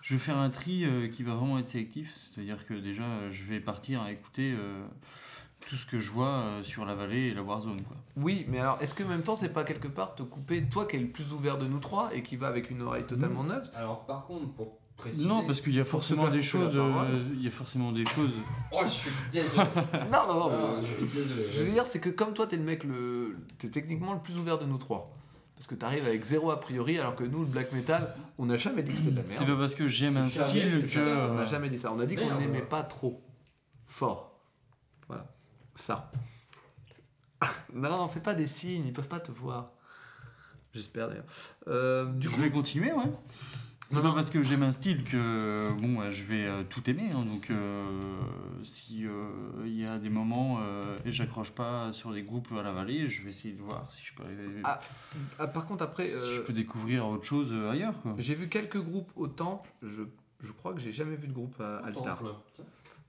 [0.02, 2.74] je vais faire un tri euh, qui va vraiment être sélectif c'est à dire que
[2.74, 4.86] déjà euh, je vais partir à écouter euh,
[5.68, 7.98] tout ce que je vois euh, sur la vallée et la Warzone quoi.
[8.18, 10.86] Oui, mais alors est-ce que en même temps c'est pas quelque part te couper, toi
[10.86, 13.44] qui es le plus ouvert de nous trois et qui va avec une oreille totalement
[13.44, 15.28] neuve Alors par contre, pour préciser.
[15.28, 18.32] Non parce qu'il y a forcément des choses euh, il y a forcément des choses
[18.72, 19.64] Oh, je suis désolé.
[20.12, 21.48] Non, non, non, je suis désolé.
[21.52, 23.38] Je veux dire, c'est que comme toi, t'es le mec, le...
[23.58, 25.12] t'es techniquement le plus ouvert de nous trois.
[25.56, 28.02] Parce que t'arrives avec zéro a priori, alors que nous, le black metal,
[28.40, 29.54] on n'a jamais dit que c'était de la c'est merde.
[29.54, 31.94] pas parce que j'aime un style que On n'a jamais dit ça.
[31.94, 33.22] On a dit qu'on n'aimait pas trop.
[33.86, 34.31] Fort.
[35.76, 36.12] Ça.
[37.74, 39.72] non, fais pas des signes, ils peuvent pas te voir.
[40.74, 41.26] J'espère d'ailleurs.
[41.68, 43.12] Euh, du je coup, vais continuer, ouais.
[43.86, 44.14] C'est Non, pas non.
[44.14, 47.10] parce que j'aime un style que bon, euh, je vais euh, tout aimer.
[47.14, 47.24] hein.
[47.26, 48.00] donc, euh,
[48.64, 49.30] si euh,
[49.66, 53.08] il y a des moments euh, et j'accroche pas sur des groupes à la vallée,
[53.08, 54.80] je vais essayer de voir si je peux, arriver- Ah,
[55.40, 58.00] ah, par contre, après, si je peux découvrir autre chose ailleurs.
[58.02, 58.16] Quoi.
[58.18, 59.70] j'ai vu quelques groupes au temple.
[59.82, 60.04] Je,
[60.42, 62.24] je crois que j'ai jamais vu de groupe à Altar.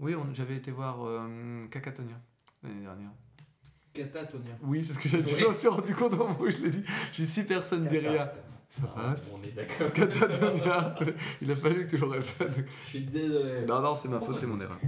[0.01, 2.17] Oui, on- j'avais été voir euh, Kakatonia
[2.63, 3.11] l'année dernière.
[3.93, 4.57] Catatonia.
[4.63, 5.35] Oui, c'est ce que j'ai dit.
[5.37, 6.83] Je me suis rendu compte au moment où je l'ai dit.
[7.13, 8.33] J'ai six personnes derrière.
[8.71, 9.33] Ça Ah, passe.
[9.37, 9.93] On est d'accord.
[9.93, 10.95] Catatonia.
[11.43, 12.65] Il a fallu que tu le répètes.
[12.85, 13.67] Je suis désolé.
[13.67, 14.79] Non, non, c'est ma faute, c'est mon erreur.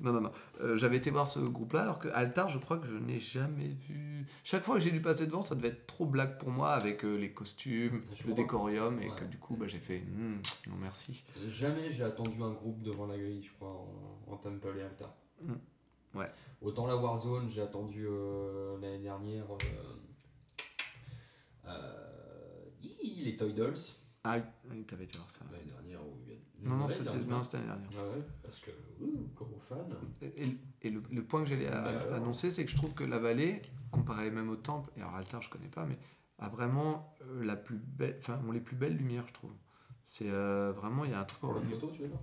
[0.00, 0.32] Non, non, non.
[0.62, 3.76] Euh, J'avais été voir ce groupe-là, alors que Altar, je crois que je n'ai jamais
[3.88, 4.26] vu.
[4.42, 7.04] Chaque fois que j'ai dû passer devant, ça devait être trop blague pour moi avec
[7.04, 9.14] euh, les costumes, Je le décorium, et Ouais.
[9.16, 10.36] que du coup, bah, j'ai fait Hmm,
[10.68, 11.22] non merci.
[11.48, 15.14] Jamais j'ai attendu un groupe devant la grille, je crois, en, en Temple et Altar.
[15.42, 15.52] Mm.
[16.14, 16.30] Ouais.
[16.62, 19.44] Autant la Warzone, j'ai attendu euh, l'année dernière.
[19.50, 19.94] Euh,
[21.66, 23.74] euh, hi, les Toy Dolls.
[24.24, 24.36] Ah
[24.70, 25.40] oui, t'avais été voir ça.
[25.52, 27.26] L'année dernière ou il y a- Non, non, c'était dernière.
[27.26, 27.90] non, c'était l'année dernière.
[27.98, 29.94] Ah ouais, parce que, ouh, gros fan.
[30.22, 30.32] Et,
[30.82, 33.60] et le, le point que j'allais Bah, annoncer, c'est que je trouve que la vallée,
[33.90, 35.98] comparé même au temple, et alors Altar je connais pas, mais
[36.38, 39.52] a vraiment euh, la plus belle, enfin ont les plus belles lumières, je trouve.
[40.04, 41.40] C'est euh, vraiment, il y a un truc.
[41.40, 42.18] Pour la photo, tu veux dire?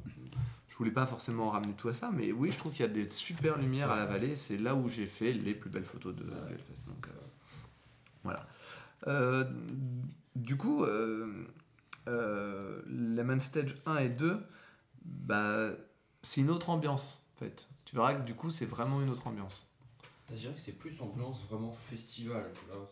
[0.71, 2.91] Je voulais pas forcément ramener tout à ça, mais oui, je trouve qu'il y a
[2.91, 4.37] des super lumières à la vallée.
[4.37, 6.87] C'est là où j'ai fait les plus belles photos de Hellfest.
[6.87, 7.11] Donc, euh,
[8.23, 8.47] voilà.
[9.07, 9.43] Euh,
[10.35, 11.45] du coup, euh,
[12.87, 14.41] les main stage 1 et 2,
[15.03, 15.71] bah,
[16.21, 17.67] c'est une autre ambiance, en fait.
[17.83, 19.70] Tu verras que du coup, c'est vraiment une autre ambiance.
[20.33, 22.45] Je dirais que c'est plus ambiance vraiment festival.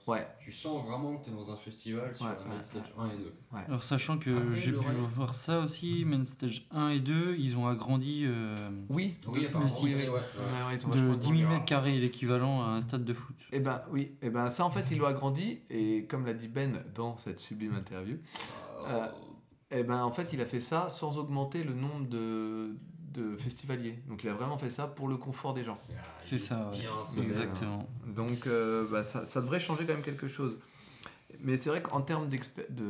[0.08, 0.28] Ouais.
[0.40, 2.94] Tu sens vraiment que tu es dans un festival sur Ouais, la main ouais, stage
[2.98, 3.34] 1 et 2.
[3.68, 5.00] Alors, sachant que j'ai le pu reste.
[5.14, 8.56] voir ça aussi, Main Stage 1 et 2, ils ont agrandi euh,
[8.90, 9.84] Oui, Oui, de- apparemment, site.
[9.86, 10.10] oui, ouais, ouais.
[10.10, 10.20] Ouais,
[10.68, 11.40] ouais, ils ont de vachement 10 agrandi.
[11.40, 13.36] 000 mètres carrés, l'équivalent à un stade de foot.
[13.54, 16.48] Eh ben oui, eh ben ça en fait ils l'ont agrandi et comme l'a dit
[16.50, 18.18] Ben dans cette sublime interview,
[18.88, 19.08] Euh,
[19.72, 22.76] eh ben en fait il a fait ça sans augmenter le nombre de,
[23.14, 24.00] de festivaliers.
[24.08, 25.78] Donc il a vraiment fait ça pour le confort des gens.
[25.92, 26.70] ah, C'est ça.
[26.72, 27.26] Bien, ce Donc.
[27.26, 27.88] Exactement.
[28.48, 30.58] Euh, bah, ça, ça devrait changer quand même quelque chose.
[31.42, 32.90] Mais c'est vrai qu'en termes d'expé- de.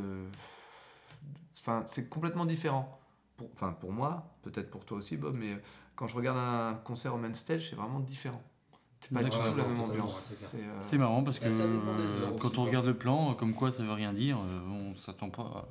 [1.58, 2.98] Enfin, c'est complètement différent.
[3.36, 5.56] Pour, enfin, pour moi, peut-être pour toi aussi, Bob, mais
[5.94, 8.42] quand je regarde un concert au main stage, c'est vraiment différent.
[9.00, 10.30] C'est pas du tout la même ambiance.
[10.38, 13.54] c'est euh, C'est marrant parce que Bah, euh, aussi, quand on regarde le plan, comme
[13.54, 15.64] quoi ça veut rien dire, euh, on s'attend pas à,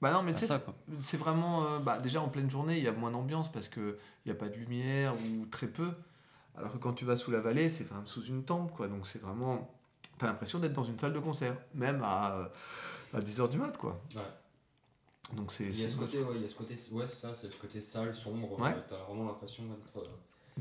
[0.00, 0.54] Bah non, mais tu sais,
[1.00, 1.64] c'est- vraiment.
[1.64, 3.96] euh, bah, déjà en pleine journée, il y a moins d'ambiance parce qu'il
[4.26, 5.90] n'y a pas de lumière ou très peu.
[6.56, 8.88] Alors que quand tu vas sous la vallée, c'est enfin, sous une tente, quoi.
[8.88, 9.74] Donc c'est vraiment.
[10.18, 12.44] T'as l'impression d'être dans une salle de concert, même à, euh,
[13.14, 14.00] à 10h du mat, quoi.
[14.14, 14.22] Ouais.
[15.36, 15.64] Donc c'est.
[15.64, 17.34] Il y a c'est ce côté, ouais, il y a ce côté, ouais, c'est ça,
[17.40, 18.58] c'est ce côté sale, sombre.
[18.60, 18.70] Ouais.
[18.70, 20.08] euh, T'as vraiment l'impression d'être euh,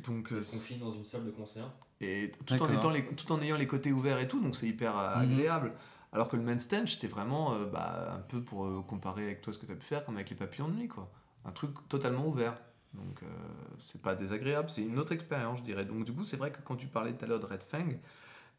[0.05, 1.71] Donc, euh, confiné dans une salle de concert.
[2.01, 2.71] et tout en, D'accord.
[2.75, 5.21] étant les- tout en ayant les côtés ouverts et tout, donc c'est hyper Mhm.
[5.31, 5.73] agréable.
[6.17, 9.41] Alors que le main stage, c'était vraiment euh, bah, un peu pour euh, comparer avec
[9.41, 11.11] toi ce que tu as pu faire, comme avec les papillons de nuit, quoi.
[11.45, 12.59] Un truc totalement ouvert.
[12.95, 13.27] Donc euh,
[13.77, 15.85] c'est pas désagréable, c'est une autre expérience, je dirais.
[15.85, 17.85] Donc du coup, c'est vrai que quand tu parlais tout à l'heure de Red Fang,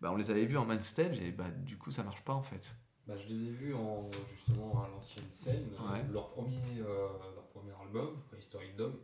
[0.01, 2.33] bah, on les avait vus en main stage et bah, du coup, ça marche pas
[2.33, 2.77] en fait.
[3.09, 6.05] Bah, je les ai vus en, justement à l'ancienne scène, Ouais.
[6.13, 8.95] leur, premier, euh, leur premier album, Prehistoric Dog.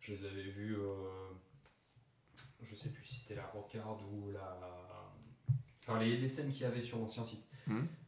[0.00, 1.30] Je les avais vus, euh,
[2.60, 4.58] je sais plus si c'était la Rockard ou la.
[5.86, 7.44] Enfin, les, les scènes qu'il y avait sur l'ancien site.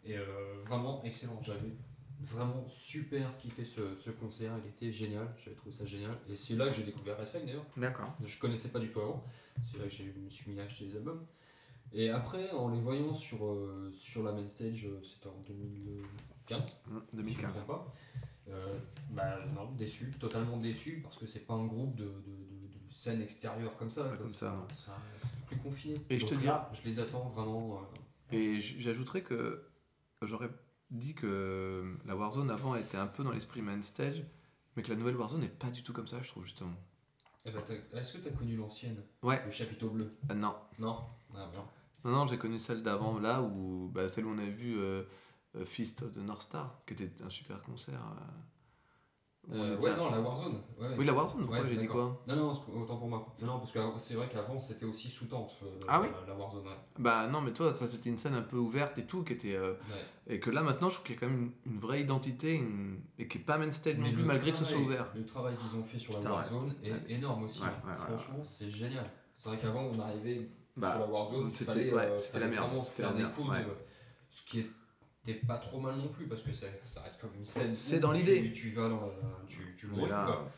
[0.05, 0.25] Et euh,
[0.67, 1.41] vraiment excellent.
[1.43, 1.73] J'avais
[2.21, 6.17] vraiment super kiffé ce, ce concert, il était génial, j'avais trouvé ça génial.
[6.31, 7.67] Et c'est là que j'ai découvert Red Fang d'ailleurs.
[7.77, 8.15] D'accord.
[8.25, 9.23] Je connaissais pas du tout avant.
[9.63, 11.25] C'est là que je me suis mis à acheter les albums.
[11.93, 16.65] Et après, en les voyant sur, euh, sur la main stage, euh, c'était en 2015.
[16.67, 17.53] si je me 2015.
[17.53, 17.89] trompe pas.
[18.49, 18.79] Euh,
[19.11, 22.93] bah non, déçu, totalement déçu, parce que c'est pas un groupe de, de, de, de
[22.93, 24.05] scène extérieure comme ça.
[24.05, 24.67] Pas comme ça, non.
[24.75, 25.95] c'est plus confiné.
[26.11, 27.75] Et je te dis- je les attends vraiment.
[27.77, 27.99] euh,
[28.33, 29.67] Et j'ajouterais que
[30.23, 30.51] j'aurais
[30.91, 34.23] dit que la Warzone avant était un peu dans l'esprit main stage,
[34.77, 36.75] mais que la nouvelle Warzone n'est pas du tout comme ça, je trouve justement.
[37.45, 37.63] eh ben,
[37.95, 39.03] Est-ce que tu as connu l'ancienne?
[39.23, 39.43] Ouais.
[39.45, 40.17] Le chapiteau bleu?
[40.29, 40.55] Ah, non.
[40.79, 41.05] Non?
[41.35, 41.65] Ah, bien.
[42.05, 45.03] Non, non, j'ai connu celle d'avant, là, où bah, celle où on a vu euh,
[45.57, 48.01] euh, Feast of the North Star, qui était un super concert.
[48.01, 48.25] euh,
[49.53, 50.55] Euh, ouais, à- non, la Warzone.
[50.81, 53.25] Ouais, Oui, la Warzone, pourquoi Ouais, j'ai dit quoi Non, non, autant pour moi.
[53.43, 55.57] Non, parce que c'est vrai qu'avant c'était aussi sous-tente.
[55.63, 56.77] euh, Ah oui la, Warzone, ouais.
[56.99, 59.55] Bah non, mais toi, ça c'était une scène un peu ouverte et tout, qui était.
[59.55, 60.35] euh, Ouais.
[60.35, 62.57] et que là maintenant, je trouve qu'il y a quand même une, une vraie identité,
[62.57, 65.07] une- et qui est pas main stage non plus, malgré que ce soit ouvert.
[65.15, 66.35] Le travail qu'ils ont fait sur Putain, la.
[66.37, 67.61] Warzone est énorme aussi.
[67.61, 69.09] Franchement, c'est génial.
[69.37, 73.13] C'est vrai qu'avant on arrivait sur Bah, la Warzone, c'était- ouais, la merde, c'était la
[73.13, 73.33] merde,
[74.29, 74.67] ce qui
[75.35, 76.67] pas trop mal non plus parce que ça,
[77.03, 77.75] reste comme une scène.
[77.75, 78.53] C'est dans l'idée.
[78.53, 79.11] Tu, vas dans
[79.47, 80.49] tu, là, quoi.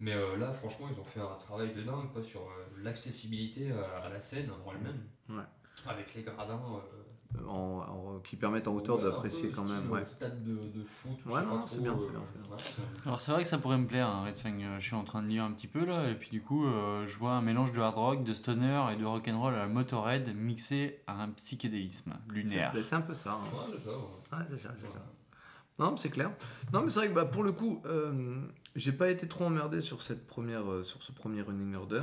[0.00, 3.72] Mais euh, là, franchement, ils ont fait un travail de dingue quoi, sur euh, l'accessibilité
[3.72, 5.06] à, à la scène en elle-même.
[5.28, 5.44] Ouais.
[5.86, 6.60] Avec les gradins.
[6.74, 7.05] euh,
[7.48, 9.82] en- en- qui permettent en hauteur d'apprécier quand même.
[9.90, 10.06] euh, Ouais.
[10.06, 11.12] Stade de, de foot.
[11.26, 12.56] Ouais, non, c'est bien, c'est euh, bien, c'est bien.
[12.56, 14.58] ouais, c'est- Alors c'est vrai que ça pourrait me plaire, un Red Fang.
[14.60, 16.66] euh, Je suis en train de lire un petit peu là, et puis du coup,
[16.66, 19.66] euh, je vois un mélange de hard rock, de stoner et de rock'n'roll à la
[19.68, 22.72] Motorhead mixé à un psychédélisme lunaire.
[22.82, 23.32] C'est un peu ça.
[23.32, 23.42] hein.
[23.42, 23.90] Ouais, c'est ça.
[23.90, 23.96] ouais.
[24.38, 25.04] Ouais, c'est ça, c'est ça.
[25.78, 26.30] Non, mais c'est clair.
[26.72, 28.40] Non, mais c'est vrai que bah, pour le coup, euh,
[28.74, 32.02] j'ai pas été trop emmerdé sur, cette première, euh, sur ce premier running order.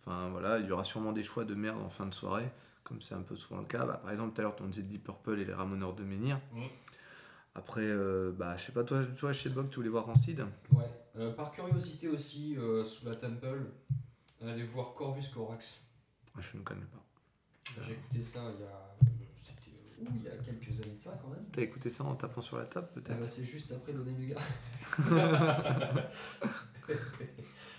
[0.00, 2.50] Enfin voilà, il y aura sûrement des choix de merde en fin de soirée,
[2.88, 3.84] comme c'est un peu souvent le cas.
[3.84, 6.40] Bah, par exemple, tout à l'heure, on disait Deep Purple et les Ramoneurs de Menhir.
[7.54, 10.44] Après, euh, bah, je sais pas, toi, toi chez Bog, tu voulais voir Rancid?
[10.70, 10.84] Ouais.
[11.16, 13.62] Euh, par curiosité aussi, euh, sous la Temple,
[14.42, 15.80] allez voir Corvus Corax.
[16.36, 17.04] Ah, Je ne connais pas.
[17.82, 18.68] J'ai écouté ça il y a.
[18.68, 19.04] euh,
[20.00, 21.44] euh, ouh, il y a quelques années de ça quand même.
[21.52, 23.18] T'as écouté ça en tapant sur la table, Ah peut-être?
[23.20, 24.36] bah, c'est juste après Gars.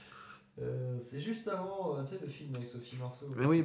[0.62, 3.28] Euh, c'est juste avant, euh, tu sais, le film avec Sophie Marceau.
[3.38, 3.64] Mais oui,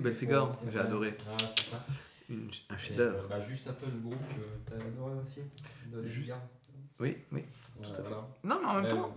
[0.57, 1.17] Pour- j'ai adoré.
[1.29, 1.85] Ah, c'est ça.
[2.31, 3.25] Une- Un chef-d'œuvre.
[3.25, 5.41] euh, bah, juste après le groupe que t'as adoré aussi.
[5.93, 6.41] De Juste- Gars.
[7.01, 7.43] Oui, oui.
[7.77, 8.11] Voilà, à fait.
[8.45, 9.17] Non, mais en même Ouais, temps,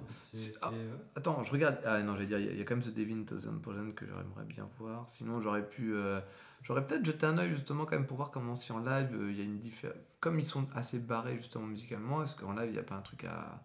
[0.63, 0.71] ah.
[1.15, 1.77] Attends, je regarde.
[1.85, 3.59] Ah non, j'allais dire, il y a- il y, a quand même The Devin Thousand
[3.59, 5.07] Poison que j'aimerais bien voir.
[5.07, 5.93] Sinon, j'aurais pu.
[5.93, 6.19] euh,
[6.63, 9.37] j'aurais peut-être jeté un œil justement quand même pour voir comment si en live il
[9.37, 9.95] y a une différence.
[10.19, 13.01] Comme ils sont assez barrés justement musicalement, est-ce qu'en live il n'y a pas un
[13.01, 13.63] truc à.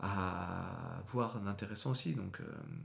[0.00, 2.44] À voir d'intéressant aussi Donc, euh,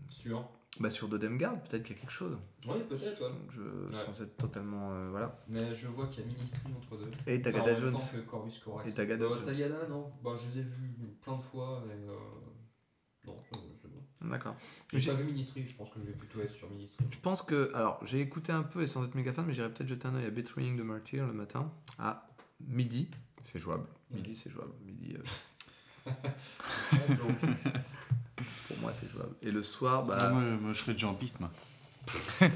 [0.10, 0.48] Sûr.
[0.80, 2.38] bah, sur Dodem Guard, peut-être qu'il y a quelque chose.
[2.68, 3.34] Oui, peut-être, ouais.
[3.50, 4.92] Je, sans être totalement.
[4.94, 5.40] euh, voilà.
[5.48, 7.10] Mais je vois qu'il y a Ministry entre deux.
[7.28, 7.94] Et Tagada Jones.
[7.96, 8.90] temps que Corvus Corax.
[8.90, 9.46] Et Tagada Euh, Jones.
[9.46, 10.12] Tagada, non.
[10.24, 11.84] Bah, je les ai vus plein de fois.
[11.88, 12.16] Euh,
[13.26, 13.36] Non,
[14.30, 14.56] D'accord.
[14.94, 15.66] j'ai pas vu Ministry.
[15.66, 17.06] Je pense que je vais plutôt être sur Ministry.
[17.10, 17.74] Je pense que.
[17.74, 20.16] Alors, j'ai écouté un peu et sans être méga fan, mais j'irai peut-être jeter un
[20.16, 21.72] œil à Betraying the Martyr le matin.
[21.98, 22.28] À
[22.60, 23.10] midi.
[23.42, 23.86] C'est jouable.
[24.12, 24.74] Midi, c'est jouable.
[24.86, 25.16] Midi,
[28.68, 29.36] pour moi, c'est jouable.
[29.42, 30.18] Et le soir, bah.
[30.20, 31.50] Ah, moi, moi, je serais déjà en piste, moi.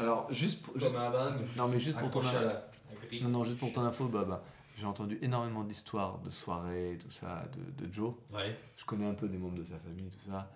[0.00, 0.74] Alors, juste pour.
[0.78, 1.46] juste- Comme un dingue.
[1.56, 2.20] non, mais juste pour ton.
[2.20, 3.22] grille.
[3.22, 4.42] Non, non, juste pour ton info, bah, bah,
[4.78, 7.44] j'ai entendu énormément d'histoires de soirées, tout ça,
[7.78, 8.14] de, de Joe.
[8.32, 8.58] Ouais.
[8.76, 10.50] Je connais un peu des membres de sa famille, tout ça.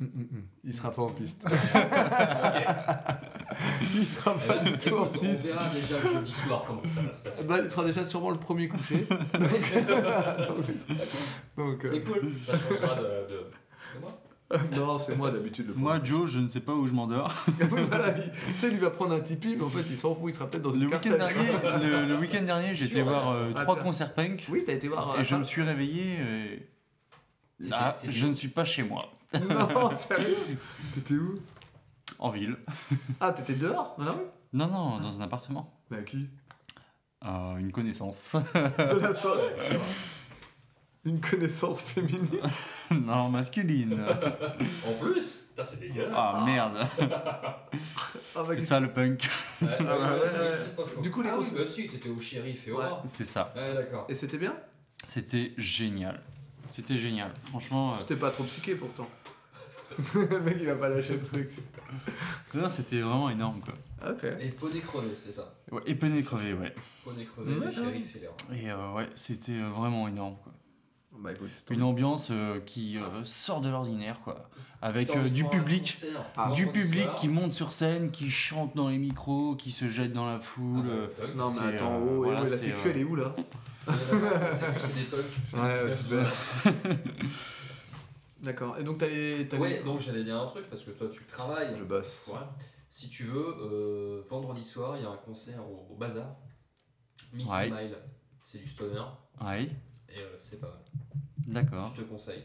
[0.00, 0.44] Hum, hum, hum.
[0.64, 1.44] Il sera pas en piste.
[1.46, 1.52] ok.
[3.94, 5.42] Il sera pas du tout en écoute, on piste.
[5.42, 7.44] verra déjà le jeudi soir comment ça va se passer.
[7.44, 9.06] Bah, il sera déjà sûrement le premier couché.
[11.56, 13.02] Donc, euh, C'est cool, ça changera de.
[13.02, 13.38] de...
[13.94, 14.12] de moi.
[14.76, 17.32] non, c'est moi d'habitude le Moi, Joe, je ne sais pas où je m'endors.
[17.88, 20.24] voilà, il- tu sais, il va prendre un Tipeee, mais en fait, il s'en fout,
[20.30, 21.48] il sera peut-être dans une Le week-end dernier,
[21.82, 24.86] le, le week-end dernier, j'ai été voir euh, Ah, trois concerts punk Oui, t'as été
[24.88, 25.14] voir.
[25.16, 26.04] euh, et je me suis réveillé.
[27.60, 30.36] et- Ah, je ne suis pas chez moi, Non, sérieux?
[30.94, 31.40] T'étais où?
[32.18, 32.56] En ville.
[33.20, 34.18] Ah, t'étais dehors Dans la rue?
[34.52, 35.78] Non, non, dans un appartement.
[35.90, 36.28] Mais à qui?
[37.24, 38.34] Euh, une connaissance.
[38.54, 39.78] De la soirée?
[41.04, 42.40] Une connaissance féminine?
[42.90, 44.00] Non, masculine.
[44.86, 46.14] En plus Putain, c'est dégueulasse.
[46.14, 47.66] Ah merde, Ah,
[48.36, 49.28] bah, c'est ça le punk.
[49.60, 51.02] Ouais, ouais, ouais.
[51.02, 52.80] Du coup, les ah, oui, bah si, t'étais au shérif et au.
[53.06, 53.52] C'est ça.
[53.56, 54.04] Ouais, d'accord.
[54.08, 54.54] Et c'était bien?
[55.06, 56.20] C'était génial.
[56.70, 57.32] C'était génial.
[57.48, 59.08] Franchement, euh, C'était pas trop psyché pourtant.
[60.14, 61.48] Le mec il va pas lâcher le truc.
[62.54, 63.74] non, c'était vraiment énorme quoi.
[64.10, 64.24] Ok.
[64.40, 65.54] Et poney crevé, c'est ça?
[65.70, 66.74] Ouais, et peine crevé, ouais.
[67.04, 68.56] Poney crevé, Ouais, les shérifs et.
[68.66, 70.52] Et euh, ouais, c'était euh, vraiment énorme quoi.
[71.18, 71.48] Bah écoute.
[71.70, 74.50] Une ambiance euh, qui euh, sort de l'ordinaire quoi.
[74.82, 75.96] Avec euh, du public.
[76.36, 80.12] Ah, du public qui monte sur scène, qui chante dans les micros, qui se jette
[80.12, 80.82] dans la Ah, foule.
[80.84, 81.34] bah, euh, punk.
[81.36, 83.34] Non mais c'est, attends, euh, oh, et voilà, la c'est, sécu elle est où là?
[83.88, 83.94] C'est
[84.78, 85.54] c'est des punks.
[85.54, 86.32] Ouais, super.
[88.46, 88.78] D'accord.
[88.78, 89.52] Et donc t'allais.
[89.56, 91.76] Ouais, donc j'allais dire un truc parce que toi tu travailles.
[91.78, 92.30] Je bosse.
[92.32, 92.40] Ouais.
[92.88, 96.34] Si tu veux, euh, vendredi soir, il y a un concert au, au Bazar.
[97.32, 97.68] Miss Ouais.
[97.70, 97.96] Mile,
[98.42, 99.02] c'est du stoner
[99.44, 99.64] Ouais,
[100.08, 100.82] et euh, c'est pas mal.
[101.48, 101.92] d'accord.
[101.94, 102.44] Je te conseille,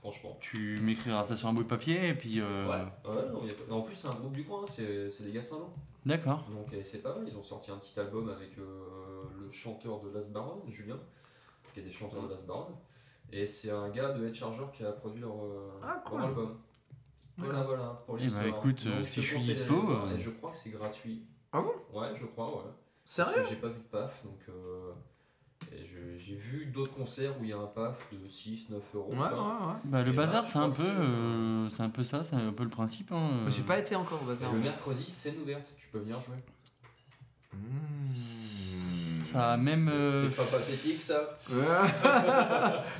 [0.00, 0.36] franchement.
[0.40, 2.40] Tu m'écriras ça sur un bout de papier et puis.
[2.40, 3.10] euh, Ouais.
[3.10, 5.32] Ouais, non, y a pas- En plus, c'est un groupe du coin, c'est c'est des
[5.32, 5.70] gars de Saint-Lô.
[6.04, 6.44] D'accord.
[6.50, 10.00] Donc euh, c'est pas mal, ils ont sorti un petit album avec euh, le chanteur
[10.02, 10.98] de Las Baron, Julien,
[11.72, 12.74] qui était chanteur de Las Baron.
[13.32, 16.22] Et c'est un gars de Head Charger qui a produit leur, euh, Ah, leur cool.
[16.22, 16.56] album.
[17.36, 18.44] Voilà, voilà, pour Eh l'histoire.
[18.44, 20.14] bah, écoute, euh, Donc, si je suis dispo, euh.
[20.14, 21.22] Et je crois que c'est gratuit.
[21.52, 21.72] Ah bon?
[21.98, 22.70] Ouais, je crois, ouais.
[23.04, 23.32] Sérieux?
[23.36, 24.40] Parce que j'ai pas vu de PAF, donc.
[24.48, 24.92] euh,
[26.18, 29.12] j'ai vu d'autres concerts où il y a un PAF de 6-9 euros.
[29.12, 29.74] Ouais, ouais, ouais.
[29.84, 32.64] Bah, le Et bazar, je c'est un peu, euh, un peu ça, c'est un peu
[32.64, 33.12] le principe.
[33.12, 33.30] Hein.
[33.50, 34.50] J'ai pas été encore au bazar.
[34.50, 36.36] Et le mercredi, scène ouverte, tu peux venir jouer.
[37.52, 37.58] Mmh.
[39.32, 41.20] Ça a même, euh, C'est pas pathétique ça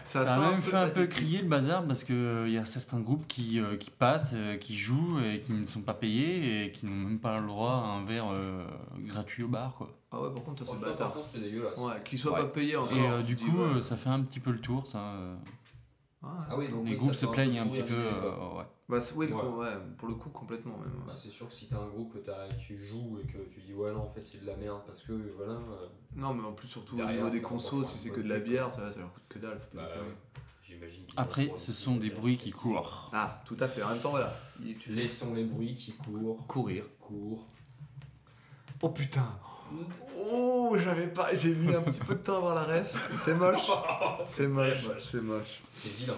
[0.04, 2.58] ça, ça, a même fait un peu crier le bazar parce que euh, il y
[2.58, 5.94] a certains groupes qui, euh, qui passent, euh, qui jouent et qui ne sont pas
[5.94, 8.64] payés et qui n'ont même pas le droit à un verre euh,
[9.06, 9.88] gratuit au bar quoi.
[10.10, 11.12] Ah ouais, par contre, ça Oh, c'est ça, par bâtard.
[11.12, 11.78] contre, c'est dégueulasse.
[11.78, 12.40] Ouais, qu'il soit Ouais.
[12.40, 12.96] pas payé encore.
[12.96, 13.76] Et euh, du dis, coup, ouais.
[13.78, 14.98] euh, ça fait un petit peu le tour ça.
[16.20, 16.28] Ouais.
[16.50, 17.94] Ah oui, donc les oui, groupes se fait plaignent un petit peu.
[17.94, 18.64] euh, ouais.
[18.88, 21.04] Bah, c'est- oui, ouais, pour le coup, complètement même.
[21.06, 23.60] Bah, c'est sûr que si t'as un groupe que t'as- tu joues et que tu
[23.60, 26.44] dis ouais non en fait c'est de la merde parce que voilà euh, Non, mais
[26.44, 28.98] en plus, surtout au niveau des consos, si c'est que de la bière, ça, ça
[28.98, 29.58] leur coûte que dalle.
[29.58, 30.82] faut pas bah,
[31.16, 33.10] Après, ce sont des bruits qui courent.
[33.12, 33.82] Ah, tout à fait.
[33.82, 34.34] En même temps, voilà.
[34.88, 36.84] Laissons les bruits qui courent, courir.
[36.98, 37.46] courent.
[38.82, 39.26] Oh putain
[40.16, 41.34] Oh, j'avais pas.
[41.34, 42.94] J'ai mis un petit peu de temps à voir la ref.
[43.24, 43.60] C'est moche.
[44.26, 44.84] C'est moche.
[44.86, 45.02] moche.
[45.02, 45.62] C'est moche.
[45.66, 46.14] C'est vilain.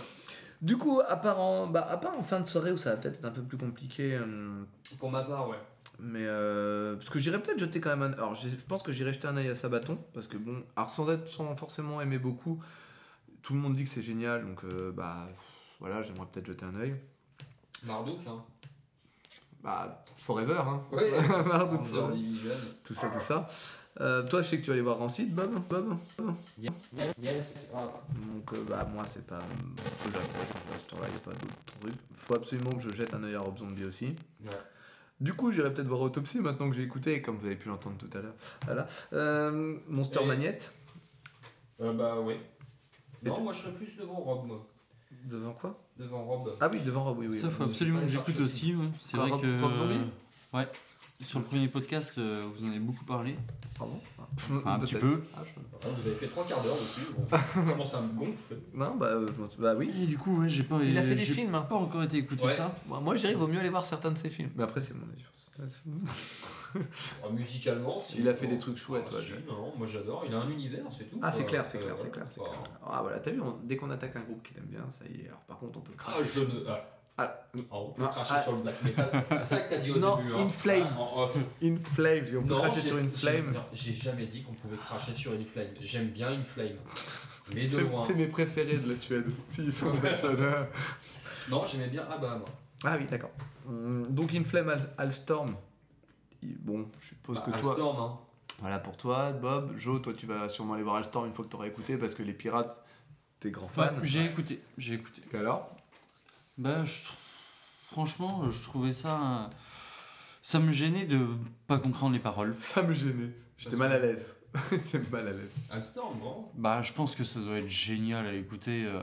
[0.62, 2.96] Du coup, à part, en, bah, à part en fin de soirée où ça va
[2.96, 4.62] peut-être être un peu plus compliqué, euh,
[4.98, 5.56] Pour ma part ouais.
[5.98, 8.12] mais euh, parce que j'irais peut-être jeter quand même un.
[8.14, 10.90] Alors, j'ai- je pense que j'irai jeter un œil à Sabaton parce que bon, alors
[10.90, 12.62] sans être sans forcément aimer beaucoup,
[13.42, 15.40] tout le monde dit que c'est génial, donc euh, bah pff,
[15.80, 16.94] voilà, j'aimerais peut-être jeter un œil.
[17.86, 18.42] Marduk hein.
[19.62, 20.80] Bah forever, hein.
[20.92, 21.22] Under
[21.84, 22.14] forever.
[22.16, 22.50] Division.
[22.84, 23.46] tout ça, tout ça.
[24.00, 25.50] Euh, toi, je sais que tu vas aller voir Rancid, Bob.
[25.68, 25.96] Bob.
[27.20, 27.90] Yes, c'est pas grave.
[28.34, 29.40] Donc euh, bah moi c'est pas
[29.76, 31.94] ce que j'approche en fait, il n'y a pas d'autres trucs.
[32.14, 34.06] Faut absolument que je jette un œil à Rob Zombie aussi.
[34.44, 34.50] Ouais.
[35.20, 37.96] Du coup j'irai peut-être voir Autopsy maintenant que j'ai écouté, comme vous avez pu l'entendre
[37.98, 38.34] tout à l'heure.
[38.64, 38.86] Voilà.
[39.12, 40.72] Euh, Monster Et- Magnette.
[41.80, 42.40] Euh, bah ouais.
[43.24, 44.66] Et Non moi je serais plus devant Rob moi.
[45.24, 45.78] Devant quoi?
[46.00, 46.52] Devant Rob.
[46.60, 47.26] Ah oui, devant Rob, oui.
[47.28, 47.36] oui.
[47.36, 48.74] Ça, faut absolument que j'écoute aussi.
[49.04, 49.60] C'est vrai Rob- que.
[49.62, 50.00] Rob Zombie
[50.54, 50.66] Ouais.
[51.22, 53.36] Sur le premier podcast, euh, vous en avez beaucoup parlé.
[53.78, 54.00] Pardon
[54.34, 55.06] Enfin, un petit Peut-être.
[55.06, 55.22] peu.
[55.36, 57.06] Ah, je- vous avez fait trois quarts d'heure dessus.
[57.16, 57.38] Bon, ça
[57.72, 58.56] commence à me gonfler.
[58.74, 59.90] Non, bah, euh, je m'en- bah oui.
[60.02, 60.78] Et du coup, ouais, j'ai pas.
[60.82, 61.54] Il a fait des j'ai films.
[61.54, 61.62] hein.
[61.62, 62.54] pas encore été écouter Ouais.
[62.54, 62.74] ça.
[62.86, 64.50] Moi, moi, je dirais qu'il vaut mieux aller voir certains de ses films.
[64.56, 65.24] Mais après, c'est mon avis.
[67.22, 68.18] Ah, musicalement, si.
[68.20, 69.20] Il a fait des trucs chouettes, Ah, ouais.
[69.22, 70.24] si, non, moi j'adore.
[70.26, 71.18] Il a un univers, c'est tout.
[71.20, 71.50] Ah, c'est quoi.
[71.50, 72.62] clair, c'est Euh, clair, c'est voilà, clair, c'est clair.
[72.86, 75.20] Ah voilà, t'as vu, on- dès qu'on attaque un groupe qu'il aime bien, ça y
[75.22, 75.26] est.
[75.28, 76.24] Alors par contre, on peut Ah, cracher.
[76.34, 76.64] je ne.
[76.66, 76.80] Ah,
[77.22, 77.40] Ah,
[77.70, 78.42] ah, on peut cracher ah.
[78.42, 79.24] sur le black metal.
[79.32, 80.34] C'est ça que t'as dit au Non, début.
[80.34, 80.48] In hein.
[80.48, 80.88] Flame.
[80.96, 81.36] Ah, en off.
[81.62, 83.52] In Flames, on peut Non, cracher sur une j'ai- flame.
[83.52, 85.68] non, J'ai jamais dit qu'on pouvait cracher sur une flame.
[85.80, 86.76] J'aime bien une flame.
[87.54, 87.98] Mais de C'est loin.
[88.00, 89.26] c'est mes préférés de la Suède.
[89.44, 89.92] S'ils sont.
[91.50, 92.44] Non, j'aimais bien Abba, moi.
[92.84, 93.30] Ah oui, d'accord.
[93.68, 95.54] Hum, Donc In Flame Al- Alstorm.
[96.42, 97.70] Bon, je suppose Bah, que toi.
[97.72, 98.18] Alstorm, hein.
[98.60, 99.72] Voilà pour toi, Bob.
[99.76, 102.22] Joe, toi tu vas sûrement aller voir Alstorm une fois que t'auras écouté parce que
[102.22, 102.82] les pirates,
[103.40, 103.94] t'es grand fan.
[103.96, 104.62] Ouais, j'ai écouté.
[104.78, 105.22] J'ai écouté.
[105.32, 105.74] Et alors?
[106.60, 106.92] Bah, je
[107.90, 109.18] franchement, euh, je trouvais ça.
[109.20, 109.46] euh,
[110.42, 111.26] Ça me gênait de
[111.66, 112.54] pas comprendre les paroles.
[112.60, 113.30] Ça me gênait.
[113.56, 114.36] J'étais mal à l'aise.
[114.70, 115.52] J'étais mal à l'aise.
[115.70, 116.50] Alstorm, non?
[116.54, 118.84] Bah, je pense que ça doit être génial à écouter.
[118.86, 119.00] euh,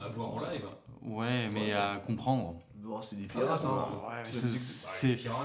[0.00, 0.66] À voir en live.
[1.02, 1.72] Ouais, mais Ouais.
[1.72, 2.60] à comprendre.
[2.76, 4.08] Bon, c'est des pirates, Ah, hein.
[4.08, 4.38] Ouais, mais Tu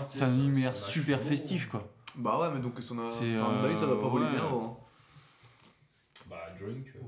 [0.07, 1.87] c'est- un univers super festif, quoi.
[2.17, 4.25] Bah ouais, mais donc son C'est, enfin, à mon avis, ça doit pas euh, voler
[4.25, 4.31] ouais.
[4.33, 4.61] bien haut.
[4.61, 4.77] hein.
[6.29, 6.87] Bah, drink.
[6.95, 6.99] euh,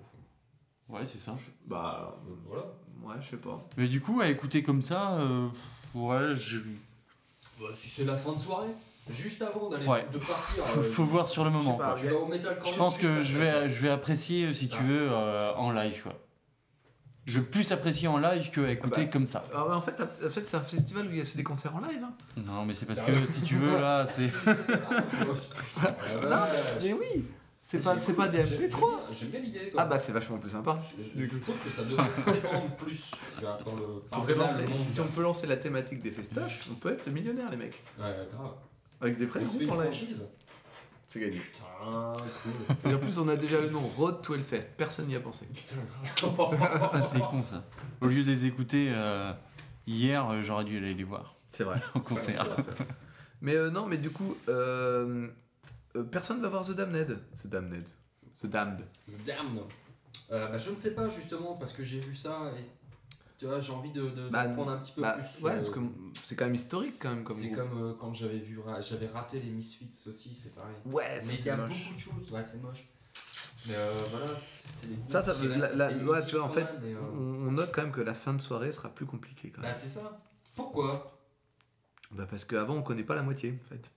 [0.93, 1.35] Ouais, c'est ça.
[1.65, 2.63] Bah, Voilà.
[3.05, 3.63] Ouais, je sais pas.
[3.77, 5.47] Mais du coup, à écouter comme ça, euh,
[5.93, 6.57] ouais, je...
[7.59, 8.67] Bah, si c'est la fin de soirée,
[9.09, 10.05] juste avant d'aller Ouais.
[10.11, 10.63] de partir.
[10.65, 11.77] faut, euh, faut voir sur le je sais moment.
[11.77, 11.99] pas, quoi.
[12.01, 14.53] tu vas au Metal Je Corner pense juste que après, je vais, je vais apprécier,
[14.53, 14.83] si tu Ah.
[14.83, 16.13] veux, euh, en live, quoi.
[17.25, 19.43] Je vais plus apprécier en live que à écouter bah, comme ça.
[19.51, 21.43] Ah, bah, en fait, en fait c'est un festival où il y a c'est des
[21.43, 22.03] concerts en live.
[22.03, 22.13] Hein.
[22.37, 24.29] Non, mais c'est parce que si tu veux, là, c'est.
[26.31, 26.47] Ah,
[26.83, 27.25] Mais oui
[27.67, 29.73] C'est pas, c'est pas des j'aime- MP3 j'aime bien- l'idée.
[29.75, 30.79] Ah bah c'est vachement plus sympa.
[31.15, 32.05] Je, je- je trouve que ça devrait
[32.77, 33.09] plus
[33.41, 34.03] dans le.
[34.11, 37.57] Faudrait lancer, si on peut lancer la thématique des festoches, on peut être millionnaire les
[37.57, 37.81] mecs.
[37.99, 38.53] Ouais, grave.
[39.01, 40.21] Avec des vrais groupes en live.
[41.07, 41.37] C'est gagné.
[41.39, 42.13] Putain,
[42.83, 42.91] cool.
[42.91, 44.67] Et en plus on a déjà le nom Road to Hellfest.
[44.77, 45.45] Personne n'y a pensé.
[45.47, 45.77] Putain,
[47.03, 47.63] c'est con, ça.
[48.01, 49.31] Au lieu de les écouter euh,
[49.87, 51.81] hier, euh, j'aurais dû aller les voir C'est vrai.
[51.95, 52.45] en concert.
[53.41, 55.27] Mais euh, non, mais du coup, euh,
[55.95, 57.19] euh, personne va voir The Damned.
[57.35, 57.85] The Damned.
[58.41, 58.85] The Damned.
[59.09, 59.61] The Damned.
[60.31, 62.65] Euh, bah, je ne sais pas justement parce que j'ai vu ça et
[63.37, 65.43] tu vois j'ai envie de, de, Bah, prendre un petit peu Bah, plus.
[65.43, 65.79] ouais, euh, parce que
[66.23, 69.39] c'est quand même historique quand même comme c'est comme euh, quand j'avais vu j'avais raté
[69.39, 70.73] les Misfits aussi c'est pareil.
[70.85, 71.69] Ouais, ça Mais il y c'est a moche.
[71.83, 72.31] beaucoup de choses.
[72.31, 72.87] Ouais c'est moche.
[73.67, 77.47] Mais euh, voilà c'est Ça, ça qui la- ouais, tu vois, en fait, euh, On,
[77.47, 79.77] on note quand même que la fin de soirée sera plus compliquée quand Bah même.
[79.77, 80.21] c'est ça.
[80.55, 81.19] Pourquoi?
[82.11, 83.91] Bah, parce qu'avant on connaît pas la moitié en fait.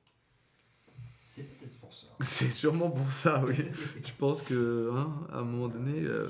[1.38, 2.06] C'est peut-être pour ça.
[2.20, 3.54] C'est sûrement pour ça, oui.
[4.04, 6.02] Je pense que hein, à un moment donné.
[6.02, 6.26] euh,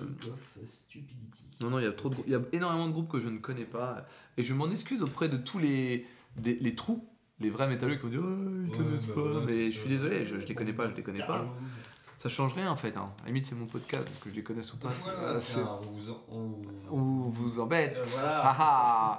[0.65, 1.15] Stupidity.
[1.61, 3.29] Non, non, il y a trop de il y a énormément de groupes que je
[3.29, 4.07] ne connais pas.
[4.37, 6.07] Et je m'en excuse auprès de tous les,
[6.37, 7.05] des- les trous,
[7.41, 9.21] les vrais métalleux qui vont dire oh, ils Ouais, connaissent bah pas.
[9.23, 11.53] voilà, mais je suis désolé, je, je les connais pas, je les connais pas.
[12.19, 12.97] Ça change rien en fait.
[12.97, 13.11] Hein.
[13.21, 14.89] À la limite, c'est mon podcast, donc que je les connaisse ou pas.
[14.89, 17.97] Voilà, c'est un- on vous en- on vous- On vous embête.
[17.97, 18.41] Euh, voilà.
[18.43, 19.19] Ah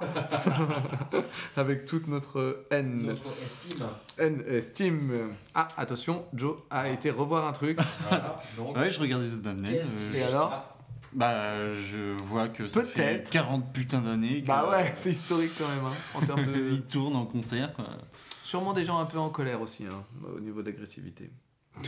[1.56, 3.02] Avec toute notre haine.
[3.06, 3.86] Notre estime.
[4.18, 5.30] haine, estime.
[5.54, 7.78] Ah, attention, Joe a été revoir un truc.
[8.08, 8.42] Voilà.
[8.56, 9.64] Donc, Ouais, je regardais The Damned.
[9.70, 10.76] qu'est-ce euh, Et alors Ah,
[11.12, 13.30] Bah, je vois que ça fait Peut-être.
[13.30, 14.42] 40 putains d'années.
[14.46, 16.70] Bah ouais, c'est historique quand même, hein, en termes de.
[16.72, 17.86] Il tourne en concert, quoi.
[18.42, 20.04] Sûrement des gens un peu en colère aussi, hein,
[20.36, 21.30] au niveau de l'agressivité.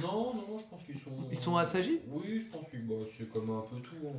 [0.01, 1.11] Non, non, je pense qu'ils sont.
[1.31, 3.97] Ils sont assagis Oui, je pense que bah, c'est comme un peu tout.
[4.07, 4.13] hein.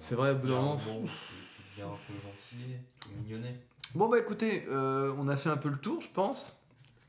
[0.00, 2.12] C'est vrai, au bout d'un moment, bon, c'est bien un peu
[3.00, 3.58] tout mignonnet.
[3.94, 6.60] Bon bah écoutez, euh, on a fait un peu le tour, je pense.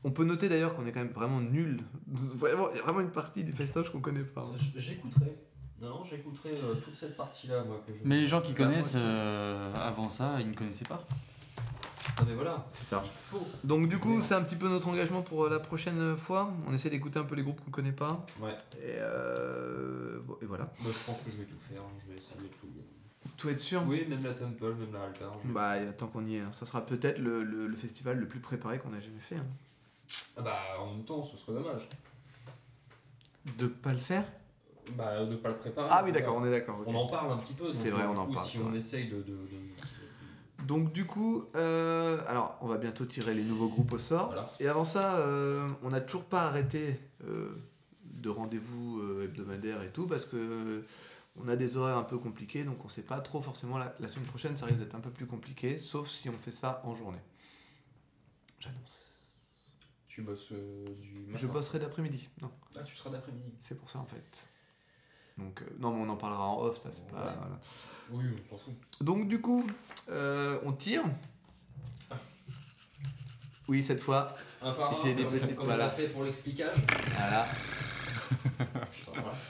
[0.02, 1.82] On peut noter d'ailleurs qu'on est quand même vraiment nul.
[2.08, 4.42] Vraiment, il y a vraiment une partie du festoche qu'on connaît pas.
[4.50, 4.56] hein.
[4.76, 5.36] J'écouterai.
[5.80, 7.82] Non, j'écouterai euh, toute cette partie-là, moi.
[7.86, 8.00] Que je...
[8.04, 11.04] Mais les gens qui Bah, connaissent euh, avant ça, ils ne connaissaient pas.
[12.18, 12.66] Non, mais voilà.
[12.72, 13.02] C'est ça.
[13.04, 13.46] Il faut.
[13.64, 16.52] Donc du coup, c'est un petit peu notre engagement pour euh, la prochaine fois.
[16.66, 18.26] On essaie d'écouter un peu les groupes qu'on connaît pas.
[18.40, 18.56] Ouais.
[18.78, 20.64] Et, euh, et voilà.
[20.80, 21.80] Moi, je pense que je vais tout faire.
[21.80, 21.90] hein.
[22.06, 22.66] Je vais essayer de tout.
[23.36, 25.32] Tout être sûr Oui, même la Temple, même la Altar.
[25.46, 26.50] je- Bah tant qu'on y est, hein.
[26.52, 29.36] ça sera peut-être le, le- le festival le plus préparé qu'on a jamais fait.
[29.36, 29.46] hein.
[30.36, 31.88] Ah bah, en même temps, ce serait dommage.
[33.58, 34.24] De pas le faire
[34.94, 35.88] Bah, de pas le préparer.
[35.90, 36.82] Ah oui d'accord, on est d'accord.
[36.86, 37.66] On en parle un petit peu.
[37.68, 38.78] C'est vrai, on en coup, parle, Si on vrai.
[38.78, 39.16] essaye de.
[39.16, 39.38] de, de-
[40.70, 44.26] Donc du coup, euh, alors on va bientôt tirer les nouveaux groupes au sort.
[44.26, 44.48] Voilà.
[44.60, 46.94] Et avant ça, euh, on n'a toujours pas arrêté
[47.24, 47.50] euh,
[48.04, 50.84] de rendez-vous hebdomadaires et tout parce que
[51.34, 54.06] on a des horaires un peu compliqués, donc on sait pas trop forcément la, la
[54.06, 56.94] semaine prochaine, ça risque d'être un peu plus compliqué, sauf si on fait ça en
[56.94, 57.18] journée.
[58.60, 59.08] J'annonce.
[60.06, 62.28] Tu bosses du matin Je bosserai d'après-midi.
[62.42, 63.54] Non, Ah, tu seras d'après-midi.
[63.60, 64.46] c'est pour ça en fait.
[65.40, 67.16] Donc euh, non, mais on en parlera en off, ça c'est pas.
[67.22, 67.58] Voilà.
[68.12, 68.74] Oui, on s'en fout.
[69.00, 69.66] Donc du coup,
[70.10, 71.02] euh, on tire.
[73.68, 74.26] Oui, cette fois.
[74.62, 75.84] Un par un, J'ai des comme, petites- comme voilà.
[75.84, 76.74] on a fait pour l'explicage.
[77.16, 77.46] Voilà.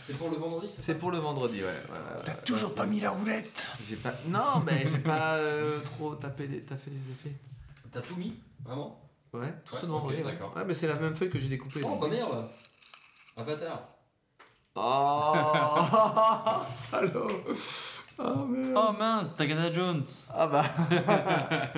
[0.07, 1.67] C'est pour le vendredi, c'est ça C'est pour le vendredi, ouais.
[1.67, 2.43] ouais, ouais, T'as ouais.
[2.43, 4.13] toujours pas mis la roulette J'ai pas.
[4.29, 7.37] Non, mais j'ai pas euh, trop tapé les, taffé les effets.
[7.93, 9.01] T'as tout mis Vraiment?
[9.33, 10.19] Ouais, tout Ouais, ce vendredi.
[10.21, 10.33] ok, ouais.
[10.33, 10.57] d'accord.
[10.57, 11.81] Ouais, mais c'est la même feuille que j'ai découpée.
[11.85, 12.49] Oh bah merde
[13.37, 13.89] Avatar
[14.77, 15.43] Oh
[16.91, 17.29] Salaud
[18.19, 20.65] Oh merde Oh mince, Tagada Jones Ah bah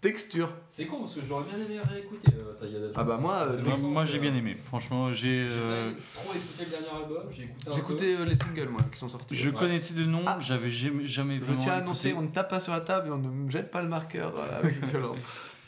[0.00, 3.62] Texture C'est con parce que j'aurais bien aimé réécouter euh, Tagada Ah bah moi, euh,
[3.64, 4.54] Moi, moi, j'ai euh, bien aimé.
[4.54, 5.48] Franchement, j'ai.
[5.48, 8.36] J'ai euh, pas trop écouté le dernier album, j'ai écouté un j'ai écouté euh, les
[8.36, 9.34] singles moi qui sont sortis.
[9.34, 9.58] Je Ouais.
[9.58, 10.36] connaissais de nom, Ah.
[10.40, 13.10] j'avais jamais, jamais Je tiens à annoncer, on ne tape pas sur la table et
[13.12, 15.16] on ne me jette pas le marqueur voilà, avec violence.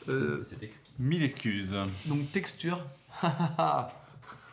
[0.09, 0.41] Euh.
[1.01, 1.77] Mille excuses.
[2.05, 2.79] donc texture.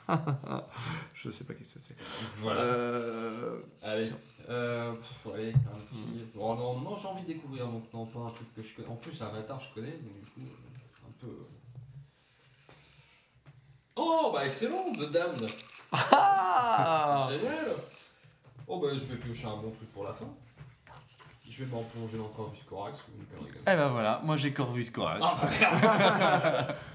[1.13, 1.95] Je sais pas qu'est-ce que c'est.
[2.37, 2.59] Voilà.
[2.59, 4.11] Euh, Allez.
[4.49, 6.03] Euh, pff, allez, un petit.
[6.37, 8.89] Oh non, non j'ai envie de découvrir donc non pas un truc que je connais.
[8.89, 11.45] En plus, Avatar, je connais, donc du coup, euh, un peu.
[13.95, 15.49] Oh, bah excellent, The Damned.
[16.75, 17.75] Ah Génial.
[18.67, 20.25] Oh, bah je vais piocher un bon truc pour la fin.
[21.49, 23.73] Je vais m'en plonger dans Corvus Corax ou une connerie comme ça.
[23.73, 25.23] Eh ben voilà, moi j'ai Corvus Corax.
[25.23, 26.67] Ah,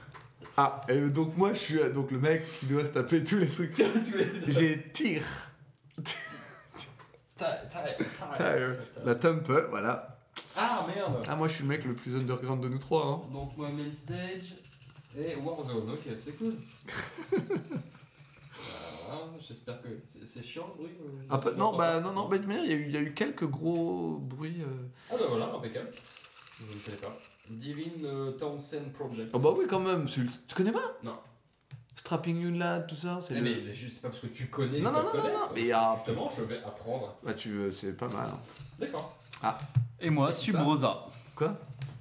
[0.56, 3.38] Ah, et donc moi je suis euh, donc le mec qui doit se taper tous
[3.38, 3.76] les trucs.
[4.48, 5.22] J'ai tir,
[6.02, 6.16] Tire.
[9.04, 10.18] la temple, voilà.
[10.56, 13.06] Ah merde Ah, moi je suis le mec le plus underground de nous trois.
[13.06, 13.32] Hein.
[13.32, 14.54] Donc moi main stage
[15.16, 16.54] et Warzone, ok c'est cool.
[19.10, 20.96] Voilà, J'espère que c'est chiant le bruit.
[21.00, 22.92] euh, Ah, pas- non, bah non, non, bah, de manière, il y, a eu- il
[22.92, 24.60] y a eu quelques gros bruits.
[24.60, 24.66] euh.
[25.10, 25.88] Ah bah voilà, impeccable.
[26.58, 27.16] Je ne connais pas.
[27.50, 29.30] Divine euh, Townsend Project.
[29.32, 30.06] Oh bah oui, quand même.
[30.06, 30.96] Tu, tu connais pas?
[31.02, 31.14] Non.
[31.96, 34.46] Strapping You Lad, tout ça c'est Eh, le- mais je sais pas parce que tu
[34.46, 34.80] connais.
[34.80, 37.16] Non, non, non, non, non, mais, ah, Justement, je vais apprendre.
[37.22, 38.26] Bah, tu, euh, c'est pas mal.
[38.26, 38.38] hein.
[38.78, 39.18] D'accord.
[40.00, 41.06] Et moi, Subrosa.
[41.34, 41.48] Quoi?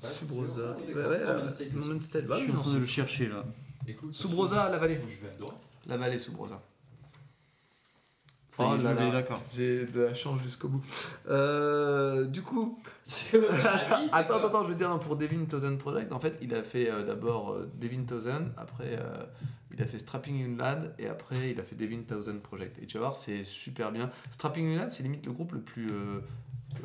[0.04, 0.76] Ouais, Subrosa.
[0.78, 3.44] c'est- Ouais, euh, bah Je oui, suis en non, train de le chercher là.
[3.88, 5.00] Écoute, Subrosa, la vallée.
[5.08, 5.56] Je vais adorer.
[5.88, 6.62] La vallée Subrosa.
[8.60, 9.12] Oh là là.
[9.12, 9.42] d'accord.
[9.56, 10.84] J'ai de la chance jusqu'au bout.
[11.30, 12.80] Euh, du coup,
[13.34, 16.64] Vas-y, attends, attends, je veux dire non, pour Devin Thousand Project, en fait, il a
[16.64, 19.24] fait euh, d'abord euh, Devin Thousand, après euh,
[19.74, 22.78] il a fait Strapping Lad, et après il a fait Devin Thousand Project.
[22.82, 24.10] Et tu vas voir, c'est super bien.
[24.32, 26.20] Strapping Lad, c'est limite le groupe le plus euh,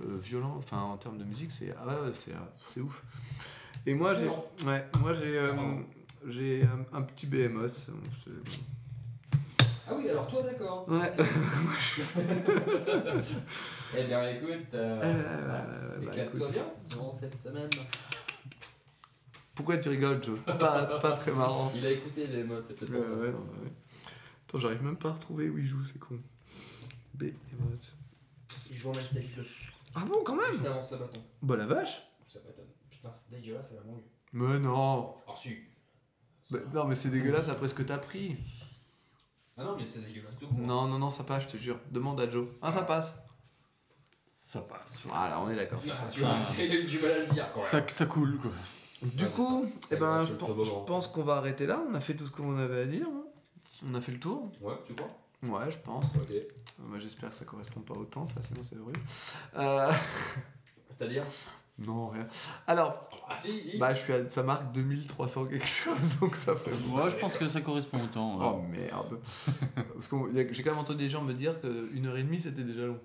[0.05, 2.33] euh, violent, enfin en termes de musique, c'est ah ouais, ouais, c'est
[2.73, 3.05] c'est ouf.
[3.87, 4.29] Et moi j'ai,
[4.69, 5.53] ouais, moi j'ai, euh,
[6.27, 7.91] j'ai un, un petit BMOS.
[9.89, 10.89] Ah oui, alors toi d'accord.
[10.89, 11.13] Ouais.
[13.99, 17.69] Eh bien écoute, euh, Euh, bah, éclate-toi bien durant cette semaine.
[19.55, 20.39] Pourquoi tu rigoles, Joe?
[20.47, 21.71] C'est pas, c'est pas très marrant.
[21.77, 23.73] Il a écouté les modes, c'est peut-être Ouais, ouais, ouais.
[24.49, 26.19] Attends, j'arrive même pas à retrouver où il joue, c'est con.
[27.15, 27.79] B et mode.
[28.71, 29.47] Il joue en stage 2.
[29.95, 31.23] Ah bon, quand Juste même avant ce bâton.
[31.43, 32.65] Bah la vache Ça m'étonne.
[32.89, 34.05] Putain, c'est dégueulasse, c'est vraiment mieux.
[34.33, 35.59] Mais non Ah si.
[36.51, 38.39] Bah, Non, mais c'est dégueulasse après ce que t'as pris.
[39.59, 40.59] Ah non, mais c'est dégueulasse tout court.
[40.59, 41.79] Non, non, non, ça passe, je te jure.
[41.91, 42.47] Demande à Joe.
[42.63, 43.15] Ah, ça passe.
[44.41, 45.01] Ça passe.
[45.05, 45.81] Voilà, on est d'accord.
[45.91, 47.69] Ah, tu vois, il a eu du mal à le dire quand même.
[47.69, 48.51] Ça, ça coule quoi.
[49.03, 49.97] Du Ouais, coup, c'est ça.
[49.97, 50.65] Eh ben, je, toboggan.
[50.65, 51.83] je pense qu'on va arrêter là.
[51.89, 53.07] On a fait tout ce qu'on avait à dire.
[53.09, 53.25] hein.
[53.85, 54.51] On a fait le tour.
[54.61, 55.11] Ouais, tu crois?
[55.43, 56.17] Ouais, je pense.
[56.17, 56.31] Ok.
[56.79, 59.01] Moi, j'espère que ça correspond pas au temps, ça, sinon c'est horrible.
[59.57, 59.93] Euh...
[60.89, 61.25] C'est-à-dire?
[61.81, 62.25] Non, rien.
[62.67, 64.29] Alors, Ah si, dis bah, je suis à...
[64.29, 68.07] ça marque 2300 quelque chose, donc ça fait Ouais, je pense que ça correspond au
[68.07, 68.39] temps.
[68.39, 68.47] ouais.
[68.47, 69.19] Oh merde.
[69.95, 70.17] Parce que
[70.53, 72.99] j'ai quand même entendu des gens me dire qu'une heure et demie c'était déjà long.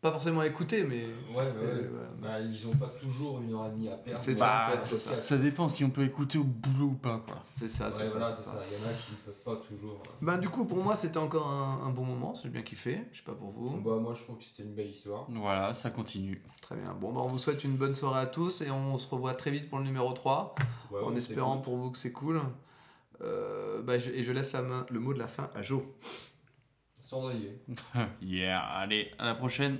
[0.00, 1.04] Pas forcément à écouter, mais.
[1.06, 1.88] Ouais, bah fait- ouais.
[1.90, 2.08] voilà.
[2.20, 4.22] Bah, ils ont pas toujours une heure et demie à perdre.
[4.22, 5.36] C'est ça, en fait, c'est ça.
[5.38, 7.42] dépend si on peut écouter au boulot ou pas quoi.
[7.56, 8.10] C'est ça, c'est Ouais, ça.
[8.18, 8.52] voilà, ça.
[8.52, 8.62] ça.
[8.70, 9.94] Il y en a qui ne peuvent pas toujours.
[10.06, 10.10] euh.
[10.22, 12.32] Ben, du coup, pour moi, c'était encore un, un bon moment.
[12.40, 13.02] J'ai bien kiffé.
[13.10, 13.80] Je sais pas pour vous.
[13.80, 15.26] Bah, moi, je trouve que c'était une belle histoire.
[15.30, 16.40] Voilà, ça continue.
[16.60, 16.94] Très bien.
[17.00, 19.50] Bon, ben, on vous souhaite une bonne soirée à tous et on se revoit très
[19.50, 20.54] vite pour le numéro 3.
[20.92, 22.40] Ouais, en ouais, espérant pour vous que c'est cool.
[23.20, 25.82] Euh, bah, je- et je laisse la main, le mot de la fin à Joe.
[27.08, 27.58] Cendrier.
[28.20, 29.78] yeah, allez, à la prochaine.